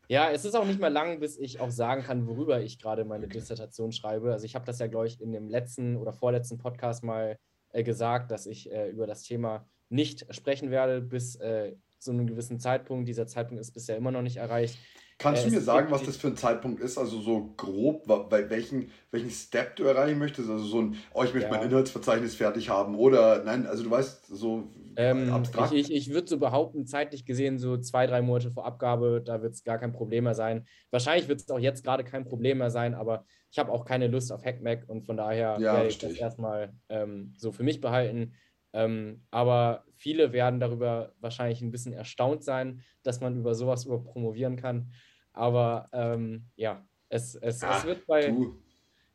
[0.09, 3.07] Ja, es ist auch nicht mehr lang, bis ich auch sagen kann, worüber ich gerade
[3.07, 4.33] meine Dissertation schreibe.
[4.33, 7.39] Also ich habe das ja, glaube ich, in dem letzten oder vorletzten Podcast mal
[7.71, 12.27] äh, gesagt, dass ich äh, über das Thema nicht sprechen werde bis äh, zu einem
[12.27, 13.09] gewissen Zeitpunkt.
[13.09, 14.77] Dieser Zeitpunkt ist bisher immer noch nicht erreicht.
[15.19, 16.99] Kannst du mir sagen, was das für ein Zeitpunkt ist?
[16.99, 20.51] Also so grob, bei welchen, welchen Step du erreichen möchtest?
[20.51, 21.57] Also so ein, oh, ich möchte ja.
[21.57, 24.65] mein Inhaltsverzeichnis fertig haben oder nein, also du weißt, so
[24.97, 25.73] ähm, abstrakt.
[25.73, 29.43] Ich, ich, ich würde so behaupten, zeitlich gesehen, so zwei, drei Monate vor Abgabe, da
[29.43, 30.67] wird es gar kein Problem mehr sein.
[30.91, 34.09] Wahrscheinlich wird es auch jetzt gerade kein Problem mehr sein, aber ich habe auch keine
[34.09, 37.81] Lust auf HackMac und von daher ja, werde ich das erstmal ähm, so für mich
[37.81, 38.35] behalten.
[38.73, 44.03] Ähm, aber viele werden darüber wahrscheinlich ein bisschen erstaunt sein, dass man über sowas über
[44.03, 44.93] promovieren kann.
[45.33, 48.59] Aber ähm, ja, es, es, Ach, es wird bei du.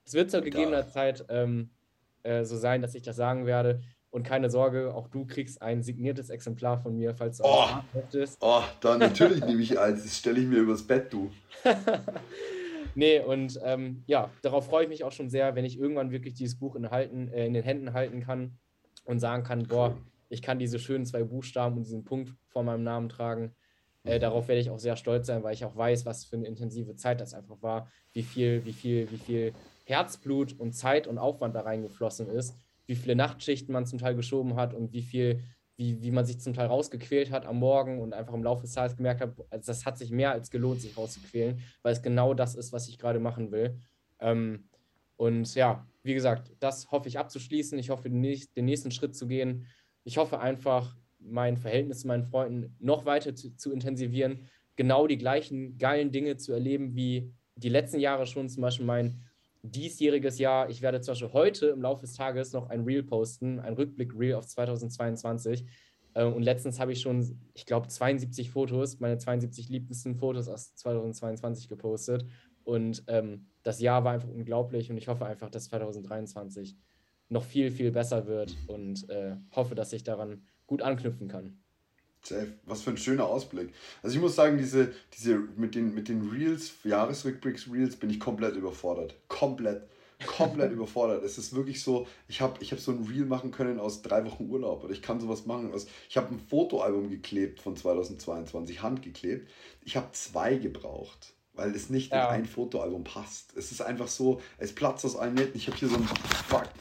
[0.06, 1.72] es wird zur gegebener Zeit ähm,
[2.24, 3.82] äh, so sein, dass ich das sagen werde.
[4.10, 8.38] Und keine Sorge, auch du kriegst ein signiertes Exemplar von mir, falls du oh, möchtest.
[8.42, 10.04] Oh, dann natürlich nehme ich eins.
[10.04, 11.30] Das stelle ich mir übers Bett, du.
[12.96, 16.36] nee, und ähm, ja, darauf freue ich mich auch schon sehr, wenn ich irgendwann wirklich
[16.36, 18.58] dieses Buch in, halten, äh, in den Händen halten kann
[19.08, 19.98] und sagen kann, boah,
[20.30, 23.56] ich kann diese schönen zwei Buchstaben und diesen Punkt vor meinem Namen tragen.
[24.04, 26.46] Äh, darauf werde ich auch sehr stolz sein, weil ich auch weiß, was für eine
[26.46, 29.54] intensive Zeit das einfach war, wie viel, wie viel, wie viel
[29.86, 32.56] Herzblut und Zeit und Aufwand da reingeflossen ist,
[32.86, 35.42] wie viele Nachtschichten man zum Teil geschoben hat und wie viel,
[35.78, 38.74] wie, wie man sich zum Teil rausgequält hat am Morgen und einfach im Laufe des
[38.74, 42.34] Tages gemerkt hat, also das hat sich mehr als gelohnt, sich rauszuquälen, weil es genau
[42.34, 43.80] das ist, was ich gerade machen will.
[44.20, 44.68] Ähm,
[45.18, 47.78] und ja, wie gesagt, das hoffe ich abzuschließen.
[47.80, 49.66] Ich hoffe, den, nächsten Schritt zu gehen.
[50.04, 55.18] Ich hoffe einfach, mein Verhältnis zu meinen Freunden noch weiter zu, zu intensivieren, genau die
[55.18, 59.24] gleichen geilen Dinge zu erleben wie die letzten Jahre schon, zum Beispiel mein
[59.64, 60.70] diesjähriges Jahr.
[60.70, 64.36] Ich werde zum Beispiel heute im Laufe des Tages noch ein Reel posten, ein Rückblick-Reel
[64.36, 65.66] auf 2022.
[66.14, 70.76] Äh, und letztens habe ich schon, ich glaube, 72 Fotos, meine 72 liebsten Fotos aus
[70.76, 72.26] 2022 gepostet.
[72.64, 76.78] Und ähm, das Jahr war einfach unglaublich und ich hoffe einfach, dass 2023
[77.28, 81.60] noch viel, viel besser wird und äh, hoffe, dass ich daran gut anknüpfen kann.
[82.24, 82.54] Safe.
[82.66, 83.74] Was für ein schöner Ausblick.
[84.02, 88.22] Also ich muss sagen, diese, diese mit den, mit den Reels, Jahresrückblicks Reels, bin ich
[88.22, 89.16] komplett überfordert.
[89.28, 89.84] Komplett.
[90.26, 91.24] Komplett überfordert.
[91.24, 94.26] Es ist wirklich so, ich habe ich hab so ein Reel machen können aus drei
[94.26, 95.74] Wochen Urlaub oder ich kann sowas machen.
[95.74, 99.50] Aus, ich habe ein Fotoalbum geklebt von 2022, handgeklebt.
[99.84, 102.30] Ich habe zwei gebraucht weil es nicht ja.
[102.30, 103.56] in ein Fotoalbum passt.
[103.58, 105.58] Es ist einfach so, es platzt aus allen Nähten.
[105.58, 106.08] Ich habe hier so ein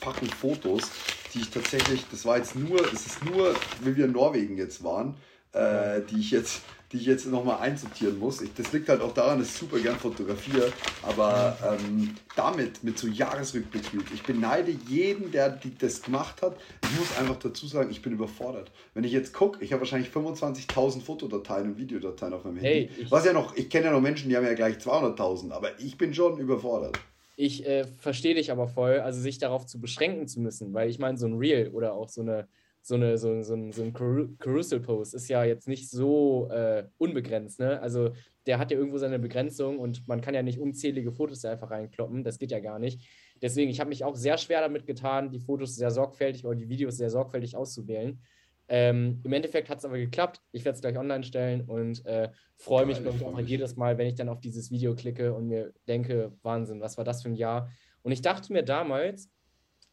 [0.00, 0.90] Fucking Fotos,
[1.34, 4.84] die ich tatsächlich, das war jetzt nur, es ist nur, wie wir in Norwegen jetzt
[4.84, 5.16] waren,
[5.56, 8.40] äh, die ich jetzt die ich jetzt nochmal einsortieren muss.
[8.40, 12.98] Ich, das liegt halt auch daran, dass ich super gern fotografiere, aber ähm, damit, mit
[12.98, 13.82] so Jahresrückblick,
[14.14, 16.56] ich beneide jeden, der die, das gemacht hat.
[16.84, 18.70] Ich muss einfach dazu sagen, ich bin überfordert.
[18.94, 22.90] Wenn ich jetzt gucke, ich habe wahrscheinlich 25.000 Fotodateien und Videodateien auf meinem Handy.
[22.94, 25.78] Hey, Was ja noch, ich kenne ja noch Menschen, die haben ja gleich 200.000, aber
[25.80, 26.98] ich bin schon überfordert.
[27.34, 30.98] Ich äh, verstehe dich aber voll, also sich darauf zu beschränken zu müssen, weil ich
[30.98, 32.48] meine, so ein Reel oder auch so eine
[32.86, 37.58] so, eine, so, so, ein, so ein Carousel-Post ist ja jetzt nicht so äh, unbegrenzt.
[37.58, 37.80] Ne?
[37.80, 38.12] Also
[38.46, 41.72] der hat ja irgendwo seine Begrenzung und man kann ja nicht unzählige Fotos da einfach
[41.72, 42.22] reinkloppen.
[42.22, 43.02] Das geht ja gar nicht.
[43.42, 46.68] Deswegen, ich habe mich auch sehr schwer damit getan, die Fotos sehr sorgfältig oder die
[46.68, 48.20] Videos sehr sorgfältig auszuwählen.
[48.68, 50.40] Ähm, Im Endeffekt hat es aber geklappt.
[50.52, 54.06] Ich werde es gleich online stellen und äh, freue mich, mich auch jedes Mal, wenn
[54.06, 57.34] ich dann auf dieses Video klicke und mir denke, Wahnsinn, was war das für ein
[57.34, 57.68] Jahr?
[58.02, 59.28] Und ich dachte mir damals,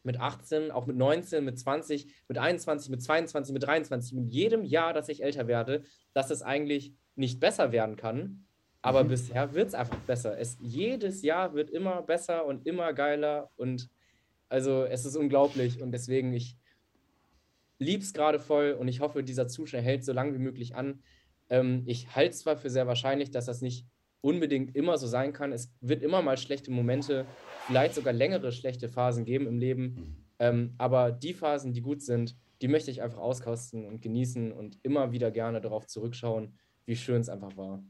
[0.04, 4.64] mit 18, auch mit 19, mit 20, mit 21, mit 22, mit 23, mit jedem
[4.64, 5.84] Jahr, dass ich älter werde,
[6.14, 8.46] dass es eigentlich nicht besser werden kann.
[8.82, 9.10] Aber mhm.
[9.10, 10.38] bisher wird es einfach besser.
[10.38, 13.50] Es, jedes Jahr wird immer besser und immer geiler.
[13.56, 13.90] Und
[14.50, 15.82] also es ist unglaublich.
[15.82, 16.58] Und deswegen, ich
[17.80, 21.02] liebe es gerade voll und ich hoffe, dieser Zustand hält so lange wie möglich an.
[21.50, 23.86] Ähm, ich halte zwar für sehr wahrscheinlich, dass das nicht
[24.24, 25.52] unbedingt immer so sein kann.
[25.52, 27.26] Es wird immer mal schlechte Momente,
[27.68, 30.26] vielleicht sogar längere schlechte Phasen geben im Leben.
[30.40, 34.80] Ähm, aber die Phasen, die gut sind, die möchte ich einfach auskosten und genießen und
[34.82, 37.84] immer wieder gerne darauf zurückschauen, wie schön es einfach war.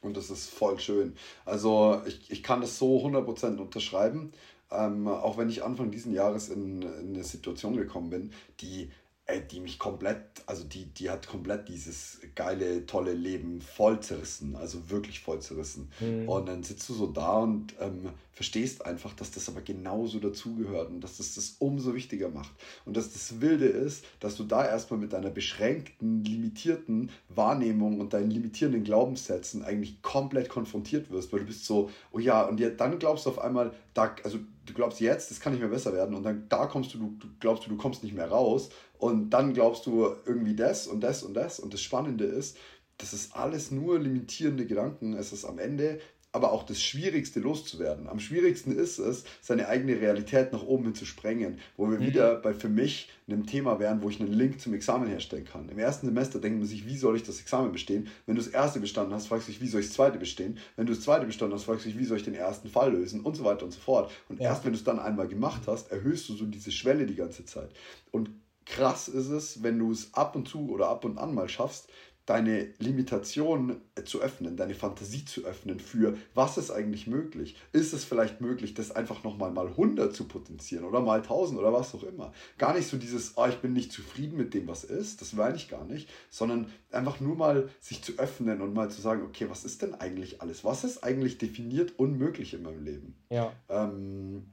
[0.00, 1.14] Und das ist voll schön.
[1.44, 4.30] Also ich, ich kann das so 100% unterschreiben.
[4.70, 8.90] Ähm, auch wenn ich Anfang dieses Jahres in, in eine Situation gekommen bin, die
[9.26, 14.54] äh, die mich komplett, also die, die hat komplett dieses geile, tolle Leben voll zerrissen,
[14.54, 15.90] also wirklich voll zerrissen.
[16.00, 16.28] Mhm.
[16.28, 20.90] Und dann sitzt du so da und ähm, verstehst einfach, dass das aber genauso dazugehört
[20.90, 22.54] und dass das das umso wichtiger macht.
[22.84, 28.12] Und dass das Wilde ist, dass du da erstmal mit deiner beschränkten, limitierten Wahrnehmung und
[28.12, 32.70] deinen limitierenden Glaubenssätzen eigentlich komplett konfrontiert wirst, weil du bist so, oh ja, und ja,
[32.70, 35.92] dann glaubst du auf einmal, da, also du glaubst jetzt, das kann nicht mehr besser
[35.92, 39.30] werden und dann da kommst du, du, glaubst du, du kommst nicht mehr raus und
[39.30, 42.56] dann glaubst du irgendwie das und das und das und das Spannende ist,
[42.98, 45.14] das ist alles nur limitierende Gedanken.
[45.14, 46.00] Es ist am Ende
[46.36, 48.08] aber auch das Schwierigste loszuwerden.
[48.08, 52.06] Am schwierigsten ist es, seine eigene Realität nach oben hin zu sprengen, wo wir mhm.
[52.06, 55.70] wieder bei für mich einem Thema wären, wo ich einen Link zum Examen herstellen kann.
[55.70, 58.08] Im ersten Semester denkt man sich, wie soll ich das Examen bestehen?
[58.26, 60.58] Wenn du das erste bestanden hast, fragst du dich, wie soll ich das zweite bestehen?
[60.76, 62.92] Wenn du das zweite bestanden hast, fragst du dich, wie soll ich den ersten Fall
[62.92, 63.22] lösen?
[63.22, 64.12] Und so weiter und so fort.
[64.28, 64.50] Und ja.
[64.50, 67.46] erst wenn du es dann einmal gemacht hast, erhöhst du so diese Schwelle die ganze
[67.46, 67.70] Zeit.
[68.10, 68.28] Und
[68.66, 71.88] krass ist es, wenn du es ab und zu oder ab und an mal schaffst,
[72.26, 77.56] deine Limitation zu öffnen, deine Fantasie zu öffnen für, was ist eigentlich möglich?
[77.72, 81.72] Ist es vielleicht möglich, das einfach nochmal mal 100 zu potenzieren oder mal 1000 oder
[81.72, 82.32] was auch immer?
[82.58, 85.56] Gar nicht so dieses, oh, ich bin nicht zufrieden mit dem, was ist, das meine
[85.56, 89.46] ich gar nicht, sondern einfach nur mal sich zu öffnen und mal zu sagen, okay,
[89.48, 90.64] was ist denn eigentlich alles?
[90.64, 93.16] Was ist eigentlich definiert unmöglich in meinem Leben?
[93.30, 93.52] Ja.
[93.68, 94.52] Ähm,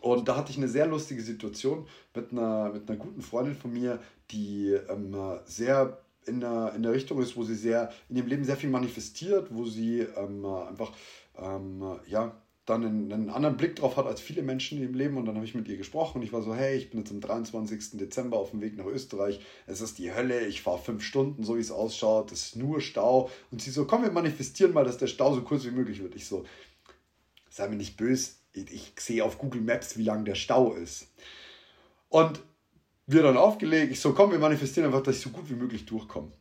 [0.00, 3.72] und da hatte ich eine sehr lustige Situation mit einer, mit einer guten Freundin von
[3.72, 4.00] mir,
[4.30, 8.44] die ähm, sehr in der, in der Richtung ist, wo sie sehr in ihrem Leben
[8.44, 10.92] sehr viel manifestiert, wo sie ähm, einfach
[11.38, 15.16] ähm, ja, dann einen, einen, anderen Blick drauf hat als viele Menschen im Leben.
[15.16, 17.10] Und dann habe ich mit ihr gesprochen und ich war so, hey, ich bin jetzt
[17.10, 17.98] am 23.
[17.98, 19.40] Dezember auf dem Weg nach Österreich.
[19.66, 22.32] Es ist die Hölle, ich fahre fünf Stunden, so wie es ausschaut.
[22.32, 23.30] Es ist nur Stau.
[23.50, 26.16] Und sie so, komm, wir manifestieren mal, dass der Stau so kurz wie möglich wird.
[26.16, 26.44] Ich so,
[27.50, 31.08] sei mir nicht böse, ich, ich sehe auf Google Maps, wie lang der Stau ist.
[32.08, 32.40] Und
[33.06, 33.92] wir dann aufgelegt.
[33.92, 36.32] Ich so, komm, wir manifestieren einfach, dass ich so gut wie möglich durchkomme.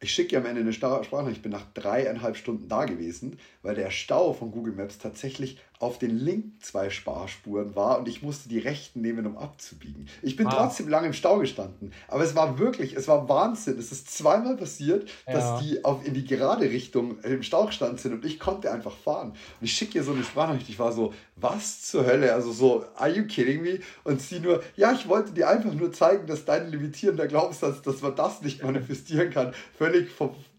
[0.00, 1.30] Ich schicke ihr am Ende eine Sprache.
[1.30, 5.98] Ich bin nach dreieinhalb Stunden da gewesen, weil der Stau von Google Maps tatsächlich auf
[5.98, 10.08] den linken zwei Sparspuren war und ich musste die rechten nehmen, um abzubiegen.
[10.22, 10.54] Ich bin ah.
[10.54, 13.80] trotzdem lange im Stau gestanden, aber es war wirklich, es war Wahnsinn.
[13.80, 15.32] Es ist zweimal passiert, ja.
[15.32, 18.96] dass die auf, in die gerade Richtung im Stau gestanden sind und ich konnte einfach
[18.96, 19.30] fahren.
[19.30, 20.68] Und ich schicke ihr so eine Sprachnachricht.
[20.68, 22.32] Ich war so, was zur Hölle?
[22.32, 23.80] Also so, are you kidding me?
[24.04, 28.02] Und sie nur, ja, ich wollte dir einfach nur zeigen, dass dein limitierender Glaubenssatz, dass
[28.02, 30.10] man das nicht manifestieren kann, völlig,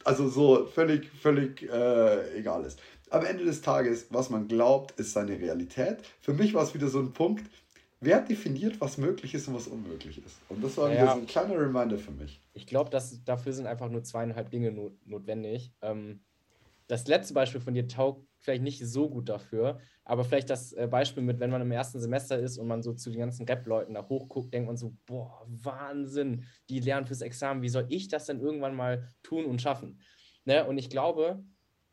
[0.03, 2.77] also so völlig, völlig äh, egal ist
[3.13, 5.97] am Ende des Tages, was man glaubt, ist seine Realität.
[6.19, 7.45] Für mich war es wieder so ein Punkt,
[8.01, 10.37] wer definiert, was möglich ist und was unmöglich ist.
[10.49, 12.41] Und das war ja, so ein kleiner Reminder für mich.
[12.53, 15.71] Ich glaube, dafür sind einfach nur zweieinhalb Dinge not notwendig.
[15.81, 16.21] Ähm,
[16.87, 20.87] das letzte Beispiel von dir taugt vielleicht nicht so gut dafür, aber vielleicht das äh,
[20.89, 23.93] Beispiel mit, wenn man im ersten Semester ist und man so zu den ganzen Rap-Leuten
[23.93, 28.25] da hochguckt, denkt man so, boah, Wahnsinn, die lernen fürs Examen, wie soll ich das
[28.25, 30.01] denn irgendwann mal tun und schaffen?
[30.45, 30.65] Ne?
[30.65, 31.43] Und ich glaube,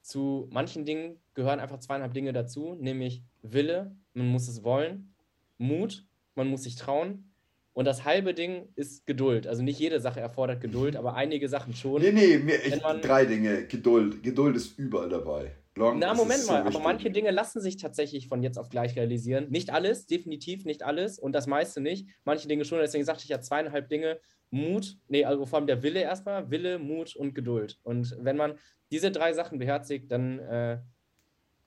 [0.03, 5.13] zu manchen Dingen gehören einfach zweieinhalb Dinge dazu, nämlich Wille, man muss es wollen,
[5.59, 7.25] Mut, man muss sich trauen.
[7.73, 9.47] Und das halbe Ding ist Geduld.
[9.47, 12.03] Also nicht jede Sache erfordert Geduld, aber einige Sachen schon.
[12.03, 13.65] Nee, nee, mir, ich, drei Dinge.
[13.67, 14.23] Geduld.
[14.23, 15.53] Geduld ist überall dabei.
[15.77, 18.97] Long, Na, Moment mal, so aber manche Dinge lassen sich tatsächlich von jetzt auf gleich
[18.97, 19.51] realisieren.
[19.51, 22.09] Nicht alles, definitiv nicht alles und das meiste nicht.
[22.25, 24.21] Manche Dinge schon, deswegen sagte ich ja zweieinhalb Dinge.
[24.51, 27.79] Mut, nee, also vor allem der Wille erstmal, Wille, Mut und Geduld.
[27.85, 28.59] Und wenn man
[28.91, 30.79] diese drei Sachen beherzigt, dann äh,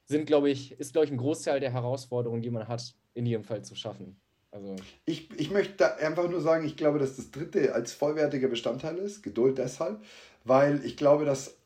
[0.05, 3.45] sind, glaube ich, ist, glaube ich, ein Großteil der Herausforderungen, die man hat, in jedem
[3.45, 4.19] Fall zu schaffen.
[4.51, 4.75] Also
[5.05, 9.23] ich, ich möchte einfach nur sagen, ich glaube, dass das dritte als vollwertiger Bestandteil ist,
[9.23, 10.03] Geduld deshalb,
[10.43, 11.57] weil ich glaube, dass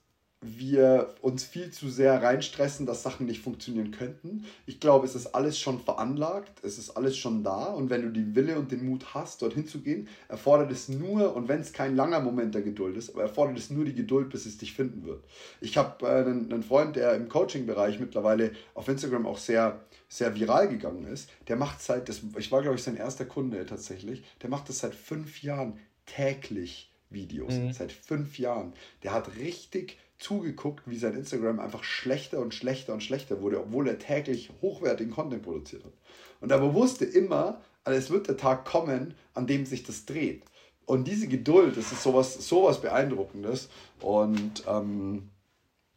[0.41, 4.45] wir uns viel zu sehr reinstressen, dass Sachen nicht funktionieren könnten.
[4.67, 8.11] Ich glaube, es ist alles schon veranlagt, es ist alles schon da und wenn du
[8.11, 11.73] die Wille und den Mut hast, dorthin zu gehen, erfordert es nur, und wenn es
[11.73, 14.73] kein langer Moment der Geduld ist, aber erfordert es nur die Geduld, bis es dich
[14.73, 15.23] finden wird.
[15.59, 20.35] Ich habe äh, einen, einen Freund, der im Coaching-Bereich mittlerweile auf Instagram auch sehr, sehr
[20.35, 24.23] viral gegangen ist, der macht seit, das, ich war glaube ich sein erster Kunde tatsächlich,
[24.43, 27.71] der macht das seit fünf Jahren täglich Videos, mhm.
[27.71, 28.73] seit fünf Jahren.
[29.03, 33.87] Der hat richtig zugeguckt, wie sein Instagram einfach schlechter und schlechter und schlechter wurde, obwohl
[33.87, 35.93] er täglich hochwertigen Content produziert hat.
[36.41, 40.43] Und aber wusste immer, also es wird der Tag kommen, an dem sich das dreht.
[40.85, 43.69] Und diese Geduld, das ist sowas, sowas Beeindruckendes.
[43.99, 45.29] Und ähm,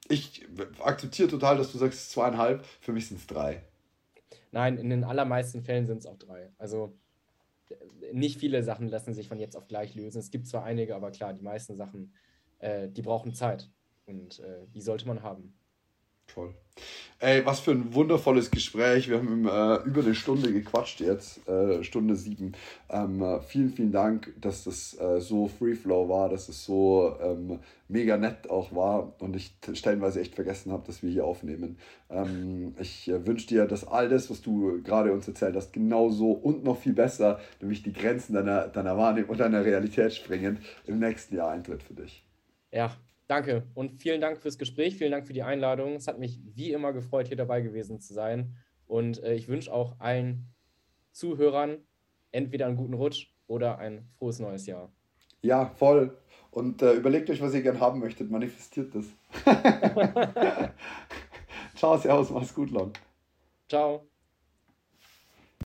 [0.08, 0.46] ich
[0.80, 3.62] akzeptiere total, dass du sagst zweieinhalb, für mich sind es drei.
[4.50, 6.50] Nein, in den allermeisten Fällen sind es auch drei.
[6.58, 6.92] Also
[8.12, 10.18] nicht viele Sachen lassen sich von jetzt auf gleich lösen.
[10.18, 12.12] Es gibt zwar einige, aber klar, die meisten Sachen,
[12.58, 13.70] äh, die brauchen Zeit.
[14.10, 15.54] Und äh, die sollte man haben.
[16.26, 16.54] Toll.
[17.18, 19.08] Ey, was für ein wundervolles Gespräch.
[19.08, 22.52] Wir haben äh, über eine Stunde gequatscht jetzt, äh, Stunde sieben.
[22.88, 27.14] Ähm, äh, vielen, vielen Dank, dass das äh, so Free Flow war, dass es so
[27.20, 27.58] ähm,
[27.88, 31.78] mega nett auch war und ich stellenweise echt vergessen habe, dass wir hier aufnehmen.
[32.08, 36.30] Ähm, ich äh, wünsche dir, dass all das, was du gerade uns erzählt hast, genauso
[36.30, 41.00] und noch viel besser, nämlich die Grenzen deiner, deiner Wahrnehmung und deiner Realität springend, im
[41.00, 42.24] nächsten Jahr eintritt für dich.
[42.72, 42.96] Ja,
[43.30, 45.94] Danke und vielen Dank fürs Gespräch, vielen Dank für die Einladung.
[45.94, 48.56] Es hat mich wie immer gefreut, hier dabei gewesen zu sein.
[48.88, 50.52] Und äh, ich wünsche auch allen
[51.12, 51.78] Zuhörern
[52.32, 54.90] entweder einen guten Rutsch oder ein frohes neues Jahr.
[55.42, 56.18] Ja, voll.
[56.50, 59.04] Und äh, überlegt euch, was ihr gern haben möchtet, manifestiert das.
[61.76, 62.92] Ciao, Servus, mach's gut, Long.
[63.68, 64.09] Ciao.